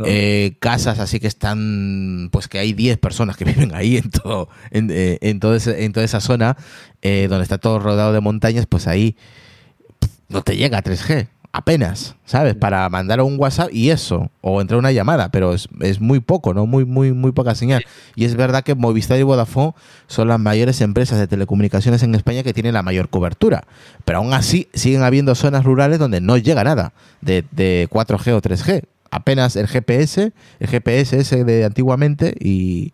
eh, 0.05 0.53
casas 0.59 0.99
así 0.99 1.19
que 1.19 1.27
están, 1.27 2.29
pues 2.31 2.47
que 2.47 2.59
hay 2.59 2.73
10 2.73 2.97
personas 2.99 3.37
que 3.37 3.45
viven 3.45 3.73
ahí 3.73 3.97
en 3.97 4.09
todo, 4.11 4.49
en, 4.71 4.89
eh, 4.91 5.17
en, 5.21 5.39
todo 5.39 5.55
ese- 5.55 5.83
en 5.85 5.93
toda 5.93 6.05
esa 6.05 6.21
zona, 6.21 6.57
donde 7.01 7.41
está 7.43 7.57
todo 7.57 7.79
rodeado 7.79 8.13
de 8.13 8.19
montañas, 8.19 8.65
pues 8.67 8.87
ahí 8.87 9.15
no 10.27 10.43
te 10.43 10.57
llega 10.57 10.83
3G, 10.83 11.27
apenas, 11.51 12.15
¿sabes? 12.25 12.55
Para 12.55 12.87
mandar 12.89 13.21
un 13.21 13.39
WhatsApp 13.39 13.69
y 13.73 13.89
eso, 13.89 14.29
o 14.41 14.61
entrar 14.61 14.77
una 14.77 14.91
llamada, 14.91 15.29
pero 15.29 15.53
es, 15.53 15.67
es 15.81 15.99
muy 15.99 16.19
poco, 16.19 16.53
¿no? 16.53 16.65
Muy, 16.65 16.85
muy, 16.85 17.11
muy 17.11 17.31
poca 17.31 17.55
señal. 17.55 17.83
Y 18.15 18.25
es 18.25 18.35
verdad 18.35 18.63
que 18.63 18.75
Movistar 18.75 19.19
y 19.19 19.23
Vodafone 19.23 19.73
son 20.07 20.27
las 20.27 20.39
mayores 20.39 20.81
empresas 20.81 21.17
de 21.19 21.27
telecomunicaciones 21.27 22.03
en 22.03 22.13
España 22.13 22.43
que 22.43 22.53
tienen 22.53 22.73
la 22.73 22.83
mayor 22.83 23.09
cobertura. 23.09 23.63
Pero 24.05 24.19
aún 24.19 24.33
así 24.33 24.67
siguen 24.73 25.03
habiendo 25.03 25.33
zonas 25.35 25.63
rurales 25.63 25.99
donde 25.99 26.21
no 26.21 26.37
llega 26.37 26.63
nada 26.63 26.93
de, 27.21 27.43
de 27.51 27.87
4G 27.91 28.33
o 28.33 28.41
3G. 28.41 28.83
Apenas 29.11 29.55
el 29.55 29.67
GPS, 29.67 30.33
el 30.59 30.67
GPS 30.67 31.17
ese 31.17 31.43
de 31.43 31.65
antiguamente 31.65 32.35
y 32.39 32.93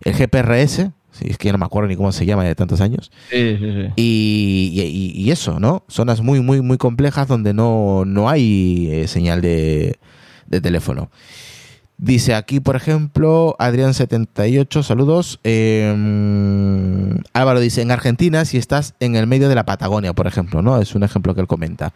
el 0.00 0.14
GPRS, 0.14 0.90
si 1.18 1.28
es 1.30 1.38
que 1.38 1.46
ya 1.46 1.52
no 1.52 1.58
me 1.58 1.64
acuerdo 1.64 1.88
ni 1.88 1.96
cómo 1.96 2.12
se 2.12 2.26
llama 2.26 2.44
de 2.44 2.54
tantos 2.54 2.80
años. 2.80 3.10
Sí, 3.30 3.56
sí, 3.58 3.72
sí. 3.72 3.88
Y, 3.96 4.72
y- 5.16 5.22
y 5.22 5.30
eso, 5.30 5.58
¿no? 5.60 5.84
Zonas 5.88 6.20
muy, 6.20 6.40
muy, 6.40 6.60
muy 6.60 6.76
complejas 6.76 7.28
donde 7.28 7.54
no, 7.54 8.04
no 8.04 8.28
hay 8.28 8.88
eh, 8.90 9.08
señal 9.08 9.40
de, 9.40 9.98
de 10.46 10.60
teléfono. 10.60 11.10
Dice 11.96 12.34
aquí, 12.34 12.58
por 12.58 12.74
ejemplo, 12.74 13.54
Adrián78, 13.60 14.82
saludos. 14.82 15.38
Eh, 15.44 15.94
Álvaro 17.32 17.60
dice, 17.60 17.82
en 17.82 17.92
Argentina, 17.92 18.44
si 18.44 18.56
estás 18.58 18.94
en 18.98 19.14
el 19.14 19.28
medio 19.28 19.48
de 19.48 19.54
la 19.54 19.64
Patagonia, 19.64 20.12
por 20.12 20.26
ejemplo, 20.26 20.60
¿no? 20.60 20.80
Es 20.80 20.96
un 20.96 21.04
ejemplo 21.04 21.34
que 21.36 21.40
él 21.40 21.46
comenta. 21.46 21.92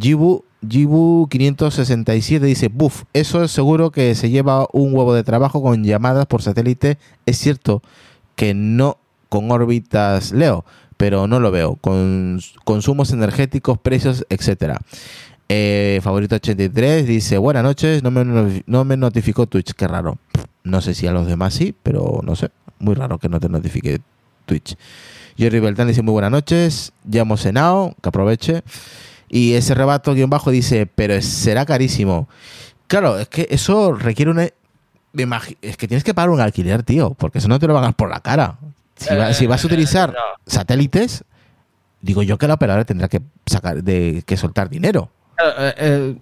Gibu, 0.00 0.44
Gibu 0.68 1.26
567 1.28 2.46
dice, 2.46 2.68
buf, 2.68 3.02
eso 3.12 3.42
es 3.42 3.50
seguro 3.50 3.90
que 3.90 4.14
se 4.14 4.30
lleva 4.30 4.66
un 4.72 4.94
huevo 4.94 5.12
de 5.12 5.24
trabajo 5.24 5.60
con 5.60 5.82
llamadas 5.84 6.26
por 6.26 6.40
satélite. 6.42 6.98
Es 7.26 7.38
cierto 7.38 7.82
que 8.42 8.54
no 8.54 8.98
con 9.28 9.52
órbitas 9.52 10.32
Leo, 10.32 10.64
pero 10.96 11.28
no 11.28 11.38
lo 11.38 11.52
veo. 11.52 11.76
Con 11.76 12.40
consumos 12.64 13.12
energéticos, 13.12 13.78
precios, 13.78 14.26
etcétera. 14.30 14.80
Eh, 15.48 16.00
favorito 16.02 16.34
83 16.34 17.06
dice, 17.06 17.38
buenas 17.38 17.62
noches, 17.62 18.02
no 18.02 18.10
me, 18.10 18.24
no- 18.66 18.84
me 18.84 18.96
notificó 18.96 19.46
Twitch, 19.46 19.74
qué 19.74 19.86
raro. 19.86 20.18
No 20.64 20.80
sé 20.80 20.92
si 20.94 21.06
a 21.06 21.12
los 21.12 21.28
demás 21.28 21.54
sí, 21.54 21.72
pero 21.84 22.18
no 22.24 22.34
sé. 22.34 22.50
Muy 22.80 22.96
raro 22.96 23.18
que 23.20 23.28
no 23.28 23.38
te 23.38 23.48
notifique 23.48 24.00
Twitch. 24.44 24.74
Jerry 25.36 25.60
Beltrán 25.60 25.86
dice, 25.86 26.02
muy 26.02 26.10
buenas 26.10 26.32
noches, 26.32 26.92
ya 27.04 27.20
hemos 27.22 27.42
cenado, 27.42 27.94
que 28.02 28.08
aproveche. 28.08 28.64
Y 29.28 29.52
ese 29.52 29.74
rebato 29.76 30.14
guion 30.14 30.30
bajo 30.30 30.50
dice, 30.50 30.86
pero 30.86 31.22
será 31.22 31.64
carísimo. 31.64 32.28
Claro, 32.88 33.20
es 33.20 33.28
que 33.28 33.46
eso 33.50 33.92
requiere 33.92 34.32
una, 34.32 34.48
me 35.12 35.24
es 35.62 35.76
que 35.76 35.86
tienes 35.88 36.04
que 36.04 36.14
pagar 36.14 36.30
un 36.30 36.40
alquiler, 36.40 36.82
tío, 36.82 37.14
porque 37.14 37.38
eso 37.38 37.48
no 37.48 37.58
te 37.58 37.66
lo 37.66 37.74
van 37.74 37.84
a 37.84 37.86
dar 37.88 37.94
por 37.96 38.08
la 38.10 38.20
cara. 38.20 38.56
Si, 38.96 39.14
va- 39.14 39.32
si 39.34 39.46
vas 39.46 39.62
a 39.62 39.66
utilizar 39.66 40.10
no. 40.12 40.18
satélites, 40.46 41.24
digo 42.00 42.22
yo 42.22 42.38
que 42.38 42.46
la 42.48 42.54
operadora 42.54 42.84
tendrá 42.84 43.08
que 43.08 43.20
sacar 43.46 43.82
de 43.82 44.22
que 44.26 44.36
soltar 44.36 44.68
dinero. 44.68 45.10
Eh, 45.38 45.74
eh, 45.76 46.16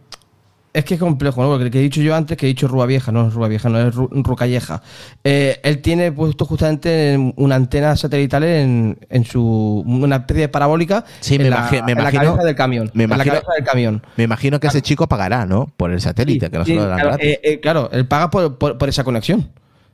es 0.73 0.85
que 0.85 0.95
es 0.95 1.01
complejo, 1.01 1.43
¿no? 1.43 1.49
Porque 1.49 1.65
el 1.65 1.71
que 1.71 1.79
he 1.81 1.83
dicho 1.83 2.01
yo 2.01 2.15
antes, 2.15 2.37
que 2.37 2.47
he 2.47 2.49
dicho 2.49 2.69
Rúa 2.69 2.87
Vieja, 2.87 3.11
no 3.11 3.27
es 3.27 3.35
Rúa 3.35 3.49
Vieja, 3.49 3.69
no 3.69 3.81
es 3.81 3.95
Ru- 3.95 4.09
Rucalleja. 4.23 4.83
Eh, 5.25 5.59
él 5.65 5.83
tiene 5.83 6.13
puesto 6.13 6.45
justamente 6.45 7.17
una 7.37 7.57
antena 7.57 7.97
satelital 7.97 8.45
en, 8.45 8.99
en 9.09 9.25
su. 9.25 9.83
una 9.87 10.17
especie 10.17 10.43
de 10.43 10.49
parabólica 10.49 11.05
Sí, 11.21 11.35
en, 11.35 11.43
me 11.43 11.51
la, 11.51 11.69
en 11.73 11.87
la 11.87 11.93
imagino- 11.93 12.23
cabeza 12.25 12.45
del 12.45 12.55
camión. 12.55 12.91
me 12.95 13.05
en 13.05 13.11
la 13.11 13.17
imagino- 13.17 13.35
cabeza 13.35 13.53
del 13.57 13.65
camión. 13.65 14.03
Me 14.17 14.25
imagino 14.25 14.61
que 14.61 14.69
ese 14.69 14.81
chico 14.83 15.09
pagará, 15.09 15.45
¿no? 15.45 15.73
Por 15.77 15.91
el 15.91 16.01
satélite, 16.01 16.51
que 16.51 16.59
no 16.59 16.65
se 16.65 16.75
lo 16.75 16.87
dan 16.87 17.01
claro, 17.01 17.17
eh, 17.21 17.41
eh, 17.43 17.61
claro, 17.61 17.89
él 17.93 18.07
paga 18.07 18.31
por, 18.31 18.57
por- 18.59 18.79
por 18.79 18.89
esa 18.89 19.03
conexión. 19.05 19.51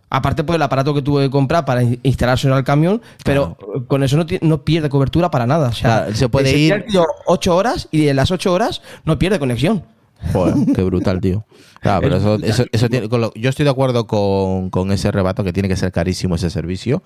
Aparte 0.09 0.45
por 0.45 0.55
el 0.55 0.62
aparato 0.62 0.95
que 0.95 1.03
tuvo 1.03 1.18
que 1.18 1.31
comprar 1.31 1.64
para 1.64 1.83
in- 1.83 1.99
instalarse 2.05 2.47
en 2.47 2.55
el 2.55 2.62
camión, 2.62 3.03
pero 3.24 3.57
con 3.89 4.05
eso 4.05 4.16
no, 4.16 4.24
no 4.43 4.62
pierde 4.62 4.89
cobertura 4.89 5.31
para 5.33 5.47
nada. 5.47 5.68
O 5.68 5.72
sea, 5.72 6.01
Claro, 6.03 6.14
se 6.14 6.29
puede 6.29 6.57
ir- 6.57 6.72
el 6.74 6.85
tío 6.85 7.05
ocho 7.27 7.57
horas 7.57 7.89
y 7.91 8.07
en 8.09 8.14
las 8.16 8.31
ocho 8.31 8.53
horas 8.53 8.83
no 9.05 9.18
pierde 9.18 9.39
conexión. 9.41 9.83
Joder, 10.32 10.54
qué 10.74 10.82
brutal, 10.82 11.20
tío. 11.20 11.44
Claro, 11.80 12.00
pero 12.02 12.16
eso, 12.16 12.34
eso, 12.42 12.64
eso 12.72 12.88
tiene, 12.88 13.08
con 13.08 13.20
lo- 13.20 13.32
yo 13.34 13.48
estoy 13.50 13.64
de 13.64 13.70
acuerdo 13.70 14.06
con, 14.06 14.70
con 14.70 14.90
ese 14.92 15.10
rebato 15.12 15.44
que 15.44 15.52
tiene 15.52 15.68
que 15.68 15.76
ser 15.76 15.92
carísimo 15.92 16.34
ese 16.34 16.50
servicio. 16.50 17.02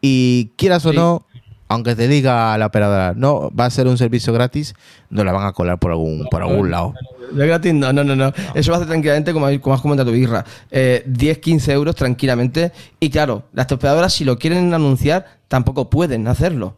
Y 0.00 0.52
quieras 0.56 0.84
o 0.86 0.90
Sí. 0.90 0.96
no, 0.96 1.24
aunque 1.68 1.94
te 1.94 2.08
diga 2.08 2.56
la 2.58 2.66
operadora, 2.66 3.14
no, 3.16 3.50
va 3.58 3.66
a 3.66 3.70
ser 3.70 3.86
un 3.86 3.98
servicio 3.98 4.32
gratis, 4.32 4.74
no 5.10 5.24
la 5.24 5.32
van 5.32 5.46
a 5.46 5.52
colar 5.52 5.78
por 5.78 5.90
algún, 5.92 6.26
por 6.30 6.42
algún 6.42 6.70
lado. 6.70 6.94
De 7.32 7.46
gratis, 7.46 7.74
no, 7.74 7.92
no, 7.92 8.04
no, 8.04 8.16
no. 8.16 8.32
Eso 8.54 8.70
va 8.72 8.76
a 8.76 8.80
hacer 8.80 8.88
tranquilamente, 8.88 9.32
como, 9.32 9.46
como 9.60 9.74
has 9.74 9.80
comentado 9.82 10.10
tu 10.10 10.16
birra. 10.16 10.44
Eh, 10.70 11.02
10, 11.06 11.38
15 11.38 11.72
euros 11.72 11.94
tranquilamente. 11.94 12.72
Y 13.00 13.10
claro, 13.10 13.44
las 13.52 13.70
operadoras, 13.70 14.12
si 14.14 14.24
lo 14.24 14.38
quieren 14.38 14.72
anunciar, 14.72 15.26
tampoco 15.46 15.90
pueden 15.90 16.26
hacerlo. 16.26 16.74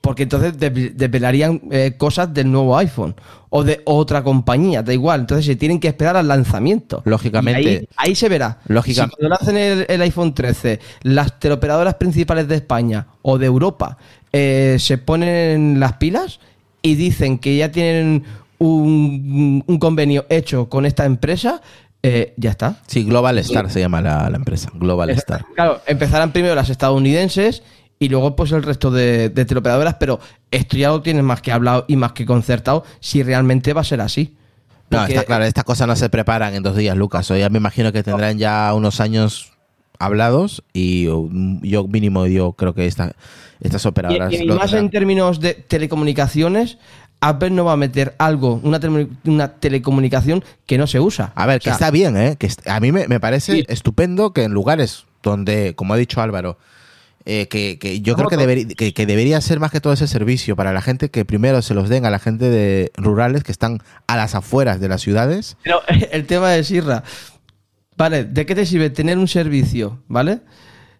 Porque 0.00 0.22
entonces 0.22 0.56
desve- 0.58 0.92
desvelarían 0.94 1.60
eh, 1.70 1.92
cosas 1.98 2.32
del 2.32 2.50
nuevo 2.50 2.76
iPhone 2.78 3.14
o 3.50 3.62
de 3.64 3.82
otra 3.84 4.22
compañía, 4.22 4.82
da 4.82 4.94
igual. 4.94 5.20
Entonces 5.20 5.44
se 5.44 5.56
tienen 5.56 5.78
que 5.78 5.88
esperar 5.88 6.16
al 6.16 6.26
lanzamiento. 6.28 7.02
Lógicamente. 7.04 7.68
Ahí, 7.68 7.88
ahí 7.96 8.14
se 8.14 8.28
verá. 8.30 8.60
Lógica- 8.66 9.04
Si 9.04 9.10
cuando 9.16 9.34
hacen 9.36 9.56
el, 9.58 9.84
el 9.88 10.00
iPhone 10.02 10.32
13, 10.34 10.80
las 11.02 11.38
teleoperadoras 11.38 11.94
principales 11.96 12.48
de 12.48 12.54
España 12.56 13.08
o 13.22 13.36
de 13.38 13.44
Europa 13.46 13.98
eh, 14.32 14.76
se 14.78 14.96
ponen 14.96 15.78
las 15.80 15.94
pilas 15.94 16.40
y 16.80 16.94
dicen 16.94 17.38
que 17.38 17.56
ya 17.58 17.70
tienen 17.70 18.24
un, 18.58 19.62
un 19.66 19.78
convenio 19.78 20.24
hecho 20.30 20.68
con 20.68 20.86
esta 20.86 21.04
empresa, 21.04 21.60
eh, 22.02 22.32
ya 22.38 22.50
está. 22.50 22.76
Sí, 22.86 23.04
Global 23.04 23.36
Star 23.38 23.70
se 23.70 23.80
llama 23.80 24.00
la, 24.00 24.30
la 24.30 24.36
empresa. 24.36 24.70
Global 24.74 25.10
Star. 25.10 25.44
Claro, 25.54 25.80
empezarán 25.86 26.32
primero 26.32 26.54
las 26.54 26.70
estadounidenses 26.70 27.62
y 28.00 28.08
luego 28.08 28.34
pues 28.34 28.50
el 28.50 28.62
resto 28.64 28.90
de, 28.90 29.28
de 29.28 29.44
teleoperadoras, 29.44 29.94
pero 30.00 30.18
esto 30.50 30.76
ya 30.76 30.88
lo 30.88 31.02
tienen 31.02 31.24
más 31.24 31.42
que 31.42 31.52
hablado 31.52 31.84
y 31.86 31.94
más 31.96 32.12
que 32.12 32.26
concertado 32.26 32.82
si 32.98 33.22
realmente 33.22 33.72
va 33.74 33.82
a 33.82 33.84
ser 33.84 34.00
así. 34.00 34.34
No, 34.88 35.04
está 35.06 35.22
claro, 35.22 35.44
estas 35.44 35.62
cosas 35.64 35.86
no 35.86 35.94
se 35.94 36.08
preparan 36.08 36.54
en 36.54 36.62
dos 36.64 36.74
días, 36.74 36.96
Lucas. 36.96 37.30
O 37.30 37.36
ya 37.36 37.48
me 37.50 37.58
imagino 37.58 37.92
que 37.92 38.02
tendrán 38.02 38.38
ya 38.38 38.72
unos 38.74 39.00
años 39.00 39.52
hablados 40.00 40.64
y 40.72 41.04
yo 41.04 41.86
mínimo 41.88 42.26
yo 42.26 42.52
creo 42.54 42.74
que 42.74 42.86
esta, 42.86 43.12
estas 43.60 43.84
operadoras... 43.86 44.32
y 44.32 44.44
más 44.46 44.72
en 44.72 44.88
términos 44.90 45.38
de 45.38 45.52
telecomunicaciones, 45.54 46.78
Apple 47.20 47.50
no 47.50 47.66
va 47.66 47.74
a 47.74 47.76
meter 47.76 48.14
algo, 48.18 48.60
una, 48.64 48.80
tele- 48.80 49.08
una 49.26 49.48
telecomunicación 49.48 50.42
que 50.66 50.78
no 50.78 50.86
se 50.86 50.98
usa. 51.00 51.32
A 51.34 51.44
ver, 51.46 51.58
O 51.58 51.60
que 51.60 51.70
está 51.70 51.90
bien, 51.90 52.16
¿eh? 52.16 52.36
Que 52.38 52.48
a 52.66 52.80
mí 52.80 52.92
me, 52.92 53.06
me 53.08 53.20
parece 53.20 53.52
Sí. 53.52 53.64
estupendo 53.68 54.32
que 54.32 54.44
en 54.44 54.52
lugares 54.52 55.04
donde, 55.22 55.74
como 55.76 55.92
ha 55.92 55.98
dicho 55.98 56.22
Álvaro, 56.22 56.56
eh, 57.26 57.48
que, 57.48 57.78
que 57.78 58.00
yo 58.00 58.14
creo 58.16 58.28
que, 58.28 58.36
deberi- 58.36 58.74
que, 58.74 58.94
que 58.94 59.06
debería 59.06 59.40
ser 59.40 59.60
más 59.60 59.70
que 59.70 59.80
todo 59.80 59.92
ese 59.92 60.06
servicio 60.06 60.56
para 60.56 60.72
la 60.72 60.80
gente 60.82 61.10
que 61.10 61.24
primero 61.24 61.60
se 61.62 61.74
los 61.74 61.88
den 61.88 62.04
a 62.06 62.10
la 62.10 62.18
gente 62.18 62.48
de 62.50 62.90
rurales 62.96 63.44
que 63.44 63.52
están 63.52 63.78
a 64.06 64.16
las 64.16 64.34
afueras 64.34 64.80
de 64.80 64.88
las 64.88 65.00
ciudades. 65.02 65.56
Pero 65.62 65.80
el 66.12 66.26
tema 66.26 66.50
de 66.50 66.64
Sirra, 66.64 67.02
vale, 67.96 68.24
¿de 68.24 68.46
qué 68.46 68.54
te 68.54 68.64
sirve 68.66 68.90
tener 68.90 69.18
un 69.18 69.28
servicio, 69.28 70.02
vale? 70.08 70.40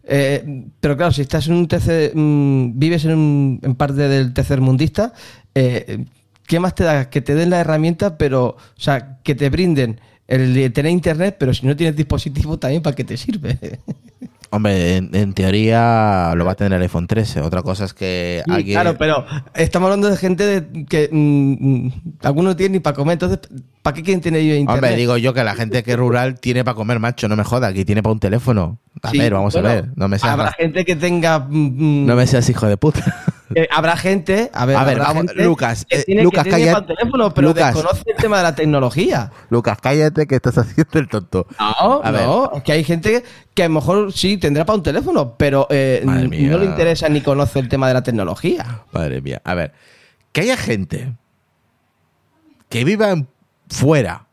Eh, 0.05 0.65
pero 0.81 0.97
claro, 0.97 1.13
si 1.13 1.23
estás 1.23 1.47
en 1.47 1.55
un 1.55 1.69
tercer, 1.69 2.13
mm, 2.15 2.79
vives 2.79 3.05
en, 3.05 3.13
un, 3.13 3.61
en 3.63 3.75
parte 3.75 3.95
del 4.09 4.33
tercer 4.35 4.61
mundista, 4.61 5.13
eh, 5.55 6.05
¿qué 6.47 6.59
más 6.61 6.75
te 6.75 6.85
da? 6.85 7.09
Que 7.11 7.21
te 7.21 7.35
den 7.35 7.51
la 7.51 7.61
herramienta, 7.61 8.19
pero, 8.19 8.47
o 8.47 8.81
sea, 8.81 9.19
que 9.23 9.35
te 9.35 9.49
brinden 9.51 10.01
el 10.27 10.73
tener 10.73 10.93
internet, 10.93 11.37
pero 11.39 11.53
si 11.55 11.67
no 11.67 11.75
tienes 11.77 11.97
dispositivo 11.97 12.59
también, 12.59 12.83
¿para 12.83 12.95
qué 12.97 13.05
te 13.05 13.17
sirve? 13.17 13.59
Hombre, 14.53 14.97
en, 14.97 15.15
en 15.15 15.33
teoría 15.33 16.33
lo 16.37 16.45
va 16.45 16.53
a 16.53 16.55
tener 16.57 16.73
el 16.73 16.83
iPhone 16.83 17.07
13. 17.07 17.41
Otra 17.41 17.63
cosa 17.63 17.85
es 17.85 17.95
que 17.95 18.43
Sí, 18.45 18.53
alguien... 18.53 18.75
Claro, 18.75 18.99
pero 18.99 19.25
estamos 19.55 19.87
hablando 19.87 20.11
de 20.11 20.17
gente 20.17 20.45
de, 20.45 20.85
que 20.87 21.09
mm, 21.13 21.57
mm, 21.87 21.93
algunos 22.23 22.53
no 22.53 22.57
tienen 22.57 22.73
ni 22.73 22.81
para 22.81 22.97
comer, 22.97 23.13
entonces, 23.13 23.39
¿para 23.83 23.95
qué 23.95 24.03
quieren 24.03 24.21
tener 24.21 24.41
ellos 24.41 24.59
internet? 24.59 24.83
Hombre, 24.85 24.97
digo 24.97 25.17
yo 25.19 25.33
que 25.35 25.45
la 25.45 25.55
gente 25.55 25.83
que 25.85 25.93
es 25.93 25.97
rural 25.97 26.41
tiene 26.41 26.65
para 26.65 26.75
comer, 26.75 26.99
macho, 26.99 27.29
no 27.29 27.37
me 27.37 27.45
joda, 27.45 27.69
aquí 27.69 27.85
tiene 27.85 28.03
para 28.03 28.13
un 28.13 28.19
teléfono. 28.21 28.79
A 29.03 29.11
Sí, 29.11 29.19
ver, 29.19 29.33
vamos 29.35 29.55
bueno, 29.55 29.69
a 29.69 29.73
ver, 29.75 29.89
no 29.95 30.09
me 30.09 30.19
seas, 30.19 30.33
Habrá 30.33 30.53
gente 30.53 30.85
que 30.85 30.97
tenga. 30.97 31.39
mm, 31.39 32.07
no 32.07 32.17
me 32.17 32.27
seas 32.27 32.49
hijo 32.51 32.67
de 32.67 32.77
puta. 32.77 33.05
Eh, 33.55 33.67
habrá 33.71 33.97
gente, 33.97 34.51
a 34.55 34.65
ver, 34.65 34.77
A 34.77 34.85
ver, 34.85 34.99
vamos, 34.99 35.27
Lucas, 35.35 35.85
que 35.85 36.05
eh, 36.07 36.23
Lucas, 36.23 36.45
que 36.45 36.55
tiene 36.55 36.83
teléfono, 36.83 37.35
pero 37.35 37.49
Lucas. 37.49 37.75
desconoce 37.75 38.03
el 38.07 38.17
tema 38.17 38.37
de 38.39 38.43
la 38.45 38.55
tecnología. 38.55 39.33
Lucas, 39.51 39.79
cállate 39.83 40.27
que 40.27 40.37
estás 40.37 40.57
haciendo 40.59 40.99
el 40.99 41.09
tonto. 41.09 41.47
No, 41.59 42.01
A 42.03 42.11
ver. 42.11 42.23
no, 42.23 42.53
es 42.55 42.63
que 42.63 42.73
hay 42.73 42.85
gente 42.85 43.25
que 43.55 43.65
a 43.65 43.69
lo 43.69 43.75
mejor 43.75 44.13
sí 44.13 44.37
tendrá 44.39 44.65
para 44.65 44.77
un 44.77 44.83
teléfono, 44.83 45.35
pero 45.37 45.67
eh, 45.71 46.03
no 46.05 46.59
le 46.59 46.65
interesa 46.65 47.09
ni 47.09 47.21
conoce 47.21 47.59
el 47.59 47.69
tema 47.69 47.89
de 47.89 47.95
la 47.95 48.03
tecnología. 48.03 48.85
Madre 48.93 49.21
mía. 49.21 49.43
A 49.45 49.55
ver, 49.55 49.73
que 50.33 50.43
haya 50.43 50.57
gente 50.57 51.15
que 52.69 52.85
viva 52.85 53.15
fuera, 53.69 54.27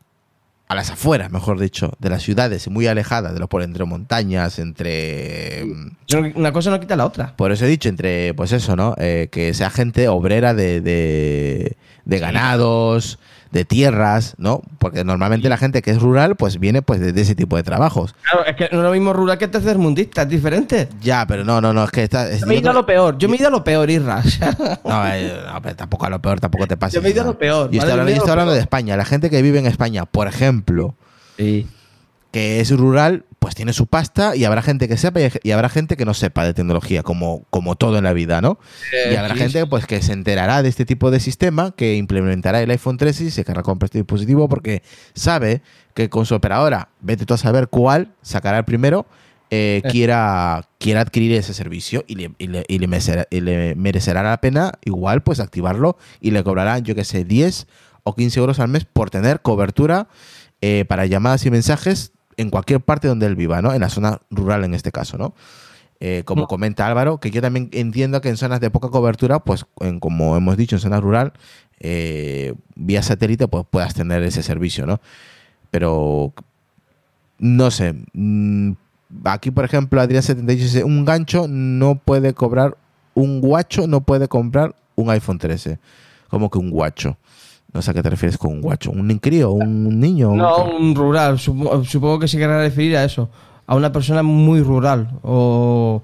a 0.68 0.74
las 0.74 0.90
afueras, 0.90 1.30
mejor 1.30 1.58
dicho, 1.58 1.92
de 1.98 2.10
las 2.10 2.22
ciudades, 2.22 2.68
muy 2.68 2.86
alejadas 2.86 3.32
de 3.32 3.40
los 3.40 3.48
por 3.48 3.62
entre 3.62 3.84
montañas, 3.84 4.58
entre. 4.58 5.64
mm, 5.64 6.36
Una 6.36 6.52
cosa 6.52 6.70
no 6.70 6.78
quita 6.78 6.94
la 6.94 7.06
otra. 7.06 7.34
Por 7.36 7.52
eso 7.52 7.64
he 7.64 7.68
dicho, 7.68 7.88
entre, 7.88 8.34
pues 8.34 8.52
eso, 8.52 8.76
¿no? 8.76 8.94
Eh, 8.98 9.28
que 9.32 9.54
sea 9.54 9.70
gente 9.70 10.08
obrera 10.08 10.52
de, 10.52 10.80
de, 10.82 11.76
de 12.04 12.18
ganados, 12.18 13.18
de 13.50 13.64
tierras, 13.64 14.34
¿no? 14.38 14.62
Porque 14.78 15.04
normalmente 15.04 15.48
la 15.48 15.56
gente 15.56 15.80
que 15.82 15.90
es 15.90 16.00
rural, 16.00 16.36
pues 16.36 16.58
viene 16.60 16.82
pues 16.82 17.00
de, 17.00 17.12
de 17.12 17.20
ese 17.22 17.34
tipo 17.34 17.56
de 17.56 17.62
trabajos. 17.62 18.14
Claro, 18.22 18.44
es 18.46 18.56
que 18.56 18.68
no 18.72 18.78
es 18.78 18.84
lo 18.84 18.92
mismo 18.92 19.12
rural 19.12 19.38
que 19.38 19.48
tercermundista, 19.48 20.22
es 20.22 20.28
diferente. 20.28 20.88
Ya, 21.00 21.26
pero 21.26 21.44
no, 21.44 21.60
no, 21.60 21.72
no, 21.72 21.84
es 21.84 21.90
que 21.90 22.02
está. 22.04 22.28
es- 22.30 22.40
Yo 22.40 22.46
me 22.46 22.54
he 22.54 22.58
ido 22.58 22.70
a 22.70 22.74
lo 22.74 22.84
peor, 22.86 23.16
yo 23.18 23.28
me 23.28 23.36
he 23.36 23.38
ido 23.38 23.48
a 23.48 23.50
lo 23.52 23.64
peor, 23.64 23.88
Irra. 23.90 24.22
No, 24.84 25.06
eh, 25.08 25.32
no, 25.52 25.62
pero 25.62 25.76
tampoco 25.76 26.06
a 26.06 26.10
lo 26.10 26.20
peor, 26.20 26.40
tampoco 26.40 26.66
te 26.66 26.76
pases. 26.76 26.94
Yo 26.94 27.02
me 27.02 27.08
he 27.08 27.12
ido 27.12 27.22
a 27.22 27.26
lo 27.26 27.38
peor, 27.38 27.68
he 27.72 27.76
yo 27.76 27.78
estoy 27.80 28.30
hablando 28.30 28.52
de. 28.52 28.60
España. 28.60 28.96
La 28.96 29.04
gente 29.04 29.30
que 29.30 29.40
vive 29.42 29.58
en 29.58 29.66
España, 29.66 30.04
por 30.06 30.26
ejemplo, 30.28 30.94
Sí. 31.36 31.66
Que 32.30 32.60
es 32.60 32.70
rural, 32.76 33.24
pues 33.38 33.54
tiene 33.54 33.72
su 33.72 33.86
pasta 33.86 34.36
y 34.36 34.44
habrá 34.44 34.60
gente 34.62 34.86
que 34.88 34.96
sepa 34.96 35.20
y- 35.42 35.50
habrá 35.52 35.68
gente 35.68 35.96
que 35.96 36.04
no 36.04 36.12
sepa 36.12 36.44
de 36.44 36.52
tecnología, 36.54 37.02
como, 37.02 37.44
como 37.50 37.76
todo 37.76 37.96
en 37.98 38.04
la 38.04 38.12
vida, 38.12 38.40
¿no? 38.40 38.58
y 39.10 39.14
habrá 39.14 39.34
sí, 39.34 39.40
gente 39.40 39.66
pues 39.66 39.86
que 39.86 40.02
se 40.02 40.12
enterará 40.12 40.62
de 40.62 40.68
este 40.68 40.84
tipo 40.84 41.10
de 41.10 41.20
sistema, 41.20 41.72
que 41.76 41.94
implementará 41.96 42.60
el 42.60 42.70
iPhone 42.70 42.96
13 42.98 43.24
y 43.24 43.30
se 43.30 43.44
querrá 43.44 43.62
comprar 43.62 43.86
este 43.86 43.98
dispositivo 43.98 44.48
porque 44.48 44.82
sabe 45.14 45.62
que 45.94 46.10
con 46.10 46.26
su 46.26 46.34
operadora, 46.34 46.90
vete 47.00 47.24
tú 47.24 47.34
a 47.34 47.38
saber 47.38 47.68
cuál, 47.68 48.12
sacará 48.22 48.58
el 48.58 48.64
primero, 48.64 49.06
eh, 49.50 49.80
Eh. 49.82 49.88
quiera, 49.90 50.68
quiera 50.78 51.00
adquirir 51.00 51.32
ese 51.32 51.54
servicio 51.54 52.04
y 52.06 52.16
le, 52.16 52.32
y 52.36 52.48
le- 52.48 52.64
y 52.68 52.78
le 52.78 52.86
merecerá, 52.88 53.26
y 53.30 53.40
le 53.40 53.74
merecerá 53.76 54.22
la 54.22 54.38
pena 54.42 54.72
igual 54.84 55.22
pues 55.22 55.40
activarlo 55.40 55.96
y 56.20 56.32
le 56.32 56.44
cobrarán, 56.44 56.84
yo 56.84 56.94
que 56.94 57.04
sé, 57.04 57.24
10 57.24 57.66
o 58.02 58.14
15 58.14 58.40
euros 58.40 58.58
al 58.60 58.68
mes 58.68 58.84
por 58.84 59.08
tener 59.08 59.40
cobertura 59.40 60.08
eh, 60.60 60.84
para 60.88 61.06
llamadas 61.06 61.46
y 61.46 61.50
mensajes 61.50 62.12
en 62.38 62.48
cualquier 62.50 62.80
parte 62.80 63.06
donde 63.08 63.26
él 63.26 63.36
viva, 63.36 63.60
¿no? 63.60 63.74
En 63.74 63.80
la 63.82 63.90
zona 63.90 64.20
rural 64.30 64.64
en 64.64 64.72
este 64.74 64.90
caso, 64.92 65.18
¿no? 65.18 65.34
Eh, 66.00 66.22
como 66.24 66.42
No. 66.42 66.48
comenta 66.48 66.86
Álvaro, 66.86 67.18
que 67.18 67.30
yo 67.30 67.42
también 67.42 67.68
entiendo 67.72 68.20
que 68.20 68.28
en 68.30 68.36
zonas 68.36 68.60
de 68.60 68.70
poca 68.70 68.88
cobertura, 68.88 69.40
pues 69.40 69.66
en- 69.80 69.98
como 70.00 70.36
hemos 70.36 70.56
dicho, 70.56 70.76
en 70.76 70.80
zona 70.80 71.00
rural, 71.00 71.32
eh, 71.80 72.54
vía 72.76 73.02
satélite, 73.02 73.48
pues 73.48 73.64
puedas 73.70 73.94
tener 73.94 74.22
ese 74.22 74.42
servicio, 74.42 74.86
¿no? 74.86 75.00
Pero 75.70 76.32
no 77.38 77.70
sé. 77.70 77.94
mm, 78.14 78.72
Aquí, 79.24 79.50
por 79.50 79.64
ejemplo, 79.64 80.02
Adrián78 80.02 80.44
dice, 80.64 80.84
un 80.84 81.06
gancho 81.06 81.46
no 81.48 81.94
puede 81.94 82.34
cobrar, 82.34 82.76
un 83.14 83.40
guacho 83.40 83.86
no 83.86 84.02
puede 84.02 84.28
comprar 84.28 84.74
un 84.96 85.08
iPhone 85.10 85.38
13. 85.38 85.78
como 86.28 86.50
que 86.50 86.58
un 86.58 86.68
guacho? 86.70 87.16
No 87.78 87.82
sé 87.82 87.92
a 87.92 87.94
qué 87.94 88.02
te 88.02 88.10
refieres 88.10 88.36
con 88.36 88.50
un 88.54 88.60
guacho. 88.60 88.90
¿Un 88.90 89.08
crío? 89.20 89.52
¿Un 89.52 90.00
niño? 90.00 90.34
No, 90.34 90.64
¿Un- 90.64 90.86
un 90.86 90.94
rural. 90.96 91.38
Supo- 91.38 91.84
Supongo 91.84 92.18
que 92.18 92.26
se 92.26 92.36
querrá 92.36 92.60
referir 92.60 92.96
a 92.96 93.04
eso. 93.04 93.30
A 93.68 93.76
una 93.76 93.92
persona 93.92 94.24
muy 94.24 94.62
rural 94.62 95.08
o 95.22 96.02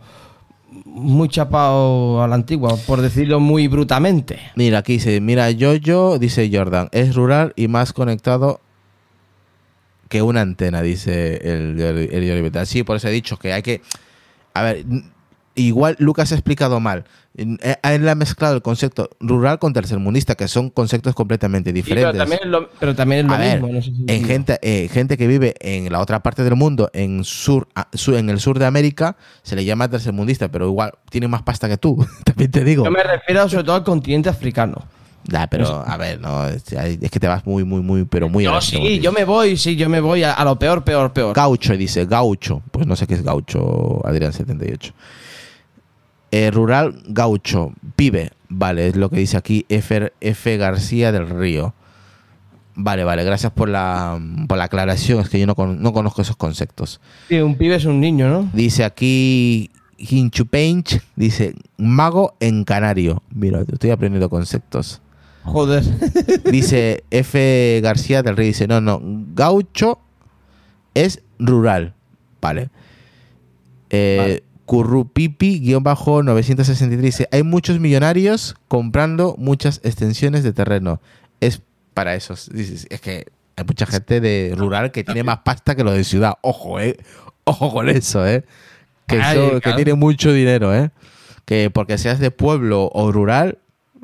muy 0.87 1.29
chapado 1.29 2.23
a 2.23 2.29
la 2.29 2.37
antigua, 2.37 2.77
por 2.87 3.01
decirlo 3.01 3.41
muy 3.41 3.67
brutamente. 3.67 4.39
Mira, 4.55 4.79
aquí 4.79 4.93
dice, 4.93 5.21
mira, 5.21 5.51
yo, 5.51 5.75
yo, 5.75 6.21
dice 6.21 6.49
Jordan, 6.53 6.89
es 6.93 7.17
rural 7.17 7.53
y 7.57 7.67
más 7.67 7.93
conectado 7.93 8.61
que 10.09 10.23
una 10.23 10.43
antena, 10.43 10.81
dice 10.81 11.39
el, 11.43 11.81
el, 11.81 11.99
el 12.13 12.25
Yoribetal. 12.25 12.69
Sí, 12.69 12.85
por 12.85 12.99
eso 12.99 13.09
he 13.09 13.11
dicho 13.11 13.37
que 13.37 13.53
hay 13.53 13.63
que. 13.63 13.83
A 14.53 14.63
ver, 14.63 14.85
igual 15.55 15.97
Lucas 15.99 16.33
ha 16.33 16.35
explicado 16.35 16.81
mal. 16.81 17.05
Eh, 17.37 17.77
Él 17.83 18.09
ha 18.09 18.15
mezclado 18.15 18.55
el 18.55 18.63
concepto 18.63 19.11
rural 19.21 19.59
con 19.59 19.73
tercermundista, 19.73 20.35
que 20.37 20.47
son 20.49 20.71
conceptos 20.71 21.15
completamente 21.15 21.71
Sí, 21.71 21.75
diferentes. 21.75 22.13
pero, 22.13 22.19
también 22.19 22.41
es 22.45 22.49
lo, 22.49 22.71
pero 22.79 22.95
también 22.95 23.21
es 23.21 23.27
lo 23.27 23.35
A 23.35 23.39
ver, 23.39 23.61
mismo. 23.61 23.75
no 23.75 23.83
sé 23.83 23.91
si- 23.91 24.05
en 24.07 24.25
gente, 24.25 24.59
eh, 24.63 24.89
gente 24.93 25.17
que 25.17 25.27
vive 25.27 25.55
en 25.61 25.91
la 25.93 26.01
otra 26.01 26.23
parte 26.23 26.45
del 26.45 26.55
mundo, 26.57 26.91
en 26.93 27.25
sur, 27.25 27.67
en 28.07 28.31
el 28.31 28.39
sur 28.41 28.59
de 28.59 28.67
América, 28.67 29.17
se 29.43 29.57
le 29.57 29.65
llama 29.65 29.89
tercermundista, 29.89 30.49
pero 30.49 30.67
igual 30.69 30.93
tiene 31.11 31.27
más 31.29 31.43
pasta 31.43 31.69
que 31.69 31.77
tú, 31.77 31.97
también 32.25 32.51
te 32.51 32.63
digo. 32.65 32.85
Yo 32.85 32.91
me 32.91 33.03
refiero 33.03 33.49
sobre 33.49 33.65
todo 33.65 33.77
al 33.77 33.85
continente 33.85 34.29
africano. 34.29 34.85
Nah, 35.27 35.47
pero 35.47 35.83
a 35.87 35.97
ver, 35.97 36.21
no, 36.21 36.47
es, 36.49 36.65
que 36.65 37.19
te 37.19 37.27
vas 37.27 37.47
muy, 37.47 37.65
muy, 37.65 37.81
muy, 37.81 38.05
pero 38.05 38.29
muy 38.29 38.45
No, 38.45 38.61
sí, 38.61 39.01
yo 39.01 39.11
me 39.11 39.25
voy, 39.25 39.57
sí, 39.57 39.75
yo 39.75 39.89
me 39.89 39.99
voy 40.01 40.23
a, 40.23 40.35
a 40.35 40.45
lo 40.45 40.59
peor, 40.59 40.85
peor, 40.85 41.15
peor. 41.15 41.35
Gaucho, 41.35 41.75
dice, 41.79 42.05
gaucho. 42.05 42.61
Pues 42.71 42.87
no 42.87 42.95
sé 42.95 43.07
qué 43.07 43.15
es 43.15 43.23
gaucho, 43.23 44.03
Adrián78. 44.05 44.93
Eh, 46.35 46.51
rural, 46.51 47.01
gaucho. 47.07 47.73
Pibe, 47.95 48.33
vale, 48.49 48.89
es 48.89 48.97
lo 48.97 49.09
que 49.09 49.19
dice 49.19 49.37
aquí 49.37 49.65
F, 49.69 50.13
F. 50.21 50.57
García 50.57 51.13
del 51.13 51.29
Río. 51.29 51.75
Vale, 52.75 53.05
vale, 53.05 53.23
gracias 53.23 53.53
por 53.53 53.69
la, 53.69 54.19
por 54.49 54.59
la 54.59 54.65
aclaración, 54.65 55.21
es 55.21 55.29
que 55.29 55.39
yo 55.39 55.47
no, 55.47 55.55
con- 55.55 55.81
no 55.81 55.93
conozco 55.93 56.23
esos 56.23 56.35
conceptos. 56.37 57.01
Sí, 57.29 57.37
un 57.39 57.55
pibe 57.55 57.77
es 57.77 57.85
un 57.85 58.01
niño, 58.01 58.29
¿no? 58.29 58.51
Dice 58.53 58.83
aquí 58.83 59.71
Hinchupench, 59.97 61.01
dice 61.15 61.55
mago 61.77 62.35
en 62.41 62.65
canario. 62.65 63.23
Mira, 63.33 63.61
estoy 63.73 63.91
aprendiendo 63.91 64.29
conceptos. 64.29 65.01
Joder. 65.45 65.85
Dice 66.51 67.05
F. 67.11 67.81
García 67.83 68.23
del 68.23 68.35
Rey, 68.37 68.47
dice, 68.49 68.67
no, 68.67 68.81
no, 68.81 68.99
gaucho 69.35 70.01
es 70.95 71.21
rural. 71.39 71.93
Vale. 72.41 72.71
Eh, 73.91 74.17
Vale. 74.19 74.43
Currupipi-963 74.67 77.01
dice, 77.01 77.29
hay 77.33 77.43
muchos 77.43 77.81
millonarios 77.81 78.57
comprando 78.69 79.35
muchas 79.39 79.81
extensiones 79.85 80.43
de 80.43 80.53
terreno. 80.53 81.01
Es 81.41 81.61
para 81.95 82.15
esos. 82.15 82.51
Dices, 82.53 82.87
es 82.91 83.01
que 83.01 83.27
hay 83.57 83.65
mucha 83.65 83.87
gente 83.87 84.21
de 84.21 84.55
rural 84.57 84.91
que 84.91 85.05
tiene 85.05 85.23
más 85.23 85.39
pasta 85.39 85.75
que 85.75 85.85
lo 85.85 85.93
de 85.93 86.05
ciudad. 86.05 86.35
Ojo, 86.43 86.81
eh. 86.81 86.97
Ojo 87.45 87.73
con 87.73 87.89
eso, 87.89 88.27
eh. 88.27 88.45
Que, 89.07 89.21
Ay, 89.21 89.39
eso- 89.39 89.61
que 89.61 89.73
tiene 89.75 89.95
mucho 89.95 90.33
dinero, 90.33 90.75
eh. 90.75 90.91
Que 91.45 91.71
porque 91.71 91.99
seas 91.99 92.19
de 92.19 92.31
pueblo 92.31 92.91
o 92.93 93.13
rural, 93.13 93.59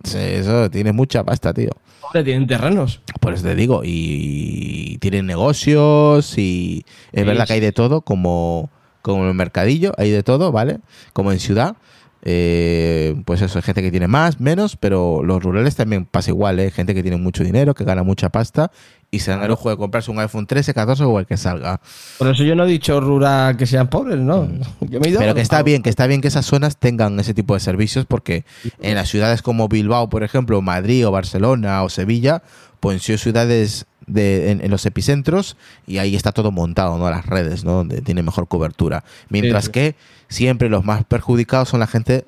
eso 0.04 0.70
tiene 0.70 0.92
mucha 0.92 1.24
pasta, 1.24 1.54
tío. 1.54 1.70
Hombre, 2.02 2.24
tienen 2.24 2.46
terrenos. 2.46 3.00
Por 3.20 3.32
eso 3.32 3.44
te 3.44 3.54
digo, 3.54 3.82
y 3.84 4.98
tienen 5.00 5.26
negocios 5.26 6.36
y 6.36 6.84
es 7.12 7.24
verdad 7.24 7.46
que 7.46 7.54
hay 7.54 7.61
de 7.61 7.72
todo, 7.72 8.02
como, 8.02 8.68
como 9.03 9.22
en 9.22 9.28
el 9.28 9.34
mercadillo, 9.34 9.92
hay 9.98 10.11
de 10.11 10.22
todo, 10.22 10.53
¿vale? 10.53 10.80
Como 11.12 11.32
en 11.32 11.40
ciudad. 11.40 11.76
Eh, 12.22 13.16
pues 13.24 13.40
eso, 13.40 13.59
hay 13.59 13.62
gente 13.62 13.80
que 13.80 13.90
tiene 13.90 14.07
más, 14.07 14.40
menos, 14.40 14.76
pero 14.76 15.22
los 15.24 15.42
rurales 15.42 15.74
también 15.74 16.05
pasa 16.05 16.30
igual, 16.30 16.61
¿eh? 16.61 16.70
Gente 16.70 16.94
que 16.94 17.03
tiene 17.03 17.16
mucho 17.16 17.42
dinero, 17.42 17.74
que 17.74 17.84
gana 17.84 18.03
mucha 18.03 18.28
pasta 18.28 18.70
y 19.11 19.20
se 19.20 19.30
dan 19.30 19.42
el 19.42 19.48
lujo 19.48 19.70
de 19.70 19.76
comprarse 19.76 20.11
un 20.11 20.18
iPhone 20.20 20.46
13, 20.46 20.74
14 20.74 21.05
o 21.05 21.18
el 21.18 21.26
que 21.26 21.36
salga. 21.36 21.80
Por 22.18 22.28
eso 22.28 22.44
yo 22.44 22.55
no 22.55 22.64
he 22.64 22.68
dicho 22.68 23.01
rural 23.01 23.57
que 23.57 23.66
sean 23.66 23.88
pobres, 23.88 24.18
¿no? 24.18 24.48
Yo 24.80 25.01
me 25.01 25.09
he 25.09 25.11
ido 25.11 25.20
Mm. 25.20 25.22
Pero 25.22 25.34
que 25.34 25.40
está 25.40 25.62
bien, 25.62 25.82
que 25.82 25.90
está 25.90 26.07
bien 26.07 26.20
que 26.20 26.28
esas 26.28 26.46
zonas 26.46 26.76
tengan 26.76 27.18
ese 27.18 27.34
tipo 27.34 27.55
de 27.55 27.61
servicios 27.61 28.07
porque 28.07 28.44
en 28.80 28.94
las 28.94 29.09
ciudades 29.09 29.42
como 29.42 29.68
Bilbao, 29.68 30.09
por 30.09 30.22
ejemplo, 30.22 30.61
Madrid 30.62 31.07
o 31.07 31.11
Barcelona 31.11 31.82
o 31.82 31.88
Sevilla, 31.88 32.42
pues 32.80 33.03
son 33.03 33.18
ciudades 33.18 33.86
de, 34.12 34.50
en, 34.50 34.64
en 34.64 34.70
los 34.70 34.84
epicentros 34.86 35.56
y 35.86 35.98
ahí 35.98 36.16
está 36.16 36.32
todo 36.32 36.50
montado, 36.52 36.98
¿no? 36.98 37.08
Las 37.11 37.26
redes, 37.26 37.64
¿no? 37.64 37.72
Donde 37.72 38.00
tiene 38.02 38.22
mejor 38.22 38.48
cobertura. 38.48 39.04
Mientras 39.28 39.66
sí. 39.66 39.70
que 39.70 39.94
siempre 40.28 40.68
los 40.68 40.84
más 40.84 41.04
perjudicados 41.04 41.68
son 41.70 41.80
la 41.80 41.86
gente, 41.86 42.24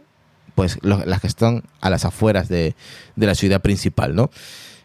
pues 0.54 0.78
las 0.82 1.20
que 1.20 1.26
están 1.26 1.62
a 1.80 1.90
las 1.90 2.04
afueras 2.04 2.48
de, 2.48 2.74
de 3.16 3.26
la 3.26 3.34
ciudad 3.34 3.60
principal, 3.60 4.14
¿no? 4.14 4.30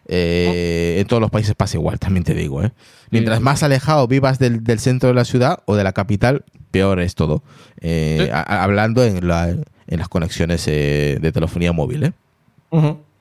Eh, 0.10 0.98
en 1.02 1.08
todos 1.08 1.20
los 1.22 1.30
países 1.32 1.54
pasa 1.56 1.76
igual, 1.78 2.00
también 2.00 2.24
te 2.24 2.34
digo, 2.34 2.64
¿eh? 2.64 2.72
Mientras 3.10 3.39
Sí. 3.39 3.43
más 3.43 3.64
alejado 3.64 4.08
vivas 4.08 4.39
del, 4.39 4.64
del 4.64 4.80
centro 4.80 5.10
de 5.10 5.16
la 5.16 5.26
ciudad 5.26 5.60
o 5.66 5.76
de 5.76 5.84
la 5.84 5.91
capital, 5.93 6.45
peor 6.72 7.00
es 7.02 7.16
todo. 7.16 7.43
Eh, 7.82 8.30
a- 8.34 8.64
hablando 8.64 9.04
en, 9.04 9.28
la- 9.28 9.50
en 9.50 10.00
las 10.00 10.08
conexiones 10.08 10.66
eh, 10.68 11.18
de 11.22 11.32
telefonía 11.32 11.72
móvil, 11.74 12.04
¿eh? 12.06 12.14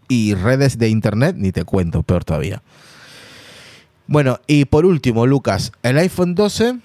Y 0.08 0.34
redes 0.34 0.78
de 0.78 0.88
internet, 0.88 1.34
ni 1.38 1.50
te 1.50 1.64
cuento, 1.64 2.02
peor 2.04 2.24
todavía. 2.24 2.62
Bueno, 4.06 4.40
y 4.46 4.66
por 4.66 4.86
último, 4.86 5.26
Lucas, 5.26 5.72
el 5.82 5.98
iPhone 5.98 6.34
12 6.34 6.78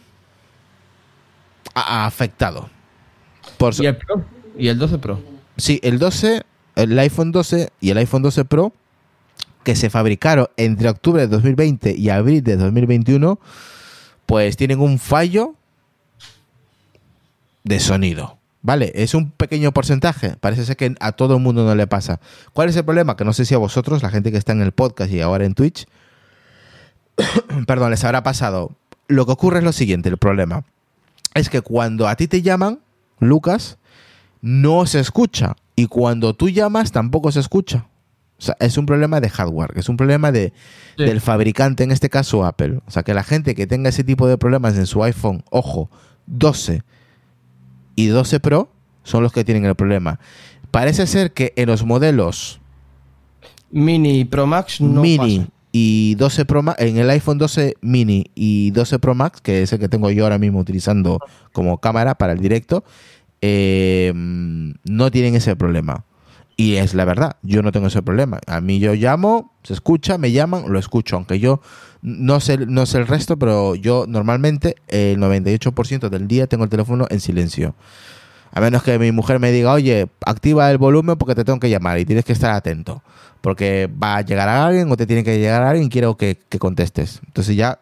ha 1.75 2.05
afectado. 2.05 2.69
Por 3.57 3.73
¿Y 3.81 3.85
el 3.85 3.97
Pro? 3.97 4.25
¿Y 4.57 4.67
el 4.67 4.77
12 4.77 4.97
Pro? 4.97 5.19
Sí, 5.57 5.79
el 5.83 5.99
12, 5.99 6.43
el 6.75 6.99
iPhone 6.99 7.31
12 7.31 7.69
y 7.79 7.89
el 7.91 7.97
iPhone 7.97 8.23
12 8.23 8.45
Pro, 8.45 8.73
que 9.63 9.75
se 9.75 9.89
fabricaron 9.89 10.47
entre 10.57 10.89
octubre 10.89 11.21
de 11.21 11.27
2020 11.27 11.95
y 11.95 12.09
abril 12.09 12.43
de 12.43 12.57
2021, 12.57 13.39
pues 14.25 14.57
tienen 14.57 14.79
un 14.79 14.97
fallo 14.97 15.55
de 17.63 17.79
sonido. 17.79 18.37
Vale, 18.63 18.91
es 18.95 19.15
un 19.15 19.31
pequeño 19.31 19.71
porcentaje. 19.71 20.35
Parece 20.39 20.65
ser 20.65 20.77
que 20.77 20.95
a 20.99 21.11
todo 21.13 21.35
el 21.35 21.41
mundo 21.41 21.65
no 21.65 21.75
le 21.75 21.87
pasa. 21.87 22.19
¿Cuál 22.53 22.69
es 22.69 22.75
el 22.75 22.85
problema? 22.85 23.15
Que 23.15 23.25
no 23.25 23.33
sé 23.33 23.45
si 23.45 23.55
a 23.55 23.57
vosotros, 23.57 24.03
la 24.03 24.09
gente 24.09 24.31
que 24.31 24.37
está 24.37 24.51
en 24.51 24.61
el 24.61 24.71
podcast 24.71 25.11
y 25.11 25.21
ahora 25.21 25.45
en 25.45 25.55
Twitch, 25.55 25.87
perdón, 27.67 27.91
les 27.91 28.03
habrá 28.03 28.23
pasado. 28.23 28.71
Lo 29.07 29.25
que 29.25 29.31
ocurre 29.33 29.59
es 29.59 29.63
lo 29.63 29.71
siguiente, 29.73 30.09
el 30.09 30.17
problema. 30.17 30.63
Es 31.33 31.49
que 31.49 31.61
cuando 31.61 32.07
a 32.07 32.15
ti 32.15 32.27
te 32.27 32.41
llaman, 32.41 32.79
Lucas, 33.19 33.77
no 34.41 34.85
se 34.85 34.99
escucha. 34.99 35.55
Y 35.75 35.87
cuando 35.87 36.33
tú 36.33 36.49
llamas, 36.49 36.91
tampoco 36.91 37.31
se 37.31 37.39
escucha. 37.39 37.85
O 38.37 38.43
sea, 38.43 38.57
es 38.59 38.77
un 38.77 38.85
problema 38.87 39.19
de 39.21 39.29
hardware, 39.29 39.73
es 39.75 39.87
un 39.87 39.97
problema 39.97 40.31
de, 40.31 40.51
Sí. 40.97 41.03
del 41.05 41.21
fabricante, 41.21 41.83
en 41.83 41.91
este 41.91 42.09
caso 42.09 42.43
Apple. 42.43 42.79
O 42.87 42.91
sea, 42.91 43.03
que 43.03 43.13
la 43.13 43.23
gente 43.23 43.53
que 43.55 43.67
tenga 43.67 43.89
ese 43.89 44.03
tipo 44.03 44.27
de 44.27 44.37
problemas 44.37 44.75
en 44.77 44.87
su 44.87 45.03
iPhone, 45.03 45.43
ojo, 45.51 45.89
12 46.25 46.81
y 47.95 48.07
12 48.07 48.39
Pro 48.39 48.69
son 49.03 49.21
los 49.23 49.31
que 49.31 49.43
tienen 49.43 49.65
el 49.65 49.75
problema. 49.75 50.19
Parece 50.71 51.05
ser 51.05 51.33
que 51.33 51.53
en 51.55 51.67
los 51.67 51.85
modelos 51.85 52.59
Mini 53.71 54.21
y 54.21 54.25
Pro 54.25 54.47
Max 54.47 54.81
no 54.81 55.01
mini 55.01 55.39
pasa. 55.39 55.51
Y 55.71 56.15
12 56.15 56.45
Pro 56.45 56.63
Max, 56.63 56.81
en 56.81 56.97
el 56.97 57.09
iPhone 57.09 57.37
12 57.37 57.75
mini 57.81 58.25
y 58.35 58.71
12 58.71 58.99
Pro 58.99 59.15
Max, 59.15 59.41
que 59.41 59.61
es 59.63 59.73
el 59.73 59.79
que 59.79 59.89
tengo 59.89 60.11
yo 60.11 60.23
ahora 60.23 60.37
mismo 60.37 60.59
utilizando 60.59 61.19
como 61.53 61.79
cámara 61.79 62.15
para 62.15 62.33
el 62.33 62.39
directo, 62.39 62.83
eh, 63.41 64.11
no 64.13 65.11
tienen 65.11 65.35
ese 65.35 65.55
problema. 65.55 66.05
Y 66.57 66.75
es 66.75 66.93
la 66.93 67.05
verdad, 67.05 67.37
yo 67.41 67.63
no 67.63 67.71
tengo 67.71 67.87
ese 67.87 68.03
problema. 68.03 68.39
A 68.45 68.61
mí 68.61 68.79
yo 68.79 68.93
llamo, 68.93 69.53
se 69.63 69.73
escucha, 69.73 70.17
me 70.17 70.31
llaman, 70.31 70.65
lo 70.67 70.77
escucho, 70.77 71.15
aunque 71.15 71.39
yo 71.39 71.61
no 72.01 72.39
sé, 72.39 72.57
no 72.57 72.85
sé 72.85 72.97
el 72.97 73.07
resto, 73.07 73.37
pero 73.37 73.75
yo 73.75 74.05
normalmente 74.07 74.75
el 74.87 75.17
98% 75.17 76.09
del 76.09 76.27
día 76.27 76.47
tengo 76.47 76.63
el 76.63 76.69
teléfono 76.69 77.07
en 77.09 77.19
silencio. 77.19 77.75
A 78.53 78.59
menos 78.61 78.83
que 78.83 78.99
mi 78.99 79.11
mujer 79.11 79.39
me 79.39 79.51
diga, 79.51 79.71
oye, 79.73 80.07
activa 80.25 80.69
el 80.71 80.77
volumen 80.77 81.15
porque 81.17 81.35
te 81.35 81.43
tengo 81.45 81.59
que 81.59 81.69
llamar 81.69 81.99
y 81.99 82.05
tienes 82.05 82.25
que 82.25 82.33
estar 82.33 82.51
atento. 82.51 83.01
Porque 83.41 83.89
va 84.01 84.17
a 84.17 84.21
llegar 84.21 84.49
a 84.49 84.65
alguien 84.65 84.91
o 84.91 84.97
te 84.97 85.07
tiene 85.07 85.23
que 85.23 85.39
llegar 85.39 85.63
a 85.63 85.69
alguien 85.69 85.87
y 85.87 85.89
quiero 85.89 86.15
que, 86.17 86.37
que 86.49 86.59
contestes. 86.59 87.21
Entonces 87.25 87.55
ya, 87.55 87.79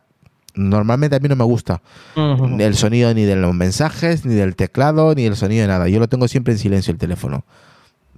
normalmente 0.55 1.15
a 1.15 1.19
mí 1.19 1.27
no 1.27 1.35
me 1.35 1.43
gusta 1.43 1.81
Ujú. 2.15 2.57
el 2.59 2.75
sonido 2.75 3.13
ni 3.13 3.23
de 3.23 3.35
los 3.35 3.53
mensajes, 3.53 4.25
ni 4.25 4.35
del 4.35 4.55
teclado, 4.55 5.13
ni 5.15 5.25
el 5.25 5.35
sonido 5.35 5.63
de 5.63 5.67
nada. 5.67 5.87
Yo 5.89 5.99
lo 5.99 6.07
tengo 6.07 6.27
siempre 6.27 6.53
en 6.53 6.59
silencio 6.59 6.91
el 6.91 6.97
teléfono. 6.97 7.43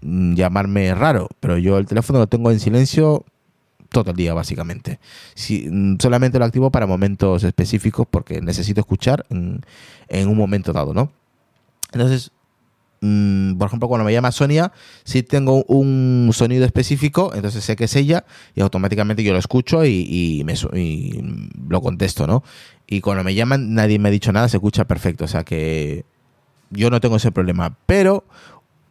Mm, 0.01 0.35
Llamarme 0.35 0.89
es 0.89 0.97
raro, 0.97 1.29
pero 1.39 1.57
yo 1.57 1.77
el 1.77 1.85
teléfono 1.87 2.19
lo 2.19 2.27
tengo 2.27 2.51
en 2.51 2.59
silencio 2.59 3.25
todo 3.89 4.11
el 4.11 4.17
día, 4.17 4.33
básicamente. 4.33 4.99
Si, 5.35 5.67
mm, 5.69 5.97
solamente 5.99 6.37
lo 6.39 6.45
activo 6.45 6.69
para 6.71 6.85
momentos 6.85 7.43
específicos 7.43 8.07
porque 8.09 8.41
necesito 8.41 8.79
escuchar 8.81 9.25
en, 9.29 9.61
en 10.07 10.27
un 10.27 10.37
momento 10.37 10.73
dado, 10.73 10.93
¿no? 10.93 11.11
Entonces, 11.91 12.31
mm, 13.01 13.55
por 13.57 13.67
ejemplo, 13.67 13.87
cuando 13.87 14.05
me 14.05 14.13
llama 14.13 14.31
Sonia, 14.31 14.71
si 15.03 15.21
tengo 15.23 15.63
un 15.65 16.29
sonido 16.33 16.65
específico, 16.65 17.31
entonces 17.35 17.63
sé 17.63 17.75
que 17.75 17.83
es 17.85 17.95
ella 17.95 18.25
y 18.55 18.61
automáticamente 18.61 19.23
yo 19.23 19.33
lo 19.33 19.39
escucho 19.39 19.83
y, 19.85 20.07
y 20.39 20.43
me, 20.45 20.53
y 20.79 21.21
lo 21.67 21.81
contesto, 21.81 22.25
¿no? 22.27 22.43
Y 22.87 23.01
cuando 23.01 23.23
me 23.23 23.33
llaman, 23.35 23.73
nadie 23.73 23.99
me 23.99 24.09
ha 24.09 24.11
dicho 24.11 24.31
nada, 24.31 24.49
se 24.49 24.57
escucha 24.57 24.85
perfecto. 24.85 25.25
O 25.25 25.27
sea 25.27 25.43
que 25.43 26.03
yo 26.71 26.89
no 26.89 26.99
tengo 27.01 27.15
ese 27.17 27.31
problema. 27.31 27.77
Pero 27.85 28.25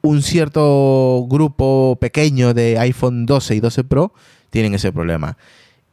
un 0.03 0.23
cierto 0.23 1.27
grupo 1.29 1.99
pequeño 2.01 2.55
de 2.55 2.79
iPhone 2.79 3.27
12 3.27 3.57
y 3.57 3.61
12 3.61 3.85
Pro 3.85 4.13
tienen 4.49 4.73
ese 4.75 4.91
problema. 4.93 5.37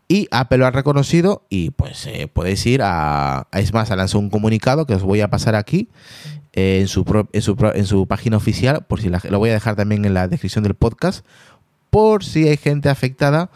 Y 0.07 0.29
Apple 0.31 0.59
lo 0.59 0.65
ha 0.67 0.71
reconocido 0.71 1.43
y 1.49 1.71
pues 1.71 2.05
eh, 2.07 2.29
podéis 2.31 2.65
ir 2.65 2.81
a- 2.81 3.47
Es 3.51 3.73
más, 3.73 3.91
ha 3.91 3.97
lanzado 3.97 4.19
un 4.19 4.29
comunicado 4.29 4.85
que 4.85 4.93
os 4.93 5.03
voy 5.03 5.19
a 5.19 5.29
pasar 5.29 5.55
aquí 5.55 5.89
en, 6.57 6.87
su 6.87 7.05
pro- 7.05 7.29
en, 7.33 7.41
su 7.43 7.55
en 7.75 7.85
su 7.85 8.07
página 8.07 8.35
oficial, 8.37 8.83
por 8.87 8.99
si 8.99 9.09
la- 9.09 9.21
lo 9.29 9.37
voy 9.39 9.51
a 9.51 9.53
dejar 9.53 9.75
también 9.75 10.03
en 10.05 10.13
la 10.13 10.27
descripción 10.27 10.63
del 10.63 10.73
podcast, 10.73 11.23
por 11.91 12.23
si 12.23 12.47
hay 12.47 12.57
gente 12.57 12.89
afectada 12.89 13.49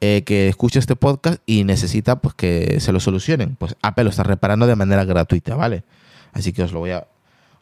eh, 0.00 0.22
que 0.26 0.48
escucha 0.48 0.78
este 0.78 0.94
podcast 0.94 1.40
y 1.46 1.64
necesita 1.64 2.16
pues 2.16 2.34
que 2.34 2.78
se 2.80 2.92
lo 2.92 3.00
solucionen. 3.00 3.56
Pues 3.56 3.76
Apple 3.80 4.04
lo 4.04 4.10
está 4.10 4.22
reparando 4.24 4.66
de 4.66 4.76
manera 4.76 5.04
gratuita, 5.04 5.56
¿vale? 5.56 5.84
Así 6.34 6.52
que 6.52 6.62
os 6.62 6.72
lo 6.72 6.80
voy 6.80 6.90
a, 6.90 7.06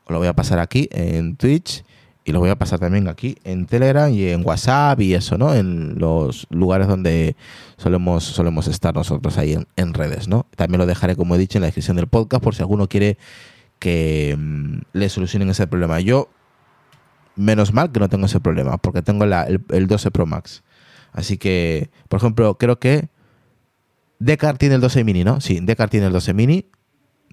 os 0.05 0.11
lo 0.11 0.18
voy 0.18 0.26
a 0.26 0.33
pasar 0.35 0.59
aquí 0.59 0.89
en 0.91 1.37
Twitch 1.37 1.85
y 2.24 2.33
lo 2.33 2.41
voy 2.41 2.51
a 2.51 2.57
pasar 2.57 2.78
también 2.80 3.07
aquí 3.09 3.37
en 3.45 3.66
Telegram 3.66 4.12
y 4.12 4.28
en 4.28 4.45
WhatsApp 4.45 5.01
y 5.01 5.14
eso, 5.14 5.39
¿no? 5.39 5.55
En 5.55 5.99
los 5.99 6.47
lugares 6.51 6.89
donde 6.89 7.37
solemos, 7.76 8.24
solemos 8.24 8.66
estar 8.66 8.95
nosotros 8.95 9.39
ahí 9.39 9.53
en, 9.53 9.66
en 9.76 9.95
redes, 9.95 10.26
¿no? 10.26 10.47
También 10.57 10.78
lo 10.78 10.87
dejaré, 10.87 11.14
como 11.14 11.35
he 11.37 11.39
dicho, 11.39 11.59
en 11.59 11.62
la 11.62 11.66
descripción 11.66 11.97
del 11.97 12.09
podcast 12.09 12.43
por 12.43 12.55
si 12.57 12.62
alguno 12.62 12.89
quiere 12.89 13.16
que 13.83 14.37
mm, 14.39 14.78
le 14.93 15.09
solucionen 15.09 15.51
ese 15.51 15.66
problema. 15.66 15.99
Yo, 16.01 16.28
menos 17.35 17.72
mal 17.72 17.91
que 17.91 17.99
no 17.99 18.09
tengo 18.09 18.26
ese 18.26 18.39
problema, 18.39 18.78
porque 18.78 19.03
tengo 19.03 19.26
la- 19.26 19.43
el, 19.45 19.61
el 19.70 19.89
12 19.89 20.11
Pro 20.12 20.24
Max. 20.26 20.62
Así 21.12 21.37
que, 21.37 21.91
por 22.09 22.18
ejemplo, 22.20 22.57
creo 22.59 22.78
que 22.78 23.09
Decar 24.18 24.57
tiene 24.57 24.76
el 24.76 24.80
12 24.80 25.03
mini, 25.03 25.24
¿no? 25.24 25.41
Sí, 25.41 25.59
Decar 25.61 25.91
tiene 25.91 26.07
el 26.07 26.12
12 26.12 26.33
mini. 26.33 26.66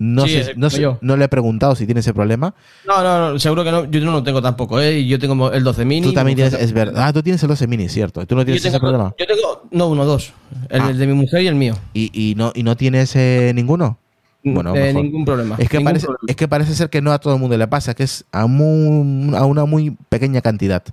No, 0.01 0.25
Sí, 0.25 0.31
sé, 0.43 0.51
eh, 0.51 0.53
no, 0.55 0.69
sé- 0.71 0.79
le 1.01 1.25
he 1.25 1.27
preguntado 1.27 1.75
si 1.75 1.85
tiene 1.85 1.99
ese 1.99 2.13
problema. 2.13 2.55
No, 2.87 3.03
no, 3.03 3.31
no, 3.33 3.39
seguro 3.39 3.63
que 3.65 3.71
no. 3.71 3.85
Yo 3.91 3.99
no 4.01 4.11
lo 4.13 4.23
tengo 4.23 4.41
tampoco, 4.41 4.79
¿eh? 4.81 5.05
Yo 5.05 5.19
tengo 5.19 5.51
el 5.51 5.63
12 5.63 5.83
mini. 5.85 6.07
Tú 6.07 6.13
también 6.13 6.37
tienes, 6.37 6.53
es 6.55 6.71
verdad. 6.73 7.03
Ah, 7.05 7.13
tú 7.13 7.21
tienes 7.21 7.43
el 7.43 7.49
12 7.49 7.67
mini, 7.67 7.89
cierto. 7.89 8.25
Tú 8.25 8.35
no 8.35 8.43
tienes 8.45 8.63
ese 8.65 8.79
problema. 8.79 9.13
yo 9.19 9.27
tengo, 9.27 9.67
no, 9.71 9.87
uno, 9.89 10.05
dos. 10.05 10.33
El, 10.69 10.81
Ah. 10.81 10.89
el 10.89 10.97
de 10.97 11.05
mi 11.05 11.13
mujer 11.13 11.41
y 11.43 11.47
el 11.47 11.55
mío. 11.55 11.75
¿Y, 11.93 12.09
y 12.13 12.33
no, 12.35 12.51
¿Y 12.55 12.63
no 12.63 12.75
tienes 12.77 13.13
eh, 13.15 13.51
ninguno? 13.53 13.99
Bueno, 14.43 14.75
Eh, 14.75 14.93
ningún 14.93 15.25
problema. 15.25 15.55
Es 15.59 15.69
que, 15.69 15.77
ningún 15.77 15.91
parece, 15.91 16.05
problema. 16.07 16.25
es 16.27 16.35
que 16.35 16.47
parece 16.47 16.75
ser 16.75 16.89
que 16.89 17.01
no 17.01 17.11
a 17.11 17.19
todo 17.19 17.33
el 17.33 17.39
mundo 17.39 17.57
le 17.57 17.67
pasa, 17.67 17.93
que 17.93 18.03
es 18.03 18.25
a, 18.31 18.45
una 18.45 19.65
muy 19.65 19.91
pequeña 20.09 20.41
cantidad. 20.41 20.83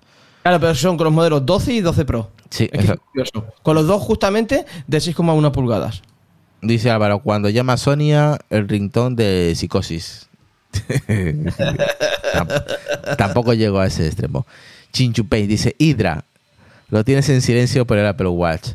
Claro, 0.43 0.61
pero 0.61 0.75
son 0.75 0.97
con 0.97 1.05
los 1.07 1.13
modelos 1.15 1.45
12 1.47 1.73
y 1.75 1.81
12 1.81 2.05
Pro. 2.05 2.31
Sí, 2.51 2.69
Es 2.73 2.85
que 2.87 2.93
es 2.93 2.99
curioso. 3.13 3.47
Con 3.63 3.75
los 3.75 3.87
dos 3.87 4.01
justamente 4.03 4.65
de 4.87 4.99
6,1 4.99 5.51
pulgadas. 5.53 6.03
Dice 6.63 6.91
Álvaro, 6.91 7.21
cuando 7.21 7.49
llama 7.49 7.75
a 7.75 7.77
Sonia, 7.77 8.39
el 8.51 8.69
ringtone 8.69 9.17
de 9.17 9.55
psicosis. 9.57 10.29
Tamp- 12.33 13.17
Tampoco 13.17 13.55
llego 13.55 13.79
a 13.81 13.87
ese 13.87 14.07
extremo. 14.07 14.47
Chinchupei 14.93 15.47
dice, 15.47 15.75
Hydra, 15.79 16.25
lo 16.89 17.05
tienes 17.05 17.29
en 17.29 17.43
silencio 17.43 17.87
por 17.87 17.99
el 17.99 18.07
Apple 18.07 18.29
Watch. 18.29 18.71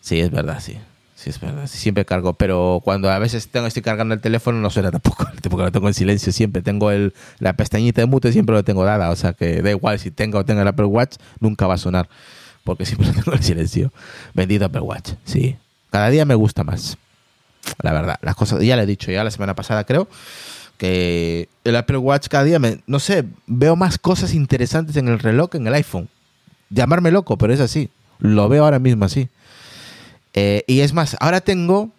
Sí, 0.00 0.20
es 0.20 0.30
verdad, 0.30 0.60
sí. 0.60 0.78
Sí, 1.20 1.28
es 1.28 1.38
verdad. 1.38 1.66
siempre 1.66 2.06
cargo, 2.06 2.32
pero 2.32 2.80
cuando 2.82 3.10
a 3.10 3.18
veces 3.18 3.48
tengo, 3.48 3.66
estoy 3.66 3.82
cargando 3.82 4.14
el 4.14 4.22
teléfono 4.22 4.58
no 4.58 4.70
suena 4.70 4.90
tampoco, 4.90 5.26
porque 5.50 5.64
lo 5.64 5.70
tengo 5.70 5.86
en 5.86 5.92
silencio 5.92 6.32
siempre. 6.32 6.62
Tengo 6.62 6.90
el, 6.90 7.12
la 7.40 7.52
pestañita 7.52 8.00
de 8.00 8.06
mute, 8.06 8.32
siempre 8.32 8.54
lo 8.54 8.64
tengo 8.64 8.86
dada. 8.86 9.10
O 9.10 9.16
sea 9.16 9.34
que 9.34 9.60
da 9.60 9.68
igual 9.68 9.98
si 9.98 10.10
tengo 10.10 10.38
o 10.38 10.46
tengo 10.46 10.62
el 10.62 10.68
Apple 10.68 10.86
Watch, 10.86 11.16
nunca 11.38 11.66
va 11.66 11.74
a 11.74 11.76
sonar, 11.76 12.08
porque 12.64 12.86
siempre 12.86 13.08
lo 13.08 13.12
tengo 13.12 13.34
en 13.34 13.42
silencio. 13.42 13.92
Bendito 14.32 14.64
Apple 14.64 14.80
Watch, 14.80 15.10
sí. 15.24 15.58
Cada 15.90 16.08
día 16.08 16.24
me 16.24 16.34
gusta 16.34 16.64
más. 16.64 16.96
La 17.82 17.92
verdad, 17.92 18.18
las 18.22 18.34
cosas, 18.34 18.62
ya 18.62 18.76
le 18.76 18.84
he 18.84 18.86
dicho 18.86 19.12
ya 19.12 19.22
la 19.22 19.30
semana 19.30 19.54
pasada, 19.54 19.84
creo, 19.84 20.08
que 20.78 21.50
el 21.64 21.76
Apple 21.76 21.98
Watch 21.98 22.28
cada 22.28 22.44
día, 22.44 22.58
me, 22.58 22.80
no 22.86 22.98
sé, 22.98 23.26
veo 23.46 23.76
más 23.76 23.98
cosas 23.98 24.32
interesantes 24.32 24.96
en 24.96 25.08
el 25.08 25.18
reloj 25.18 25.50
que 25.50 25.58
en 25.58 25.66
el 25.66 25.74
iPhone. 25.74 26.08
Llamarme 26.70 27.10
loco, 27.10 27.36
pero 27.36 27.52
es 27.52 27.60
así. 27.60 27.90
Lo 28.20 28.48
veo 28.48 28.64
ahora 28.64 28.78
mismo 28.78 29.04
así. 29.04 29.28
Eh, 30.34 30.64
y 30.66 30.80
es 30.80 30.92
más, 30.92 31.16
ahora 31.20 31.40
tengo, 31.40 31.90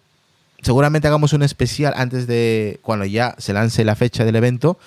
seguramente 0.62 1.08
hagamos 1.08 1.32
un 1.32 1.42
especial 1.42 1.92
antes 1.96 2.26
de 2.26 2.80
cuando 2.82 3.04
ya 3.04 3.34
se 3.38 3.52
lance 3.52 3.84
la 3.84 3.96
fecha 3.96 4.24
del 4.24 4.36
evento. 4.36 4.78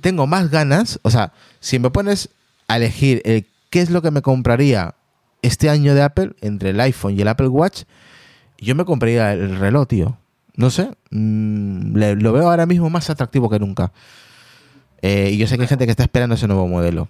Tengo 0.00 0.26
más 0.26 0.50
ganas, 0.50 0.98
o 1.02 1.10
sea, 1.10 1.32
si 1.60 1.78
me 1.78 1.90
pones 1.90 2.30
a 2.68 2.76
elegir 2.76 3.22
el 3.24 3.46
qué 3.70 3.80
es 3.80 3.90
lo 3.90 4.02
que 4.02 4.10
me 4.10 4.22
compraría 4.22 4.94
este 5.42 5.68
año 5.68 5.94
de 5.94 6.02
Apple 6.02 6.32
entre 6.40 6.70
el 6.70 6.80
iPhone 6.80 7.18
y 7.18 7.22
el 7.22 7.28
Apple 7.28 7.48
Watch, 7.48 7.82
yo 8.58 8.74
me 8.74 8.84
compraría 8.84 9.32
el 9.32 9.56
reloj, 9.56 9.86
tío. 9.88 10.18
No 10.56 10.70
sé, 10.70 10.90
mm, 11.10 11.96
lo 11.96 12.32
veo 12.32 12.48
ahora 12.48 12.66
mismo 12.66 12.88
más 12.88 13.10
atractivo 13.10 13.50
que 13.50 13.58
nunca. 13.58 13.92
Eh, 15.02 15.30
y 15.32 15.36
yo 15.36 15.46
sé 15.46 15.56
que 15.56 15.62
hay 15.62 15.68
gente 15.68 15.84
que 15.84 15.90
está 15.90 16.04
esperando 16.04 16.36
ese 16.36 16.46
nuevo 16.46 16.66
modelo. 16.66 17.08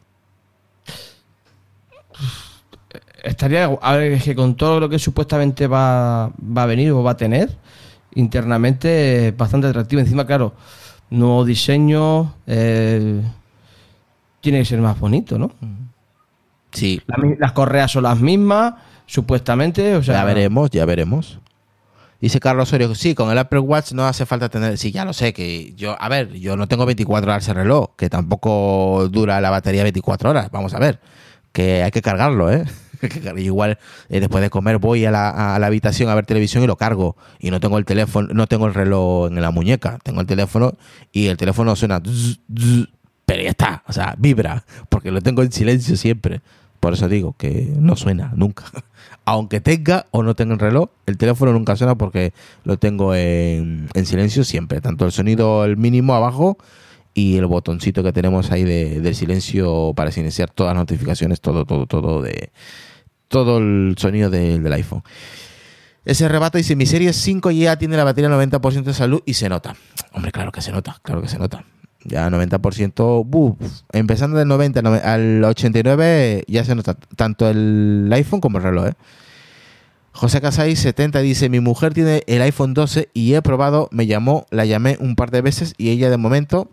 Estaría, 3.25 3.65
a 3.65 3.97
ver, 3.97 4.21
que 4.21 4.35
con 4.35 4.55
todo 4.55 4.81
lo 4.81 4.89
que 4.89 4.99
supuestamente 4.99 5.67
va, 5.67 6.29
va 6.29 6.63
a 6.63 6.67
venir 6.67 6.93
o 6.93 7.03
va 7.03 7.13
a 7.13 7.17
tener, 7.17 7.57
internamente 8.15 9.29
es 9.29 9.37
bastante 9.37 9.67
atractivo. 9.67 10.01
Encima, 10.01 10.27
claro, 10.27 10.55
nuevo 11.11 11.45
diseño, 11.45 12.35
eh, 12.47 13.23
tiene 14.41 14.59
que 14.59 14.65
ser 14.67 14.81
más 14.81 15.01
bonito, 15.01 15.39
¿no? 15.39 15.53
Sí, 16.71 17.01
La 17.07 17.17
las 17.39 17.53
correas 17.53 17.93
son 17.93 18.03
las 18.03 18.21
mismas, 18.21 18.75
supuestamente, 19.07 19.97
o 19.97 20.03
sea... 20.03 20.17
ya 20.17 20.25
veremos, 20.25 20.71
ya 20.71 20.85
veremos. 20.85 21.39
Dice 22.21 22.41
Carlos 22.41 22.69
Osorio, 22.69 22.95
sí, 22.95 23.15
con 23.15 23.31
el 23.31 23.39
Apple 23.39 23.61
Watch 23.61 23.93
no 23.93 24.07
hace 24.07 24.27
falta 24.27 24.49
tener, 24.49 24.77
sí, 24.77 24.93
ya 24.93 25.05
lo 25.05 25.13
sé, 25.13 25.33
que 25.33 25.75
yo, 25.77 25.97
a 26.01 26.09
ver, 26.09 26.33
yo 26.33 26.57
no 26.57 26.67
tengo 26.69 26.85
24 26.87 27.31
horas 27.31 27.47
de 27.47 27.55
reloj, 27.55 27.91
que 27.97 28.11
tampoco 28.11 29.09
dura 29.11 29.41
la 29.41 29.51
batería 29.51 29.83
24 29.83 30.31
horas, 30.31 30.51
vamos 30.51 30.75
a 30.75 30.79
ver, 30.79 31.01
que 31.53 31.83
hay 31.83 31.91
que 31.91 32.03
cargarlo, 32.03 32.53
¿eh? 32.53 32.65
Igual 33.37 33.79
eh, 34.09 34.21
después 34.21 34.43
de 34.43 34.51
comer 34.51 34.79
voy 34.79 35.05
a 35.05 35.11
la, 35.11 35.55
habitación 35.57 36.09
a 36.09 36.15
ver 36.15 36.27
televisión 36.27 36.63
y 36.63 36.67
lo 36.67 36.77
cargo 36.77 37.17
y 37.39 37.51
no 37.51 37.61
tengo 37.61 37.79
el 37.79 37.85
teléfono, 37.85 38.29
no 38.33 38.47
tengo 38.47 38.67
el 38.67 38.75
reloj 38.75 39.29
en 39.29 39.41
la 39.41 39.51
muñeca, 39.51 39.99
tengo 40.03 40.21
el 40.21 40.27
teléfono 40.27 40.75
y 41.13 41.27
el 41.27 41.37
teléfono 41.37 41.75
suena, 41.77 42.03
pero 43.27 43.43
ya 43.43 43.51
está, 43.51 43.83
o 43.87 43.93
sea, 43.93 44.15
vibra, 44.19 44.65
porque 44.89 45.11
lo 45.11 45.21
tengo 45.21 45.43
en 45.43 45.53
silencio 45.53 45.97
siempre. 45.97 46.41
Por 46.81 46.93
eso 46.93 47.09
digo 47.09 47.35
que 47.39 47.73
no 47.79 47.97
suena 47.97 48.33
nunca. 48.37 48.65
Aunque 49.25 49.63
tenga 49.63 50.05
o 50.11 50.23
no 50.23 50.35
tenga 50.35 50.53
el 50.53 50.61
reloj, 50.61 50.91
el 51.07 51.17
teléfono 51.17 51.55
nunca 51.55 51.77
suena 51.77 51.95
porque 51.95 52.35
lo 52.65 52.77
tengo 52.77 53.15
en, 53.15 53.89
en 53.95 54.05
silencio 54.05 54.45
siempre. 54.45 54.83
Tanto 54.83 55.07
el 55.07 55.13
sonido 55.13 55.65
el 55.65 55.79
mínimo 55.79 56.15
abajo 56.15 56.59
y 57.15 57.37
el 57.37 57.47
botoncito 57.47 58.03
que 58.03 58.13
tenemos 58.13 58.51
ahí 58.51 58.65
de, 58.65 59.01
del 59.01 59.15
silencio 59.15 59.93
para 59.95 60.11
silenciar 60.11 60.51
todas 60.51 60.75
las 60.75 60.83
notificaciones, 60.83 61.41
todo, 61.41 61.65
todo, 61.65 61.87
todo 61.87 62.21
de 62.21 62.51
todo 63.35 63.59
el 63.59 63.97
sonido 63.99 64.31
del- 64.31 64.73
iPhone. 64.73 65.03
Ese 66.05 66.29
rebato 66.29 66.57
dice, 66.57 66.77
mi 66.77 66.87
serie 66.87 67.13
5 67.13 67.51
ya 67.51 67.77
tiene 67.77 67.97
la 67.97 68.05
batería 68.05 68.29
al 68.29 68.35
90% 68.51 68.85
de 68.85 68.95
salud 68.95 69.23
y 69.27 69.35
se 69.35 69.49
nota. 69.49 69.75
Hombre, 70.13 70.31
claro 70.31 70.53
que 70.53 70.61
se 70.63 70.71
nota, 70.71 71.01
claro 71.03 71.21
que 71.21 71.27
se 71.27 71.37
nota. 71.39 71.65
Ya 72.05 72.31
90%, 72.31 73.25
buf, 73.27 73.57
empezando 73.93 74.37
del 74.39 74.47
90 74.47 74.79
al 74.81 74.87
nove- 74.87 75.03
al 75.05 75.43
89 75.43 76.45
ya 76.47 76.63
se 76.63 76.77
nota 76.77 76.95
tanto 77.17 77.49
el 77.51 78.09
iPhone 78.13 78.41
como 78.41 78.59
el 78.59 78.65
reloj. 78.65 78.87
¿eh? 78.89 78.93
José 80.13 80.41
Casay 80.41 80.77
70 80.77 81.19
dice, 81.21 81.49
mi 81.49 81.59
mujer 81.59 81.93
tiene 81.93 82.23
el 82.29 82.41
iPhone 82.43 82.73
12 82.75 83.09
y 83.15 83.35
he 83.35 83.43
probado, 83.43 83.89
me 83.91 84.07
llamó, 84.07 84.47
la 84.51 84.65
llamé 84.65 84.97
un 85.01 85.17
par 85.17 85.33
de 85.33 85.41
veces 85.41 85.75
y 85.77 85.89
ella 85.89 86.09
de 86.09 86.19
momento, 86.19 86.71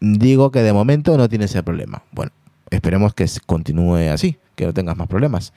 digo 0.00 0.50
que 0.52 0.60
de 0.62 0.72
momento 0.72 1.16
no 1.16 1.28
tiene 1.28 1.46
ese 1.46 1.62
problema. 1.62 2.02
Bueno, 2.12 2.30
esperemos 2.70 3.14
que 3.14 3.26
continúe 3.46 4.10
así, 4.12 4.36
que 4.54 4.66
no 4.66 4.74
tengas 4.74 4.96
más 4.96 5.08
problemas. 5.08 5.52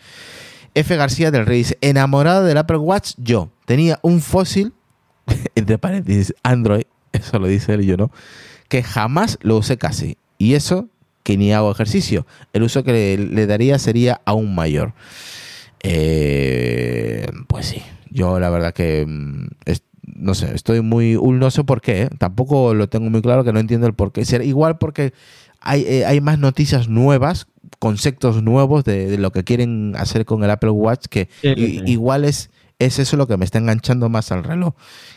F. 0.73 0.95
García 0.95 1.31
del 1.31 1.45
Rey 1.45 1.59
dice, 1.59 1.77
enamorado 1.81 2.43
del 2.43 2.57
Apple 2.57 2.77
Watch, 2.77 3.13
yo 3.17 3.49
tenía 3.65 3.99
un 4.01 4.21
fósil, 4.21 4.73
entre 5.55 5.77
paréntesis, 5.77 6.33
Android, 6.43 6.83
eso 7.13 7.39
lo 7.39 7.47
dice 7.47 7.73
él 7.73 7.81
y 7.81 7.87
yo 7.87 7.97
no, 7.97 8.11
que 8.67 8.83
jamás 8.83 9.39
lo 9.41 9.57
usé 9.57 9.77
casi. 9.77 10.17
Y 10.37 10.53
eso 10.53 10.89
que 11.23 11.35
ni 11.35 11.51
hago 11.51 11.71
ejercicio. 11.71 12.25
El 12.53 12.63
uso 12.63 12.83
que 12.83 13.17
le, 13.17 13.47
daría 13.47 13.79
sería 13.79 14.21
aún 14.23 14.55
mayor. 14.55 14.93
Eh, 15.81 17.27
pues 17.47 17.65
sí, 17.65 17.81
yo 18.09 18.39
la 18.39 18.49
verdad 18.49 18.73
que 18.73 19.05
mm, 19.05 19.47
no 20.15 20.33
sé, 20.33 20.53
estoy 20.55 20.81
muy, 20.81 21.19
no 21.21 21.51
sé 21.51 21.63
por 21.63 21.81
qué, 21.81 22.03
¿eh? 22.03 22.09
tampoco 22.17 22.73
lo 22.73 22.87
tengo 22.89 23.09
muy 23.09 23.21
claro 23.21 23.43
que 23.43 23.53
no 23.53 23.59
entiendo 23.59 23.87
el 23.87 23.93
por 23.93 24.11
qué. 24.11 24.23
Igual 24.43 24.77
porque 24.77 25.13
hay, 25.59 25.83
eh, 25.83 26.05
hay 26.05 26.21
más 26.21 26.39
noticias 26.39 26.87
nuevas, 26.87 27.47
conceptos 27.79 28.41
nuevos 28.43 28.83
de, 28.83 29.07
de 29.07 29.17
lo 29.17 29.31
que 29.31 29.43
quieren 29.43 29.93
hacer 29.97 30.25
con 30.25 30.43
el 30.43 30.49
Apple 30.49 30.71
Watch 30.71 31.05
que 31.09 31.29
Sí, 31.41 31.49
i- 31.55 31.65
sí. 31.79 31.83
igual 31.85 32.25
es, 32.25 32.49
es 32.79 32.99
eso 32.99 33.17
lo 33.17 33.27
que 33.27 33.37
me 33.37 33.45
está 33.45 33.57
enganchando 33.59 34.09
más 34.09 34.31
al 34.31 34.43
reloj 34.43 34.73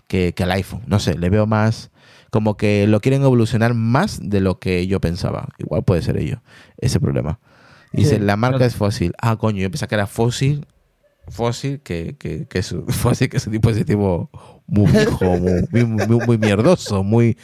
que, 0.06 0.32
que 0.34 0.42
al 0.44 0.52
iPhone. 0.52 0.82
No 0.86 0.98
sé, 0.98 1.16
le 1.18 1.30
veo 1.30 1.46
más 1.46 1.90
como 2.30 2.56
que 2.56 2.86
lo 2.86 3.00
quieren 3.00 3.22
evolucionar 3.22 3.74
más 3.74 4.20
de 4.22 4.40
lo 4.40 4.58
que 4.60 4.86
yo 4.86 5.00
pensaba. 5.00 5.48
Igual 5.58 5.82
puede 5.82 6.02
ser 6.02 6.16
ello, 6.16 6.42
ese 6.78 7.00
problema. 7.00 7.40
Dice, 7.92 8.16
Sí, 8.18 8.22
la 8.24 8.36
marca 8.36 8.58
claro. 8.58 8.68
es 8.68 8.76
fósil. 8.76 9.12
Ah, 9.20 9.36
coño, 9.36 9.58
yo 9.62 9.70
pensaba 9.70 9.88
que 9.88 9.94
era 9.96 10.06
fósil. 10.06 10.64
Fósil, 11.28 11.80
que, 11.80 12.16
que, 12.18 12.46
que 12.46 12.58
es, 12.60 12.74
fósil, 12.88 13.28
que 13.28 13.36
es 13.38 13.46
un 13.46 13.52
dispositivo 13.52 14.30
muy 14.66 14.90
viejo, 14.92 15.38
muy, 15.38 15.66
muy, 15.70 15.84
muy- 15.84 16.20
muy 16.20 16.38
mierdoso, 16.38 17.02
muy, 17.02 17.36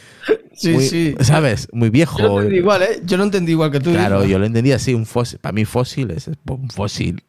Sí, 0.57 0.71
muy- 0.71 0.83
sí. 0.87 1.15
¿sabes? 1.21 1.67
Muy 1.71 1.89
viejo. 1.89 2.17
Yo 2.19 2.27
lo 2.27 2.37
entendí 2.41 2.57
igual, 2.57 2.81
¿eh? 2.83 3.01
Yo 3.05 3.17
lo 3.17 3.23
entendí 3.23 3.51
igual 3.51 3.71
que 3.71 3.79
tú. 3.79 3.91
Claro, 3.91 4.23
¿eh? 4.23 4.29
yo 4.29 4.39
lo 4.39 4.45
entendía 4.45 4.75
así, 4.77 4.93
un 4.93 5.05
fósil. 5.05 5.39
Para 5.39 5.53
mí 5.53 5.65
fósil 5.65 6.11
es 6.11 6.29
un 6.49 6.69
fósil. 6.69 7.23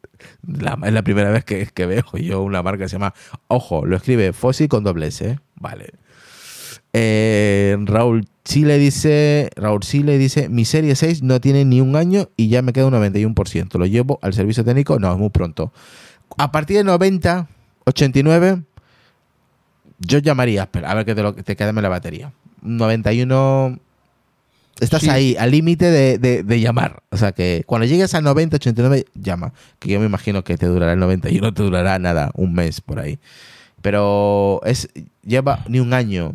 La- 0.45 0.77
es 0.83 0.91
la 0.93 1.03
primera 1.03 1.29
vez 1.29 1.45
que, 1.45 1.67
que 1.73 1.85
veo 1.85 2.03
yo 2.19 2.41
una 2.41 2.61
marca 2.63 2.83
que 2.85 2.89
se 2.89 2.93
llama, 2.95 3.13
ojo, 3.47 3.85
lo 3.85 3.95
escribe 3.95 4.33
fósil 4.33 4.67
con 4.67 4.83
doble 4.83 5.07
S, 5.07 5.25
¿eh? 5.29 5.39
Vale. 5.55 5.91
Eh, 6.91 7.77
Raúl 7.85 8.25
Chile 8.43 8.79
dice, 8.79 9.49
Raúl 9.55 9.81
Chile 9.81 10.17
dice, 10.17 10.49
mi 10.49 10.65
serie 10.65 10.95
6 10.95 11.21
no 11.21 11.39
tiene 11.39 11.63
ni 11.65 11.81
un 11.81 11.95
año 11.95 12.29
y 12.35 12.49
ya 12.49 12.61
me 12.63 12.73
queda 12.73 12.87
un 12.87 12.93
91%. 12.95 13.77
¿Lo 13.77 13.85
llevo 13.85 14.17
al 14.23 14.33
servicio 14.33 14.63
técnico? 14.65 14.97
No, 14.99 15.11
es 15.13 15.19
muy 15.19 15.29
pronto. 15.29 15.71
a 16.37 16.51
partir 16.51 16.77
de 16.77 16.83
90, 16.83 17.47
89, 17.85 18.63
yo 19.99 20.17
llamaría 20.19 20.67
a 20.83 20.93
ver 20.95 21.05
que 21.05 21.13
te, 21.15 21.21
lo, 21.21 21.33
te 21.35 21.55
queda 21.55 21.71
la 21.73 21.89
batería. 21.89 22.33
91, 22.61 23.79
estás 24.79 25.01
Sí. 25.01 25.09
ahí, 25.09 25.35
al 25.37 25.51
límite 25.51 25.85
de, 25.91 26.17
de- 26.17 26.43
de 26.43 26.59
llamar. 26.59 27.01
O 27.09 27.17
sea 27.17 27.31
que 27.31 27.63
cuando 27.65 27.85
llegues 27.85 28.13
a 28.15 28.21
90, 28.21 28.55
89, 28.57 29.05
llama. 29.15 29.53
Que 29.79 29.89
yo 29.89 29.99
me 29.99 30.05
imagino 30.05 30.43
que 30.43 30.57
te 30.57 30.65
durará 30.67 30.93
el 30.93 30.99
91, 30.99 31.53
te 31.53 31.63
durará 31.63 31.99
nada, 31.99 32.31
un 32.35 32.53
mes 32.53 32.81
por 32.81 32.99
ahí. 32.99 33.19
Pero 33.81 34.61
es 34.65 34.89
lleva 35.23 35.63
ni 35.67 35.79
un 35.79 35.93
año. 35.93 36.33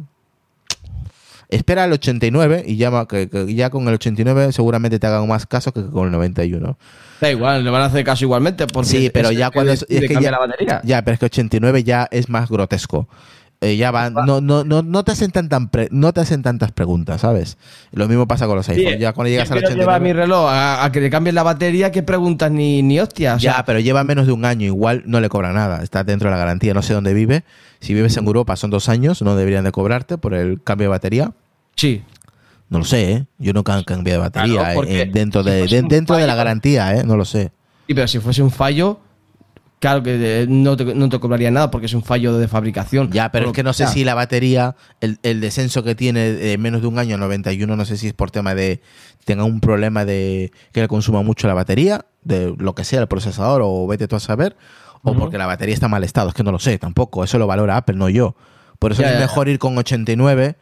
Espera 1.50 1.84
al 1.84 1.92
89 1.92 2.64
y 2.66 2.76
llama, 2.76 3.06
que, 3.06 3.28
que 3.28 3.54
ya 3.54 3.70
con 3.70 3.86
el 3.86 3.94
89 3.94 4.50
seguramente 4.52 4.98
te 4.98 5.06
hagan 5.06 5.28
más 5.28 5.46
caso 5.46 5.72
que 5.72 5.84
con 5.84 6.06
el 6.06 6.12
91. 6.12 6.76
Da 7.20 7.30
igual, 7.30 7.62
le 7.62 7.70
van 7.70 7.82
a 7.82 7.84
hacer 7.84 8.02
caso 8.02 8.24
igualmente. 8.24 8.66
Porque 8.66 8.88
Sí, 8.88 9.10
pero 9.12 9.28
es 9.28 9.36
ya 9.38 9.50
cuando 9.50 9.72
es, 9.72 9.84
que 9.86 10.08
ya, 10.20 10.30
la 10.30 10.38
batería. 10.38 10.80
ya, 10.84 11.02
pero 11.04 11.12
es 11.14 11.20
que 11.20 11.26
89 11.26 11.84
ya 11.84 12.08
es 12.10 12.28
más 12.28 12.48
grotesco. 12.50 13.08
Eh, 13.64 13.76
ya 13.76 13.90
van, 13.90 14.12
no, 14.14 14.40
no, 14.40 14.62
no, 14.64 14.82
no 14.82 15.04
te 15.04 15.12
hacen 15.12 15.30
tan, 15.30 15.68
pre- 15.68 15.88
no 15.90 16.12
te 16.12 16.20
hacen 16.20 16.42
tantas 16.42 16.70
preguntas, 16.72 17.22
¿sabes? 17.22 17.56
Lo 17.92 18.06
mismo 18.08 18.26
pasa 18.28 18.46
con 18.46 18.56
los 18.56 18.68
iPhones. 18.68 18.98
ya 19.00 19.12
cuando 19.12 19.30
llegas 19.30 19.50
al 19.50 19.58
Quiero 19.60 19.74
llevar 19.74 20.00
mi 20.02 20.10
89, 20.10 20.12
reloj 20.26 20.50
a, 20.50 20.84
a 20.84 20.92
que 20.92 21.00
le 21.00 21.08
cambien 21.10 21.34
la 21.34 21.42
batería, 21.42 21.90
que 21.90 22.02
preguntas 22.02 22.50
ni, 22.50 22.82
ni 22.82 23.00
hostia. 23.00 23.34
o 23.36 23.40
sea, 23.40 23.56
ya, 23.58 23.64
pero 23.64 23.80
lleva 23.80 24.04
menos 24.04 24.26
de 24.26 24.32
un 24.32 24.44
año, 24.44 24.66
igual 24.66 25.02
no 25.06 25.20
le 25.20 25.28
cobra 25.28 25.52
nada. 25.52 25.82
Está 25.82 26.04
dentro 26.04 26.28
de 26.28 26.32
la 26.32 26.38
garantía. 26.38 26.74
No 26.74 26.82
sé 26.82 26.92
dónde 26.94 27.14
vive. 27.14 27.44
Si 27.80 27.94
vives 27.94 28.16
en 28.16 28.26
Europa 28.26 28.56
son 28.56 28.70
dos 28.70 28.88
años, 28.88 29.22
no 29.22 29.34
deberían 29.36 29.64
de 29.64 29.72
cobrarte 29.72 30.18
por 30.18 30.34
el 30.34 30.62
cambio 30.62 30.84
de 30.86 30.90
batería. 30.90 31.32
sí. 31.74 32.02
No 32.70 32.78
lo 32.78 32.84
sé, 32.86 33.12
¿eh? 33.12 33.26
Yo 33.38 33.50
he 33.52 33.62
cambiado 33.62 34.02
de 34.02 34.16
batería 34.16 34.54
Claro, 34.72 34.84
eh, 34.84 35.08
dentro, 35.12 35.42
de, 35.42 35.66
dentro 35.86 36.16
de 36.16 36.26
la 36.26 36.34
garantía, 36.34 36.96
¿eh? 36.96 37.04
No 37.04 37.16
lo 37.16 37.24
sé. 37.24 37.52
Y 37.86 37.94
pero 37.94 38.08
si 38.08 38.18
fuese 38.18 38.42
un 38.42 38.50
fallo, 38.50 38.98
claro 39.84 40.02
que 40.02 40.14
eh, 40.42 40.46
no 40.48 40.78
te, 40.78 40.94
no 40.94 41.10
te 41.10 41.20
cobraría 41.20 41.50
nada 41.50 41.70
porque 41.70 41.84
es 41.84 41.92
un 41.92 42.02
fallo 42.02 42.38
de 42.38 42.48
fabricación. 42.48 43.10
Ya, 43.12 43.30
pero 43.30 43.48
es 43.48 43.52
que 43.52 43.62
no 43.62 43.74
sé 43.74 43.86
si 43.86 44.02
la 44.02 44.14
batería, 44.14 44.76
el, 45.02 45.18
el 45.22 45.42
descenso 45.42 45.82
que 45.82 45.94
tiene 45.94 46.32
de 46.32 46.56
menos 46.56 46.80
de 46.80 46.86
un 46.86 46.98
año, 46.98 47.18
91, 47.18 47.76
no 47.76 47.84
sé 47.84 47.98
si 47.98 48.06
es 48.06 48.14
por 48.14 48.30
tema 48.30 48.54
de 48.54 48.80
tenga 49.26 49.44
un 49.44 49.60
problema 49.60 50.06
de 50.06 50.52
que 50.72 50.80
le 50.80 50.88
consuma 50.88 51.22
mucho 51.22 51.46
la 51.48 51.52
batería, 51.52 52.06
de 52.22 52.54
lo 52.56 52.74
que 52.74 52.82
sea, 52.84 53.02
el 53.02 53.08
procesador, 53.08 53.60
o 53.62 53.86
vete 53.86 54.08
tú 54.08 54.16
a 54.16 54.20
saber, 54.20 54.56
o 55.02 55.12
porque 55.12 55.36
la 55.36 55.44
batería 55.44 55.74
está 55.74 55.84
en 55.84 55.92
mal 55.92 56.02
estado, 56.04 56.30
es 56.30 56.34
que 56.34 56.42
no 56.42 56.50
lo 56.50 56.58
sé 56.58 56.78
tampoco, 56.78 57.22
eso 57.22 57.38
lo 57.38 57.46
valora 57.46 57.76
Apple, 57.76 57.96
no 57.96 58.08
yo. 58.08 58.36
Por 58.78 58.92
eso 58.92 59.02
Ya, 59.02 59.08
es 59.08 59.14
ya, 59.16 59.20
mejor 59.20 59.50
ir 59.50 59.58
con 59.58 59.76
89, 59.76 60.56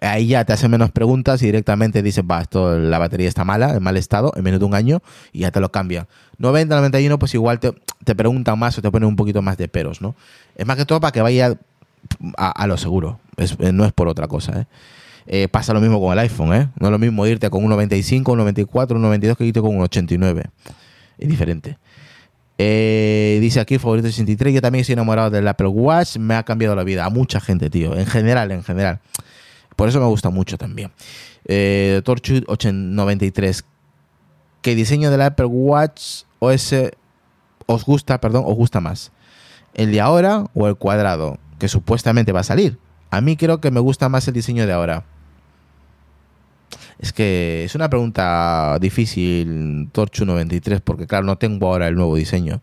ahí 0.00 0.28
ya 0.28 0.44
te 0.44 0.52
hacen 0.52 0.70
menos 0.70 0.90
preguntas 0.90 1.42
y 1.42 1.46
directamente 1.46 2.02
dices, 2.02 2.24
va, 2.28 2.40
esto, 2.40 2.78
la 2.78 2.98
batería 2.98 3.28
está 3.28 3.44
mala, 3.44 3.74
en 3.74 3.82
mal 3.82 3.96
estado, 3.96 4.32
en 4.36 4.42
menos 4.44 4.60
de 4.60 4.66
un 4.66 4.74
año, 4.74 5.02
y 5.32 5.40
ya 5.40 5.50
te 5.50 5.60
lo 5.60 5.70
cambian. 5.70 6.06
90, 6.38 6.74
91, 6.76 7.18
pues 7.18 7.34
igual 7.34 7.60
te, 7.60 7.72
te 8.04 8.14
preguntan 8.14 8.58
más 8.58 8.76
o 8.78 8.82
te 8.82 8.90
ponen 8.90 9.08
un 9.08 9.16
poquito 9.16 9.42
más 9.42 9.56
de 9.56 9.68
peros, 9.68 10.00
¿no? 10.00 10.14
Es 10.56 10.66
más 10.66 10.76
que 10.76 10.84
todo 10.84 11.00
para 11.00 11.12
que 11.12 11.22
vaya 11.22 11.56
a, 12.36 12.66
lo 12.66 12.76
seguro. 12.76 13.18
Eh, 13.36 13.72
no 13.72 13.84
es 13.84 13.92
por 13.92 14.08
otra 14.08 14.28
cosa, 14.28 14.60
¿eh? 14.60 14.66
Eh, 15.26 15.48
pasa 15.48 15.72
lo 15.72 15.80
mismo 15.80 16.00
con 16.00 16.12
el 16.12 16.18
iPhone, 16.18 16.52
¿eh? 16.54 16.68
No 16.78 16.88
es 16.88 16.92
lo 16.92 16.98
mismo 16.98 17.26
irte 17.26 17.48
con 17.48 17.64
un 17.64 17.70
95, 17.70 18.32
un 18.32 18.38
94, 18.38 18.96
un 18.96 19.02
92 19.02 19.38
que 19.38 19.46
irte 19.46 19.60
con 19.60 19.74
un 19.74 19.82
89. 19.82 20.44
Es 21.18 21.28
diferente. 21.28 21.78
Eh, 22.58 23.38
dice 23.40 23.60
aquí, 23.60 23.78
favorito 23.78 24.08
63. 24.08 24.54
Yo 24.54 24.60
también 24.60 24.82
estoy 24.82 24.92
enamorado 24.94 25.30
del 25.30 25.48
Apple 25.48 25.68
Watch. 25.68 26.18
Me 26.18 26.34
ha 26.34 26.42
cambiado 26.42 26.76
la 26.76 26.84
vida. 26.84 27.04
A 27.04 27.10
mucha 27.10 27.40
gente, 27.40 27.70
tío. 27.70 27.96
En 27.96 28.06
general, 28.06 28.50
en 28.52 28.62
general. 28.62 29.00
Por 29.76 29.88
eso 29.88 30.00
me 30.00 30.06
gusta 30.06 30.30
mucho 30.30 30.56
también. 30.56 30.92
Eh, 31.46 32.00
Torchwood 32.04 32.44
93. 32.72 33.64
¿Qué 34.62 34.74
diseño 34.74 35.10
del 35.10 35.22
Apple 35.22 35.46
Watch 35.46 36.22
OS 36.38 36.74
os 37.66 37.84
gusta, 37.84 38.20
perdón, 38.20 38.44
os 38.46 38.54
gusta 38.54 38.80
más? 38.80 39.12
¿El 39.74 39.90
de 39.90 40.00
ahora 40.00 40.46
o 40.54 40.68
el 40.68 40.76
cuadrado? 40.76 41.38
Que 41.58 41.68
supuestamente 41.68 42.32
va 42.32 42.40
a 42.40 42.44
salir. 42.44 42.78
A 43.10 43.20
mí 43.20 43.36
creo 43.36 43.60
que 43.60 43.70
me 43.70 43.80
gusta 43.80 44.08
más 44.08 44.26
el 44.28 44.34
diseño 44.34 44.66
de 44.66 44.72
ahora. 44.72 45.04
Es 46.98 47.12
que 47.12 47.64
es 47.64 47.74
una 47.74 47.90
pregunta 47.90 48.78
difícil, 48.80 49.88
Torchu 49.92 50.24
93, 50.24 50.80
porque 50.80 51.06
claro, 51.06 51.26
no 51.26 51.36
tengo 51.36 51.66
ahora 51.66 51.88
el 51.88 51.96
nuevo 51.96 52.16
diseño. 52.16 52.62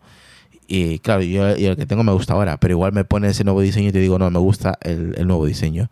Y 0.66 1.00
claro, 1.00 1.22
yo, 1.22 1.48
el 1.48 1.76
que 1.76 1.86
tengo 1.86 2.02
me 2.02 2.12
gusta 2.12 2.32
ahora, 2.32 2.56
pero 2.58 2.72
igual 2.72 2.92
me 2.92 3.04
pone 3.04 3.28
ese 3.28 3.44
nuevo 3.44 3.60
diseño 3.60 3.90
y 3.90 3.92
te 3.92 3.98
digo, 3.98 4.18
no, 4.18 4.30
me 4.30 4.38
gusta 4.38 4.78
el 4.82 5.26
nuevo 5.26 5.46
diseño. 5.46 5.90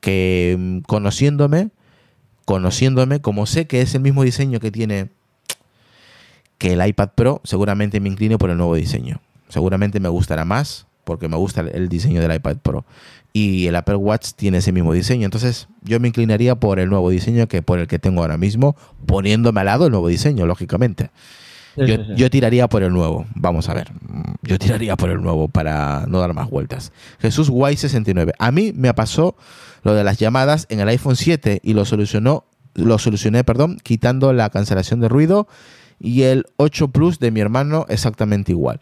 Que 0.00 0.56
mm, 0.58 0.78
conociéndome, 0.80 1.70
conociéndome, 2.44 3.20
como 3.20 3.46
sé 3.46 3.66
que 3.66 3.80
es 3.80 3.94
el 3.94 4.00
mismo 4.00 4.22
diseño 4.22 4.60
que 4.60 4.70
tiene 4.70 5.08
que 6.58 6.72
el 6.72 6.86
iPad 6.86 7.10
Pro, 7.14 7.40
seguramente 7.44 8.00
me 8.00 8.08
inclino 8.08 8.38
por 8.38 8.50
el 8.50 8.56
nuevo 8.56 8.74
diseño. 8.74 9.20
Seguramente 9.48 10.00
me 10.00 10.08
gustará 10.08 10.44
más 10.44 10.86
porque 11.04 11.28
me 11.28 11.36
gusta 11.36 11.60
el- 11.62 11.68
el 11.74 11.88
diseño 11.88 12.20
del 12.20 12.34
iPad 12.34 12.56
Pro. 12.58 12.84
Y 13.32 13.66
el 13.66 13.76
Apple 13.76 13.94
Watch 13.96 14.32
tiene 14.34 14.58
ese 14.58 14.72
mismo 14.72 14.92
diseño. 14.92 15.24
Entonces 15.24 15.68
yo 15.82 16.00
me 16.00 16.08
inclinaría 16.08 16.54
por 16.56 16.80
el 16.80 16.88
nuevo 16.90 17.10
diseño 17.10 17.46
que 17.46 17.62
por 17.62 17.78
el 17.78 17.86
que 17.86 17.98
tengo 17.98 18.22
ahora 18.22 18.36
mismo, 18.38 18.76
poniéndome 19.06 19.60
al 19.60 19.66
lado 19.66 19.86
el 19.86 19.92
nuevo 19.92 20.08
diseño, 20.08 20.46
lógicamente. 20.46 21.10
Sí, 21.78 21.86
Yo, 21.86 21.96
sí, 21.96 22.02
sí. 22.08 22.12
yo 22.16 22.30
tiraría 22.30 22.68
por 22.68 22.82
el 22.82 22.92
nuevo. 22.92 23.26
Vamos 23.34 23.68
a 23.68 23.74
ver. 23.74 23.90
Yo 24.42 24.58
tiraría 24.58 24.96
por 24.96 25.10
el 25.10 25.20
nuevo 25.20 25.48
para 25.48 26.04
no 26.08 26.18
dar 26.20 26.34
más 26.34 26.50
vueltas. 26.50 26.92
Jesús 27.20 27.50
Guay 27.50 27.76
69. 27.76 28.32
A 28.38 28.50
mí 28.50 28.72
me 28.74 28.92
pasó 28.94 29.36
lo 29.82 29.94
de 29.94 30.04
las 30.04 30.18
llamadas 30.18 30.66
en 30.70 30.80
el 30.80 30.88
iPhone 30.88 31.16
7 31.16 31.60
y 31.62 31.74
lo 31.74 31.84
solucionó, 31.84 32.44
lo 32.74 32.98
solucioné, 32.98 33.44
perdón, 33.44 33.78
quitando 33.82 34.32
la 34.32 34.50
cancelación 34.50 35.00
de 35.00 35.08
ruido 35.08 35.48
y 36.00 36.22
el 36.22 36.46
8 36.56 36.88
Plus 36.88 37.18
de 37.18 37.30
mi 37.30 37.40
hermano 37.40 37.86
exactamente 37.88 38.52
igual. 38.52 38.80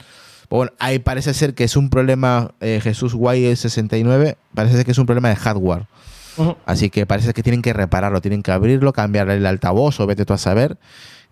Bueno, 0.48 0.72
ahí 0.78 0.98
parece 1.00 1.34
ser 1.34 1.54
que 1.54 1.64
es 1.64 1.76
un 1.76 1.90
problema, 1.90 2.52
eh, 2.60 2.80
Jesús 2.82 3.14
Guay 3.14 3.56
69, 3.56 4.36
parece 4.54 4.76
ser 4.76 4.84
que 4.84 4.92
es 4.92 4.98
un 4.98 5.06
problema 5.06 5.28
de 5.28 5.36
hardware. 5.36 5.86
Así 6.66 6.90
que 6.90 7.06
parece 7.06 7.32
que 7.32 7.42
tienen 7.42 7.62
que 7.62 7.72
repararlo, 7.72 8.20
tienen 8.20 8.42
que 8.42 8.52
abrirlo, 8.52 8.92
cambiarle 8.92 9.36
el 9.36 9.46
altavoz 9.46 9.98
o 10.00 10.06
vete 10.06 10.26
tú 10.26 10.34
a 10.34 10.38
saber 10.38 10.76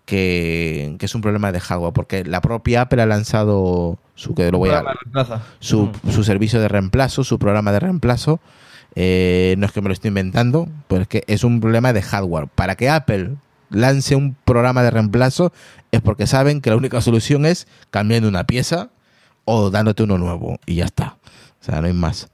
que, 0.05 0.95
que 0.99 1.05
es 1.05 1.15
un 1.15 1.21
problema 1.21 1.51
de 1.51 1.59
hardware, 1.59 1.93
porque 1.93 2.23
la 2.23 2.41
propia 2.41 2.81
Apple 2.81 3.01
ha 3.01 3.05
lanzado 3.05 3.97
su 4.15 4.33
que 4.35 4.51
lo 4.51 4.59
voy 4.59 4.69
a, 4.69 4.83
su, 5.59 5.91
su 6.09 6.23
servicio 6.23 6.59
de 6.61 6.67
reemplazo, 6.67 7.23
su 7.23 7.39
programa 7.39 7.71
de 7.71 7.79
reemplazo. 7.79 8.39
Eh, 8.95 9.55
no 9.57 9.65
es 9.65 9.73
que 9.73 9.81
me 9.81 9.89
lo 9.89 9.93
estoy 9.93 10.09
inventando, 10.09 10.69
pero 10.87 11.01
es 11.01 11.07
que 11.07 11.23
es 11.27 11.43
un 11.43 11.59
problema 11.59 11.91
de 11.91 12.01
hardware. 12.01 12.47
Para 12.47 12.75
que 12.75 12.89
Apple 12.89 13.35
lance 13.69 14.15
un 14.15 14.35
programa 14.45 14.83
de 14.83 14.91
reemplazo 14.91 15.51
es 15.91 16.01
porque 16.01 16.27
saben 16.27 16.61
que 16.61 16.69
la 16.69 16.77
única 16.77 17.01
solución 17.01 17.45
es 17.45 17.67
cambiando 17.89 18.29
una 18.29 18.45
pieza 18.45 18.89
o 19.43 19.69
dándote 19.69 20.03
uno 20.03 20.17
nuevo 20.17 20.59
y 20.65 20.75
ya 20.75 20.85
está. 20.85 21.17
O 21.61 21.63
sea, 21.65 21.81
no 21.81 21.87
hay 21.87 21.93
más. 21.93 22.29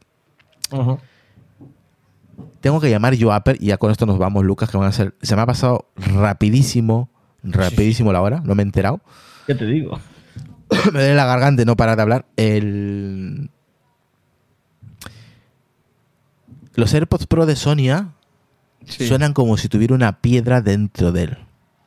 Tengo 2.60 2.80
que 2.80 2.90
llamar 2.90 3.16
yo 3.16 3.32
a 3.32 3.38
Apple 3.38 3.58
y 3.60 3.68
ya 3.68 3.78
con 3.78 3.92
esto 3.92 4.06
nos 4.06 4.18
vamos, 4.18 4.46
Lucas, 4.46 4.70
que 4.70 4.78
van 4.78 4.88
a 4.88 4.92
ser... 4.92 5.16
Se 5.22 5.36
me 5.36 5.42
ha 5.42 5.46
pasado 5.46 5.88
rapidísimo, 5.96 7.10
rapidísimo 7.44 8.12
la 8.14 8.22
hora, 8.22 8.42
no 8.44 8.56
me 8.56 8.64
he 8.64 8.66
enterado. 8.66 9.02
¿Qué 9.48 9.56
te 9.56 9.66
digo? 9.66 10.00
me 10.94 11.00
duele 11.00 11.16
la 11.16 11.26
garganta 11.26 11.66
no 11.66 11.76
parar 11.76 11.96
de 11.98 12.02
hablar. 12.02 12.26
El... 12.38 13.50
Los 16.76 16.94
AirPods 16.94 17.28
Pro 17.28 17.46
de 17.46 17.56
Sonia 17.56 18.10
Sí. 18.86 19.08
suenan 19.08 19.34
como 19.34 19.58
si 19.58 19.68
tuviera 19.70 19.94
una 19.94 20.22
piedra 20.22 20.62
dentro 20.62 21.12
de 21.12 21.24
él. 21.24 21.38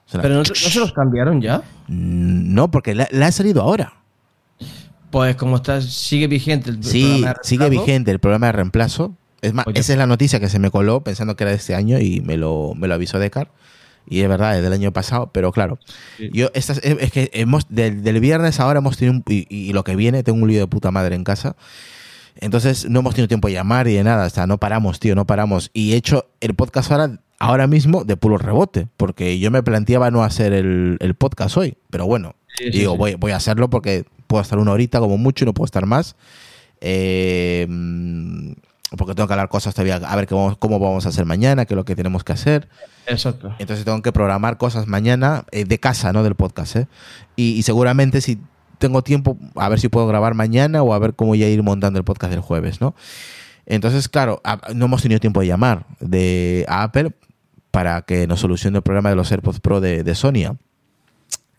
Suena- 0.06 0.22
Pero 0.22 0.34
no, 0.36 0.40
no 0.42 0.54
se 0.54 0.78
los 0.78 0.92
cambiaron 0.92 1.40
ya. 1.40 1.58
Mm, 1.88 2.54
No, 2.54 2.70
porque 2.70 2.94
le 2.94 3.24
ha 3.24 3.32
salido 3.32 3.62
ahora. 3.62 3.94
Pues 5.10 5.34
como 5.36 5.56
está, 5.56 5.80
sigue 5.80 6.28
vigente 6.28 6.70
el 6.70 6.82
Sí, 6.84 7.02
programa 7.02 7.28
de 7.32 7.34
sigue 7.42 7.58
reemplazo. 7.64 7.84
vigente 7.86 8.10
el 8.12 8.18
programa 8.20 8.46
de 8.46 8.52
reemplazo. 8.52 9.16
Es 9.42 9.52
más, 9.54 9.66
Oye. 9.66 9.80
esa 9.80 9.92
es 9.92 9.98
la 9.98 10.06
noticia 10.06 10.38
que 10.40 10.48
se 10.48 10.58
me 10.60 10.70
coló 10.70 11.02
pensando 11.02 11.34
que 11.36 11.44
era 11.44 11.50
de 11.50 11.56
este 11.56 11.74
año 11.74 11.98
y 11.98 12.20
me 12.20 12.36
lo, 12.36 12.74
me 12.76 12.86
lo 12.86 12.94
avisó 12.94 13.18
Decar. 13.18 13.50
Y 14.08 14.20
es 14.20 14.28
verdad, 14.28 14.56
es 14.56 14.62
del 14.62 14.72
año 14.72 14.92
pasado, 14.92 15.30
pero 15.32 15.52
claro. 15.52 15.78
Sí. 16.16 16.30
Yo, 16.32 16.50
estas, 16.54 16.78
es, 16.82 17.12
que 17.12 17.30
hemos, 17.32 17.66
del, 17.68 18.02
del 18.02 18.20
viernes 18.20 18.60
ahora 18.60 18.78
hemos 18.78 18.96
tenido 18.96 19.14
un, 19.14 19.24
y, 19.28 19.46
y 19.48 19.72
lo 19.72 19.84
que 19.84 19.96
viene, 19.96 20.22
tengo 20.22 20.42
un 20.42 20.48
lío 20.48 20.60
de 20.60 20.66
puta 20.66 20.90
madre 20.90 21.14
en 21.14 21.24
casa. 21.24 21.56
Entonces 22.36 22.88
no 22.88 23.00
hemos 23.00 23.14
tenido 23.14 23.28
tiempo 23.28 23.48
de 23.48 23.54
llamar 23.54 23.88
y 23.88 23.94
de 23.94 24.04
nada, 24.04 24.26
o 24.26 24.30
sea, 24.30 24.46
no 24.46 24.58
paramos, 24.58 25.00
tío, 25.00 25.14
no 25.14 25.26
paramos. 25.26 25.70
Y 25.72 25.92
he 25.92 25.96
hecho 25.96 26.26
el 26.40 26.54
podcast 26.54 26.90
ahora, 26.90 27.20
ahora 27.38 27.66
mismo 27.66 28.04
de 28.04 28.16
puro 28.16 28.38
rebote, 28.38 28.88
porque 28.96 29.38
yo 29.38 29.50
me 29.50 29.62
planteaba 29.62 30.10
no 30.10 30.24
hacer 30.24 30.52
el, 30.52 30.96
el 31.00 31.14
podcast 31.14 31.56
hoy, 31.56 31.76
pero 31.90 32.06
bueno, 32.06 32.34
Sí, 32.56 32.64
sí, 32.66 32.78
digo. 32.78 32.96
Voy, 32.96 33.14
voy 33.14 33.32
a 33.32 33.36
hacerlo 33.36 33.68
porque 33.68 34.04
puedo 34.26 34.42
estar 34.42 34.58
una 34.58 34.72
horita 34.72 35.00
como 35.00 35.18
mucho 35.18 35.44
y 35.44 35.46
no 35.46 35.54
puedo 35.54 35.66
estar 35.66 35.86
más. 35.86 36.16
Eh, 36.80 37.66
porque 38.96 39.14
tengo 39.14 39.26
que 39.26 39.32
hablar 39.34 39.48
cosas 39.48 39.74
todavía, 39.74 39.96
a 39.96 40.16
ver 40.16 40.26
cómo, 40.26 40.56
cómo 40.58 40.78
vamos 40.78 41.06
a 41.06 41.10
hacer 41.10 41.24
mañana, 41.26 41.64
qué 41.64 41.74
es 41.74 41.76
lo 41.76 41.84
que 41.84 41.94
tenemos 41.96 42.24
que 42.24 42.32
hacer. 42.32 42.68
Exacto. 43.06 43.54
Entonces 43.58 43.84
tengo 43.84 44.00
que 44.02 44.12
programar 44.12 44.56
cosas 44.58 44.86
mañana 44.86 45.44
eh, 45.50 45.64
de 45.64 45.78
casa, 45.78 46.12
no 46.12 46.22
del 46.22 46.34
podcast. 46.34 46.76
¿eh? 46.76 46.86
Y, 47.36 47.52
y 47.52 47.62
seguramente 47.62 48.20
si 48.20 48.38
tengo 48.78 49.02
tiempo, 49.02 49.38
a 49.56 49.68
ver 49.68 49.78
si 49.80 49.88
puedo 49.88 50.06
grabar 50.06 50.34
mañana 50.34 50.82
o 50.82 50.94
a 50.94 50.98
ver 50.98 51.14
cómo 51.14 51.34
ya 51.34 51.46
ir 51.46 51.62
montando 51.62 51.98
el 51.98 52.04
podcast 52.04 52.32
el 52.32 52.40
jueves, 52.40 52.80
¿no? 52.80 52.94
Entonces, 53.66 54.08
claro, 54.08 54.40
a- 54.44 54.60
no 54.74 54.86
hemos 54.86 55.00
tenido 55.02 55.20
tiempo 55.20 55.40
de 55.40 55.46
llamar 55.46 55.86
de, 56.00 56.66
a 56.68 56.82
Apple 56.82 57.12
para 57.70 58.02
que 58.02 58.26
nos 58.26 58.40
solucione 58.40 58.76
el 58.78 58.82
problema 58.82 59.08
de 59.10 59.16
los 59.16 59.30
AirPods 59.32 59.60
Pro 59.60 59.80
de, 59.80 60.04
de 60.04 60.14
Sonia. 60.14 60.56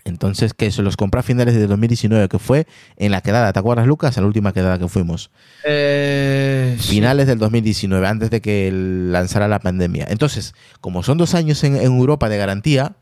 Entonces, 0.06 0.54
que 0.54 0.70
se 0.72 0.84
los 0.84 0.98
compró 0.98 1.20
a 1.20 1.24
finales 1.24 1.56
de 1.56 1.66
2019, 1.66 2.30
que 2.30 2.38
fue 2.38 2.68
en 2.98 3.12
la 3.12 3.22
quedada, 3.22 3.52
¿te 3.52 3.60
acuerdas, 3.60 3.88
Lucas? 3.88 4.16
En 4.18 4.24
la 4.24 4.28
última 4.28 4.54
quedada 4.54 4.78
que 4.78 4.88
fuimos. 4.88 5.32
Eh, 5.66 6.76
sí. 6.80 6.90
Finales 6.92 7.26
del 7.26 7.40
2019, 7.40 8.06
antes 8.08 8.30
de 8.30 8.40
que 8.40 8.72
lanzara 8.72 9.48
la 9.48 9.60
pandemia. 9.60 10.06
Entonces, 10.10 10.54
como 10.80 11.02
son 11.02 11.18
dos 11.18 11.34
años 11.34 11.64
en, 11.64 11.76
en 11.76 11.84
Europa 11.86 12.30
de 12.30 12.38
garantía, 12.38 12.96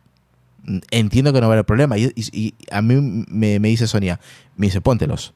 mm, 0.63 0.77
entiendo 0.91 1.33
que 1.33 1.41
no 1.41 1.47
va 1.47 1.53
a 1.53 1.55
haber 1.57 1.65
problema. 1.65 1.97
Y, 1.97 2.05
y- 2.15 2.29
y 2.31 2.53
a 2.71 2.81
mí 2.81 2.95
me, 3.27 3.59
me 3.59 3.67
dice 3.67 3.85
Sonia, 3.85 4.21
me 4.55 4.67
dice, 4.67 4.79
póntelos. 4.79 5.33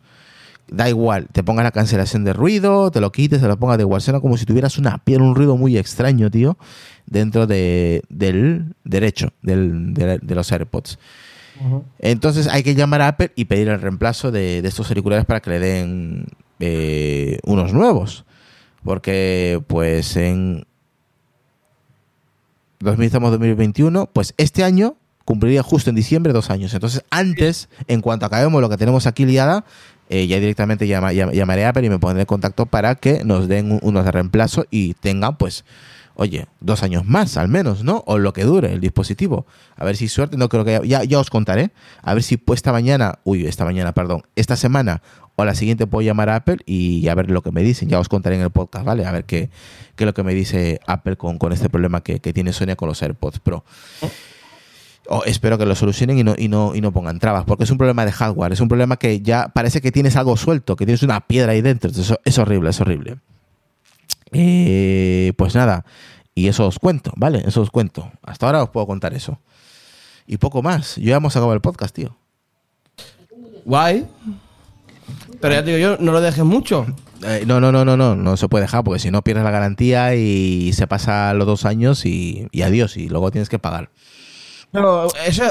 Da 0.70 0.88
igual, 0.89 1.28
te 1.32 1.43
pongas 1.43 1.63
la 1.65 1.72
cancelación 1.72 2.24
de 2.26 2.34
ruido, 2.34 2.91
te 2.91 2.99
lo 3.01 3.11
quites, 3.11 3.41
te 3.41 3.47
lo 3.47 3.57
pongas 3.57 3.78
de 3.78 3.84
igual. 3.84 4.01
Suena 4.01 4.20
como 4.22 4.38
si 4.38 4.45
tuvieras 4.45 4.78
una 4.78 4.97
piel, 4.99 5.22
un 5.22 5.36
ruido 5.36 5.55
muy 5.57 5.78
extraño, 5.78 6.30
tío, 6.32 6.57
dentro 7.05 7.45
de, 7.47 8.03
del 8.09 8.74
derecho 8.86 9.34
del, 9.41 9.93
de, 9.93 10.20
de 10.20 10.36
los 10.36 10.49
AirPods. 10.51 10.97
Entonces 11.99 12.47
hay 12.47 12.64
que 12.64 12.76
llamar 12.76 13.01
a 13.01 13.08
Apple 13.10 13.32
y 13.36 13.45
pedir 13.45 13.68
el 13.70 13.82
reemplazo 13.82 14.32
de, 14.32 14.60
estos 14.60 14.89
auriculares 14.89 15.26
para 15.26 15.39
que 15.39 15.49
le 15.51 15.60
den 15.60 16.26
eh, 16.60 17.39
unos 17.43 17.74
nuevos. 17.74 18.26
Porque 18.84 19.62
pues 19.68 20.16
en 20.18 20.66
2000 22.80 23.05
estamos 23.08 23.28
en 23.28 23.32
2021, 23.39 24.08
pues 24.14 24.34
este 24.38 24.64
año 24.64 24.95
cumpliría 25.26 25.64
justo 25.64 25.89
en 25.89 25.95
diciembre 25.95 26.32
dos 26.32 26.49
años. 26.49 26.74
Entonces 26.74 27.03
antes, 27.10 27.70
en 27.88 28.01
cuanto 28.01 28.26
acabemos 28.26 28.62
lo 28.62 28.70
que 28.70 28.78
tenemos 28.78 29.08
aquí 29.08 29.26
liada, 29.26 29.66
eh, 30.10 30.26
ya 30.28 30.39
directamente 30.39 30.88
llama- 30.88 31.12
llam- 31.12 31.34
llamaré 31.34 31.66
a 31.66 31.70
Apple 31.70 31.86
y 31.86 31.89
me 31.89 31.99
pondré 31.99 32.22
en 32.22 32.26
contacto 32.28 32.66
para 32.66 32.95
que 32.95 33.26
nos 33.26 33.47
den 33.47 33.72
un- 33.74 33.80
unos 33.82 34.05
de 34.05 34.12
reemplazo 34.12 34.66
y 34.72 34.93
tengan 34.93 35.36
pues 35.38 35.66
oye, 36.18 36.47
dos 36.59 36.84
años 36.84 37.05
más 37.05 37.38
al 37.38 37.47
menos, 37.47 37.84
¿no? 37.84 38.03
O 38.07 38.18
lo 38.18 38.34
que 38.34 38.43
dure 38.43 38.74
el 38.74 38.82
dispositivo. 38.82 39.45
A 39.76 39.86
ver 39.86 39.95
si 39.95 40.07
suerte, 40.07 40.36
no 40.36 40.49
creo 40.49 40.65
que 40.65 40.72
ya, 40.74 40.82
ya, 40.84 41.03
ya 41.03 41.20
os 41.20 41.30
contaré. 41.30 41.72
A 42.01 42.13
ver 42.13 42.24
si 42.24 42.38
pues 42.38 42.57
esta 42.57 42.72
mañana, 42.72 43.20
uy, 43.24 43.45
esta 43.45 43.63
mañana, 43.65 43.93
perdón, 43.93 44.24
esta 44.36 44.55
semana 44.55 45.01
o 45.36 45.45
la 45.45 45.53
siguiente 45.53 45.86
puedo 45.86 46.01
llamar 46.01 46.30
a 46.30 46.38
Apple 46.38 46.57
y 46.65 47.07
a 47.07 47.15
ver 47.15 47.30
lo 47.30 47.43
que 47.43 47.51
me 47.51 47.61
dicen. 47.61 47.88
Ya 47.88 47.99
os 47.99 48.09
contaré 48.09 48.36
en 48.36 48.41
el 48.41 48.49
podcast, 48.49 48.84
¿vale? 48.84 49.05
A 49.05 49.11
ver 49.11 49.26
qué, 49.26 49.51
qué 49.95 50.03
es 50.03 50.05
lo 50.07 50.15
que 50.15 50.24
me 50.24 50.34
dice 50.34 50.80
Apple 50.88 51.15
con, 51.15 51.38
con 51.38 51.53
este 51.53 51.70
problema 51.70 52.01
que, 52.01 52.20
que 52.20 52.34
tiene 52.34 52.51
Sonia 52.51 52.76
con 52.76 52.89
los 52.89 53.01
AirPods 53.03 53.39
Pro. 53.39 53.63
O 55.09 55.24
espero 55.24 55.59
que 55.59 55.68
lo 55.68 55.76
solucionen 55.76 56.18
y 56.18 56.24
no, 56.24 56.34
y, 56.36 56.47
no, 56.47 56.74
y 56.76 56.82
no 56.82 56.91
pongan 56.91 57.20
trabas, 57.20 57.45
porque 57.45 57.63
es 57.63 57.72
un 57.72 57.78
problema 57.78 58.03
de 58.05 58.11
hardware, 58.11 58.51
es 58.51 58.59
un 58.59 58.68
problema 58.68 58.97
que 58.97 59.22
ya 59.22 59.47
parece 59.49 59.80
que 59.80 59.91
tienes 59.91 60.18
algo 60.18 60.36
suelto, 60.36 60.76
que 60.76 60.86
tienes 60.86 61.03
una 61.03 61.22
piedra 61.22 61.51
ahí 61.53 61.61
dentro. 61.61 61.89
Entonces, 61.89 62.11
Eso, 62.11 62.20
es 62.26 62.38
horrible, 62.39 62.72
es 62.72 62.82
horrible. 62.82 63.18
Eh, 64.34 65.34
pues 65.38 65.55
nada, 65.55 65.86
y 66.36 66.47
eso 66.47 66.67
os 66.67 66.80
cuento, 66.80 67.11
¿vale? 67.15 67.43
Eso 67.45 67.61
os 67.61 67.71
cuento. 67.71 68.11
Hasta 68.23 68.45
ahora 68.45 68.63
os 68.63 68.69
puedo 68.69 68.86
contar 68.88 69.13
eso. 69.13 69.39
Y 70.25 70.38
poco 70.38 70.61
más. 70.61 70.95
Yo 70.97 71.09
ya 71.09 71.15
hemos 71.17 71.36
acabado 71.36 71.53
el 71.53 71.61
podcast, 71.61 71.95
tío. 71.95 72.17
Guay. 73.65 74.05
Pero 75.39 75.53
ya 75.53 75.63
te 75.63 75.75
digo 75.75 75.80
yo, 75.95 76.03
no 76.03 76.11
lo 76.11 76.21
dejes 76.21 76.43
mucho. 76.43 76.86
Eh, 77.23 77.43
no, 77.47 77.59
no, 77.59 77.71
no, 77.71 77.86
no, 77.86 77.95
no, 77.97 78.15
no 78.15 78.38
se 78.38 78.47
puede 78.49 78.63
dejar 78.63 78.84
porque 78.84 78.99
si 78.99 79.11
no 79.11 79.21
pierdes 79.23 79.43
la 79.43 79.51
garantía 79.51 80.15
y 80.15 80.71
se 80.73 80.88
pasa 80.88 81.34
los 81.34 81.47
dos 81.47 81.65
años 81.65 82.05
y, 82.05 82.47
y 82.51 82.61
adiós 82.63 82.97
y 82.97 83.07
luego 83.09 83.32
tienes 83.32 83.49
que 83.49 83.59
pagar. 83.59 83.89
Pero 84.71 85.07
eso, 85.25 85.45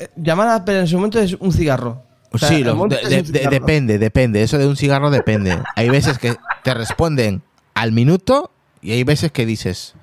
eh, 0.00 0.08
llamar 0.16 0.48
a 0.48 0.54
Apple 0.56 0.80
en 0.80 0.86
su 0.88 0.96
momento 0.96 1.20
es 1.20 1.34
un 1.34 1.52
cigarro. 1.52 2.02
O 2.32 2.38
sea, 2.38 2.48
sí, 2.48 2.56
el 2.56 2.64
lo- 2.64 2.76
monte 2.76 2.96
de- 2.96 3.02
es 3.02 3.08
de- 3.10 3.16
un 3.20 3.26
de- 3.32 3.38
cigarro. 3.38 3.50
depende, 3.54 3.98
depende. 3.98 4.42
Eso 4.42 4.58
de 4.58 4.66
un 4.66 4.76
cigarro 4.76 5.10
depende. 5.10 5.56
Hay 5.76 5.88
veces 5.88 6.18
que 6.18 6.34
te 6.64 6.74
responden 6.74 7.42
al 7.76 7.92
minuto 7.92 8.50
y 8.82 8.92
hay 8.92 9.04
veces 9.04 9.30
que 9.32 9.46
dices, 9.46 9.94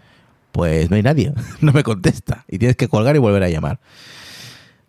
pues 0.51 0.89
no 0.89 0.95
hay 0.95 1.03
nadie, 1.03 1.33
no 1.61 1.73
me 1.73 1.83
contesta 1.83 2.45
y 2.47 2.57
tienes 2.59 2.77
que 2.77 2.87
colgar 2.87 3.15
y 3.15 3.19
volver 3.19 3.43
a 3.43 3.49
llamar. 3.49 3.79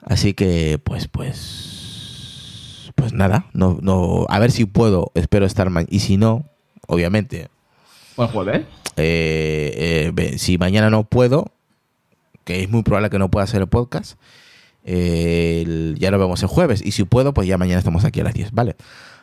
Así 0.07 0.35
que, 0.35 0.78
pues, 0.85 1.09
pues, 1.09 2.93
pues 2.95 3.12
nada, 3.14 3.47
no, 3.55 3.78
no, 3.80 4.26
a 4.28 4.39
ver 4.39 4.51
si 4.53 4.66
puedo, 4.66 5.11
espero 5.14 5.47
estar 5.47 5.70
mañana. 5.70 5.89
Y 5.91 6.01
si 6.01 6.16
no, 6.18 6.45
obviamente, 6.87 7.49
¿O 8.16 8.24
el 8.24 8.28
jueves? 8.28 8.62
eh, 8.97 9.72
eh, 9.74 10.11
ve- 10.12 10.39
si 10.39 10.59
mañana 10.59 10.91
no 10.91 11.05
puedo, 11.05 11.53
que 12.45 12.62
es 12.62 12.68
muy 12.70 12.82
probable 12.82 13.09
que 13.09 13.18
no 13.18 13.30
pueda 13.30 13.45
hacer 13.45 13.62
el 13.62 13.66
podcast, 13.68 14.18
eh, 14.85 15.62
el- 15.64 15.97
ya 15.99 16.11
lo 16.11 16.18
vemos 16.18 16.43
el 16.43 16.49
jueves. 16.49 16.82
Y 16.85 16.93
si 16.93 17.05
puedo, 17.05 17.32
pues 17.32 17.49
ya 17.49 17.57
mañana 17.57 17.78
estamos 17.78 18.05
aquí 18.05 18.20
a 18.20 18.24
las 18.24 18.35
10, 18.35 18.53
¿vale? 18.53 18.76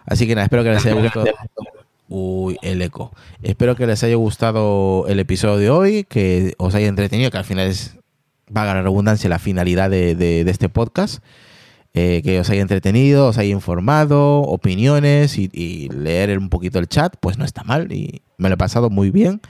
Así 0.07 0.26
que 0.26 0.34
nada, 0.34 0.45
espero 0.45 0.64
que 0.64 0.72
les 0.72 0.84
haya 0.86 0.95
gustado. 0.95 1.26
Uy, 2.14 2.57
el 2.62 2.82
eco. 2.82 3.14
Espero 3.41 3.78
que 3.78 3.88
les 3.88 4.03
haya 4.03 4.16
gustado 4.16 5.05
el 5.07 5.18
episodio 5.22 5.55
de 5.57 5.70
hoy, 5.70 6.03
que 6.03 6.55
os 6.57 6.76
haya 6.76 6.88
entretenido, 6.88 7.32
que 7.32 7.38
al 7.38 7.45
final 7.45 7.68
es, 7.68 7.95
vaga 8.49 8.74
la 8.74 8.82
redundancia, 8.82 9.30
la 9.30 9.39
finalidad 9.39 9.89
de, 9.89 10.16
de- 10.16 10.41
este 10.41 10.68
podcast. 10.68 11.24
Eh, 11.93 12.22
que 12.24 12.39
os 12.39 12.49
haya 12.49 12.62
entretenido, 12.62 13.28
os 13.28 13.38
haya 13.38 13.51
informado, 13.51 14.41
opiniones 14.41 15.38
y, 15.38 15.88
leer 15.89 16.38
un 16.38 16.49
poquito 16.49 16.80
el 16.80 16.88
chat, 16.88 17.16
pues 17.20 17.38
no 17.38 17.43
está 17.45 17.64
mal 17.64 17.91
y 17.91 18.22
me 18.38 18.47
lo 18.49 18.55
he 18.55 18.57
pasado 18.57 18.89
muy 18.89 19.09
bien, 19.12 19.41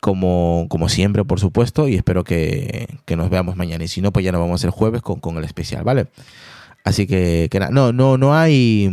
como, 0.00 0.66
como 0.68 0.88
siempre, 0.88 1.24
por 1.24 1.40
supuesto, 1.40 1.88
y 1.88 1.94
espero 1.94 2.24
que, 2.24 2.86
que 3.04 3.16
nos 3.16 3.30
veamos 3.30 3.56
mañana. 3.56 3.82
Y 3.84 3.88
si 3.88 4.00
no, 4.00 4.12
pues 4.12 4.24
ya 4.24 4.32
nos 4.32 4.40
vamos 4.40 4.62
el 4.64 4.70
jueves 4.70 5.02
con, 5.02 5.18
con 5.20 5.36
el 5.36 5.44
especial, 5.44 5.82
¿vale? 5.84 6.06
Así 6.84 7.06
que, 7.06 7.48
que 7.50 7.60
no, 7.60 7.92
no, 7.92 8.16
no 8.18 8.34
hay. 8.34 8.90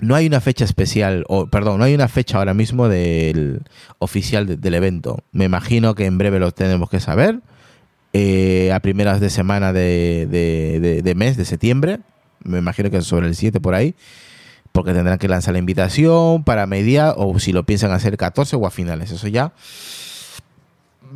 No 0.00 0.14
hay 0.16 0.26
una 0.26 0.40
fecha 0.40 0.64
especial, 0.64 1.24
o 1.28 1.46
perdón, 1.46 1.78
no 1.78 1.84
hay 1.84 1.94
una 1.94 2.08
fecha 2.08 2.38
ahora 2.38 2.52
mismo 2.54 2.88
del 2.88 3.62
oficial 3.98 4.46
de- 4.46 4.56
del 4.56 4.74
evento. 4.74 5.18
Me 5.32 5.44
imagino 5.44 5.94
que 5.94 6.06
en 6.06 6.18
breve 6.18 6.38
lo 6.40 6.52
tenemos 6.52 6.90
que 6.90 7.00
saber. 7.00 7.40
eh, 8.16 8.70
a 8.72 8.78
primeras 8.78 9.18
de 9.18 9.28
semana 9.28 9.72
de, 9.72 10.28
de- 11.02 11.14
mes, 11.16 11.36
de 11.36 11.44
septiembre. 11.44 11.98
Me 12.44 12.58
imagino 12.58 12.88
que 12.88 13.02
sobre 13.02 13.26
el 13.26 13.34
7 13.34 13.60
por 13.60 13.74
ahí. 13.74 13.96
Porque 14.70 14.92
tendrán 14.92 15.18
que 15.18 15.26
lanzar 15.28 15.52
la 15.54 15.58
invitación 15.58 16.44
para 16.44 16.66
media, 16.66 17.12
o 17.16 17.36
si 17.40 17.52
lo 17.52 17.64
piensan 17.64 17.90
hacer 17.92 18.16
14 18.16 18.54
o 18.56 18.66
a 18.66 18.70
finales. 18.70 19.10
Eso 19.10 19.26
ya 19.28 19.52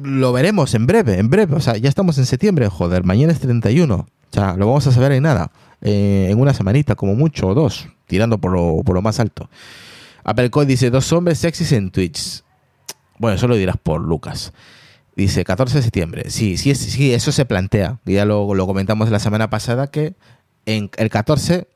lo 0.03 0.33
veremos 0.33 0.75
en 0.75 0.87
breve, 0.87 1.19
en 1.19 1.29
breve. 1.31 1.55
O 1.57 1.61
sea, 1.61 1.77
ya 1.77 1.89
estamos 1.89 2.19
en 2.19 2.27
septiembre, 2.27 2.69
joder, 2.69 3.05
mañana 3.05 3.33
es 3.33 3.41
31. 3.41 3.95
O 3.95 4.07
sea, 4.33 4.55
lo 4.57 4.67
vamos 4.67 4.87
a 4.87 4.93
saber 4.93 5.13
en 5.13 5.23
nada. 5.25 5.51
Eh, 5.81 6.29
en 6.31 6.41
una 6.41 6.55
semanita, 6.55 6.95
como 6.95 7.15
mucho, 7.15 7.49
o 7.49 7.55
dos, 7.55 7.89
tirando 8.09 8.39
por 8.39 8.53
lo, 8.53 8.83
por 8.85 8.97
lo 8.97 9.03
más 9.03 9.21
alto. 9.21 9.49
Apple 10.25 10.51
Code 10.51 10.67
dice, 10.67 10.91
dos 10.91 11.13
hombres 11.13 11.39
sexys 11.39 11.73
en 11.73 11.91
Twitch. 11.91 12.43
Bueno, 13.19 13.37
eso 13.37 13.47
lo 13.47 13.57
dirás 13.57 13.77
por 13.77 14.01
Lucas. 14.01 14.53
Dice, 15.17 15.45
14 15.45 15.79
de 15.79 15.83
septiembre. 15.83 16.31
Sí, 16.31 16.57
sí, 16.57 16.75
sí, 16.75 17.15
eso 17.15 17.33
se 17.33 17.45
plantea. 17.45 17.99
Ya 18.05 18.25
lo, 18.25 18.55
lo 18.55 18.67
comentamos 18.67 19.11
la 19.11 19.19
semana 19.19 19.51
pasada 19.51 19.91
que 19.91 20.15
en 20.67 20.91
el 20.97 21.11
14 21.11 21.67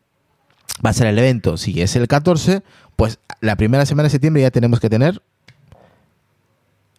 va 0.85 0.91
a 0.91 0.93
ser 0.93 1.07
el 1.07 1.19
evento. 1.19 1.57
Si 1.57 1.81
es 1.81 1.97
el 1.97 2.09
14, 2.09 2.63
pues 2.97 3.19
la 3.41 3.57
primera 3.57 3.87
semana 3.87 4.05
de 4.05 4.11
septiembre 4.11 4.43
ya 4.43 4.51
tenemos 4.51 4.81
que 4.81 4.91
tener 4.91 5.23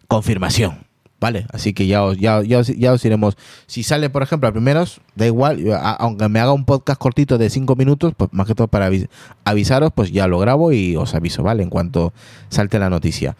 confirmación. 0.08 0.83
¿Vale? 1.24 1.46
Así 1.54 1.72
que 1.72 1.86
ya 1.86 2.04
os, 2.04 2.18
ya, 2.18 2.42
ya 2.42 2.58
os, 2.58 2.66
ya 2.66 2.92
os 2.92 3.02
iremos. 3.02 3.38
Si 3.66 3.82
sale, 3.82 4.10
por 4.10 4.22
ejemplo, 4.22 4.46
a 4.46 4.52
primeros, 4.52 5.00
da 5.16 5.24
igual, 5.24 5.64
aunque 5.98 6.28
me 6.28 6.38
haga 6.38 6.52
un 6.52 6.66
podcast 6.66 7.00
cortito 7.00 7.38
de 7.38 7.48
5 7.48 7.76
minutos, 7.76 8.12
pues 8.14 8.28
más 8.34 8.46
que 8.46 8.54
todo 8.54 8.68
para 8.68 8.90
avis- 8.90 9.08
avisaros, 9.46 9.90
pues 9.94 10.12
ya 10.12 10.26
lo 10.28 10.38
grabo 10.38 10.70
y 10.72 10.96
os 10.96 11.14
aviso, 11.14 11.42
¿vale? 11.42 11.62
En 11.62 11.70
cuanto 11.70 12.12
salte 12.50 12.78
la 12.78 12.90
noticia. 12.90 13.38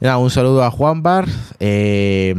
Un 0.00 0.30
saludo 0.30 0.62
a 0.62 0.70
Juan 0.70 1.02
Bar, 1.02 1.26
eh, 1.58 2.32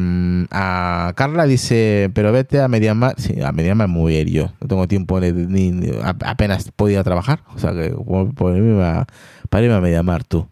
a 0.52 1.12
Carla 1.18 1.46
dice, 1.46 2.10
pero 2.14 2.32
vete 2.32 2.62
a 2.62 2.70
Mediamar. 2.70 3.16
Sí, 3.18 3.42
a 3.42 3.52
Mediamar 3.52 3.90
muy 3.90 4.14
bien 4.14 4.28
yo. 4.30 4.52
No 4.62 4.68
tengo 4.70 4.88
tiempo 4.88 5.20
ni, 5.20 5.72
ni- 5.72 5.92
apenas 6.24 6.72
podía 6.76 7.04
trabajar. 7.04 7.42
O 7.56 7.60
sea 7.60 7.74
que 7.74 7.90
por 8.36 8.56
irme 8.56 8.84
a, 8.86 9.06
para 9.50 9.66
irme 9.66 10.20
tú. 10.30 10.48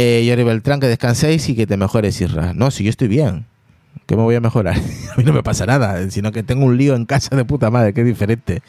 Eh, 0.00 0.24
Yori 0.24 0.44
Beltrán, 0.44 0.78
que 0.78 0.86
descanséis 0.86 1.48
y 1.48 1.56
que 1.56 1.66
te 1.66 1.76
mejores, 1.76 2.20
Isra. 2.20 2.54
No, 2.54 2.70
si 2.70 2.84
yo 2.84 2.90
estoy 2.90 3.08
bien. 3.08 3.46
¿Qué 4.06 4.14
me 4.14 4.22
voy 4.22 4.36
a 4.36 4.40
mejorar? 4.40 4.76
a 5.12 5.16
mí 5.16 5.24
no 5.24 5.32
me 5.32 5.42
pasa 5.42 5.66
nada, 5.66 6.08
sino 6.12 6.30
que 6.30 6.44
tengo 6.44 6.66
un 6.66 6.76
lío 6.76 6.94
en 6.94 7.04
casa 7.04 7.34
de 7.34 7.44
puta 7.44 7.68
madre, 7.72 7.92
es 7.96 8.06
diferente. 8.06 8.62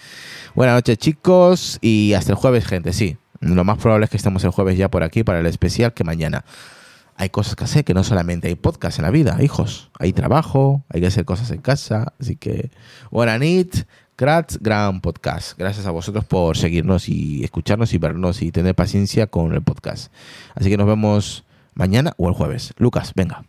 Buenas 0.55 0.73
noches, 0.73 0.97
chicos, 0.97 1.77
y 1.81 2.13
hasta 2.13 2.31
el 2.31 2.35
jueves, 2.35 2.65
gente, 2.65 2.93
sí. 2.93 3.17
Lo 3.41 3.63
más 3.63 3.77
probable 3.77 4.05
es 4.05 4.09
que 4.09 4.17
estemos 4.17 4.43
el 4.43 4.49
jueves 4.49 4.75
ya 4.75 4.89
por 4.89 5.03
aquí 5.03 5.23
para 5.23 5.39
el 5.39 5.45
especial 5.45 5.93
que 5.93 6.03
mañana. 6.03 6.45
Hay 7.15 7.29
cosas 7.29 7.55
que 7.55 7.65
hacer, 7.65 7.85
que 7.85 7.93
no 7.93 8.03
solamente 8.03 8.47
hay 8.47 8.55
podcast 8.55 8.97
en 8.97 9.05
la 9.05 9.11
vida, 9.11 9.37
hijos. 9.39 9.91
Hay 9.99 10.13
trabajo, 10.13 10.83
hay 10.89 11.01
que 11.01 11.07
hacer 11.07 11.25
cosas 11.25 11.51
en 11.51 11.61
casa. 11.61 12.13
Así 12.19 12.37
que, 12.37 12.71
buena 13.11 13.37
nit, 13.37 13.85
Kratz, 14.19 14.57
gran 14.59 14.99
podcast. 14.99 15.57
Gracias 15.57 15.85
a 15.85 15.91
vosotros 15.91 16.25
por 16.25 16.57
seguirnos 16.57 17.07
y 17.07 17.41
escucharnos 17.45 17.93
y 17.93 17.97
vernos 17.99 18.41
y 18.41 18.51
tener 18.51 18.75
paciencia 18.75 19.27
con 19.27 19.53
el 19.53 19.61
podcast. 19.61 20.11
Así 20.55 20.69
que 20.69 20.75
nos 20.75 20.87
vemos 20.87 21.45
mañana 21.73 22.11
o 22.17 22.27
el 22.27 22.33
jueves. 22.35 22.73
Lucas, 22.79 23.13
venga. 23.15 23.45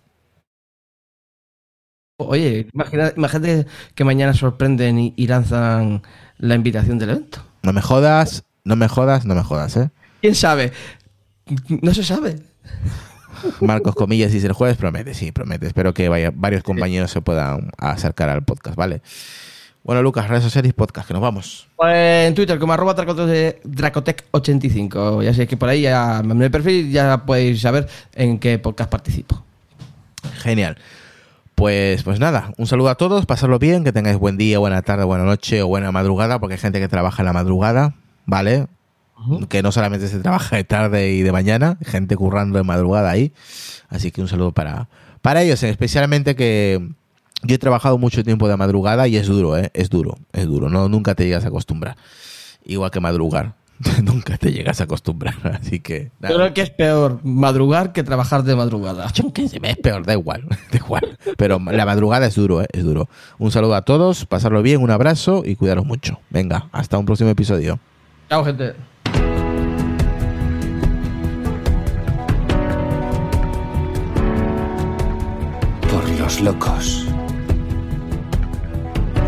Oye, 2.19 2.69
imagina- 2.73 3.13
imagínate 3.17 3.67
que 3.97 4.05
mañana 4.05 4.33
sorprenden 4.33 5.01
y, 5.01 5.13
y 5.17 5.27
lanzan 5.27 6.03
la 6.39 6.55
invitación 6.55 7.01
del 7.01 7.11
evento. 7.11 7.45
No 7.65 7.73
me 7.73 7.83
jodas, 7.83 8.45
no 8.63 8.77
me 8.77 8.87
jodas, 8.87 9.25
no 9.27 9.35
me 9.35 9.43
jodas, 9.43 9.77
¿eh? 9.77 9.91
¿Quién 10.21 10.37
sabe? 10.37 10.73
No 11.83 11.93
se 11.95 12.05
sabe. 12.05 12.37
Marcos 13.61 13.97
Comillas 13.97 14.31
dice 14.31 14.47
el 14.47 14.53
jueves, 14.53 14.77
promete, 14.77 15.15
sí, 15.15 15.33
promete. 15.33 15.67
Espero 15.67 15.95
que 15.95 16.09
vaya, 16.09 16.31
varios 16.33 16.63
compañeros 16.63 17.11
se 17.11 17.23
puedan 17.23 17.73
acercar 17.77 18.29
al 18.29 18.45
podcast, 18.45 18.77
¿vale? 18.77 19.03
Bueno, 19.83 20.03
Lucas, 20.03 20.29
redes 20.29 20.45
sociales 20.45 20.71
y 20.71 20.73
podcast, 20.73 21.09
que 21.09 21.15
nos 21.15 21.23
vamos. 21.23 21.67
Pues 21.77 22.29
en 22.29 22.35
Twitter 22.35 22.59
como 22.59 22.73
arroba 22.75 22.95
Dracote- 22.95 23.61
Dracotec85. 23.65 25.23
Ya 25.25 25.33
sé 25.35 25.47
que 25.47 25.57
por 25.57 25.69
ahí 25.69 25.83
ya 25.83 26.21
en 26.21 26.43
el 26.43 26.51
perfil 26.51 26.91
ya 26.91 27.25
podéis 27.25 27.61
saber 27.63 27.89
en 28.15 28.39
qué 28.39 28.59
podcast 28.59 28.91
participo. 28.91 29.43
Genial. 30.43 30.77
Pues, 31.55 32.03
pues 32.03 32.21
nada, 32.21 32.53
un 32.57 32.67
saludo 32.67 32.89
a 32.89 32.95
todos, 32.95 33.27
pasarlo 33.27 33.59
bien, 33.59 33.85
que 33.85 33.93
tengáis 33.93 34.17
buen 34.17 34.39
día, 34.39 34.59
buena 34.59 34.81
tarde, 34.83 35.05
buena 35.05 35.25
noche 35.25 35.63
o 35.63 35.67
buena 35.67 35.93
madrugada, 35.93 36.39
porque 36.39 36.55
hay 36.55 36.61
gente 36.61 36.81
que 36.81 36.89
trabaja 36.89 37.23
en 37.23 37.27
la 37.27 37.33
madrugada, 37.35 37.95
¿vale? 38.25 38.67
Que 39.51 39.63
no 39.63 39.71
solamente 39.71 40.09
se 40.09 40.19
trabaja 40.21 40.57
de 40.57 40.65
tarde 40.65 41.11
y 41.13 41.21
de 41.23 41.33
mañana, 41.33 41.77
gente 41.85 42.17
currando 42.17 42.57
de 42.57 42.65
madrugada 42.65 43.11
ahí. 43.11 43.33
Así 43.91 44.11
que 44.11 44.23
un 44.23 44.29
saludo 44.29 44.53
para, 44.53 44.89
para 45.21 45.43
ellos, 45.43 45.63
especialmente 45.63 46.35
que 46.35 46.81
yo 47.43 47.55
he 47.55 47.59
trabajado 47.59 47.99
mucho 47.99 48.23
tiempo 48.23 48.49
de 48.49 48.57
madrugada 48.57 49.09
y 49.09 49.17
es 49.17 49.27
duro, 49.27 49.57
¿eh? 49.57 49.71
Es 49.75 49.91
duro, 49.91 50.19
es 50.33 50.47
duro, 50.47 50.69
no, 50.69 50.89
nunca 50.89 51.15
te 51.15 51.25
llegas 51.25 51.45
a 51.45 51.49
acostumbrar. 51.49 51.97
Igual 52.65 52.91
que 52.91 53.01
madrugar, 53.01 53.55
nunca 54.03 54.37
te 54.37 54.53
llegas 54.53 54.81
a 54.81 54.85
acostumbrar, 54.85 55.35
así 55.61 55.81
que... 55.81 56.11
nada. 56.21 56.33
Yo 56.33 56.39
creo 56.39 56.55
que 56.55 56.63
es 56.63 56.71
peor 56.71 57.21
madrugar 57.23 57.93
que 57.93 58.03
trabajar 58.03 58.43
de 58.43 58.55
madrugada. 58.55 59.11
Yo 59.13 59.33
es 59.35 59.77
peor, 59.79 60.05
da 60.05 60.13
igual, 60.13 60.45
da 60.71 60.77
igual. 60.77 61.19
Pero 61.37 61.59
la 61.59 61.87
madrugada 61.87 62.27
es 62.27 62.35
duro, 62.35 62.63
¿eh? 62.63 62.67
es 62.73 62.85
duro. 62.85 63.09
Un 63.39 63.51
saludo 63.51 63.75
a 63.75 63.83
todos, 63.83 64.27
pasarlo 64.27 64.63
bien, 64.63 64.83
un 64.83 64.91
abrazo 64.91 65.43
y 65.45 65.57
cuidaros 65.57 65.87
mucho. 65.87 66.21
Venga, 66.31 66.69
hasta 66.73 66.99
un 66.99 67.07
próximo 67.07 67.31
episodio. 67.31 67.79
Chao, 68.29 68.45
gente. 68.45 68.75
Por 75.91 76.09
los 76.19 76.41
locos. 76.41 77.10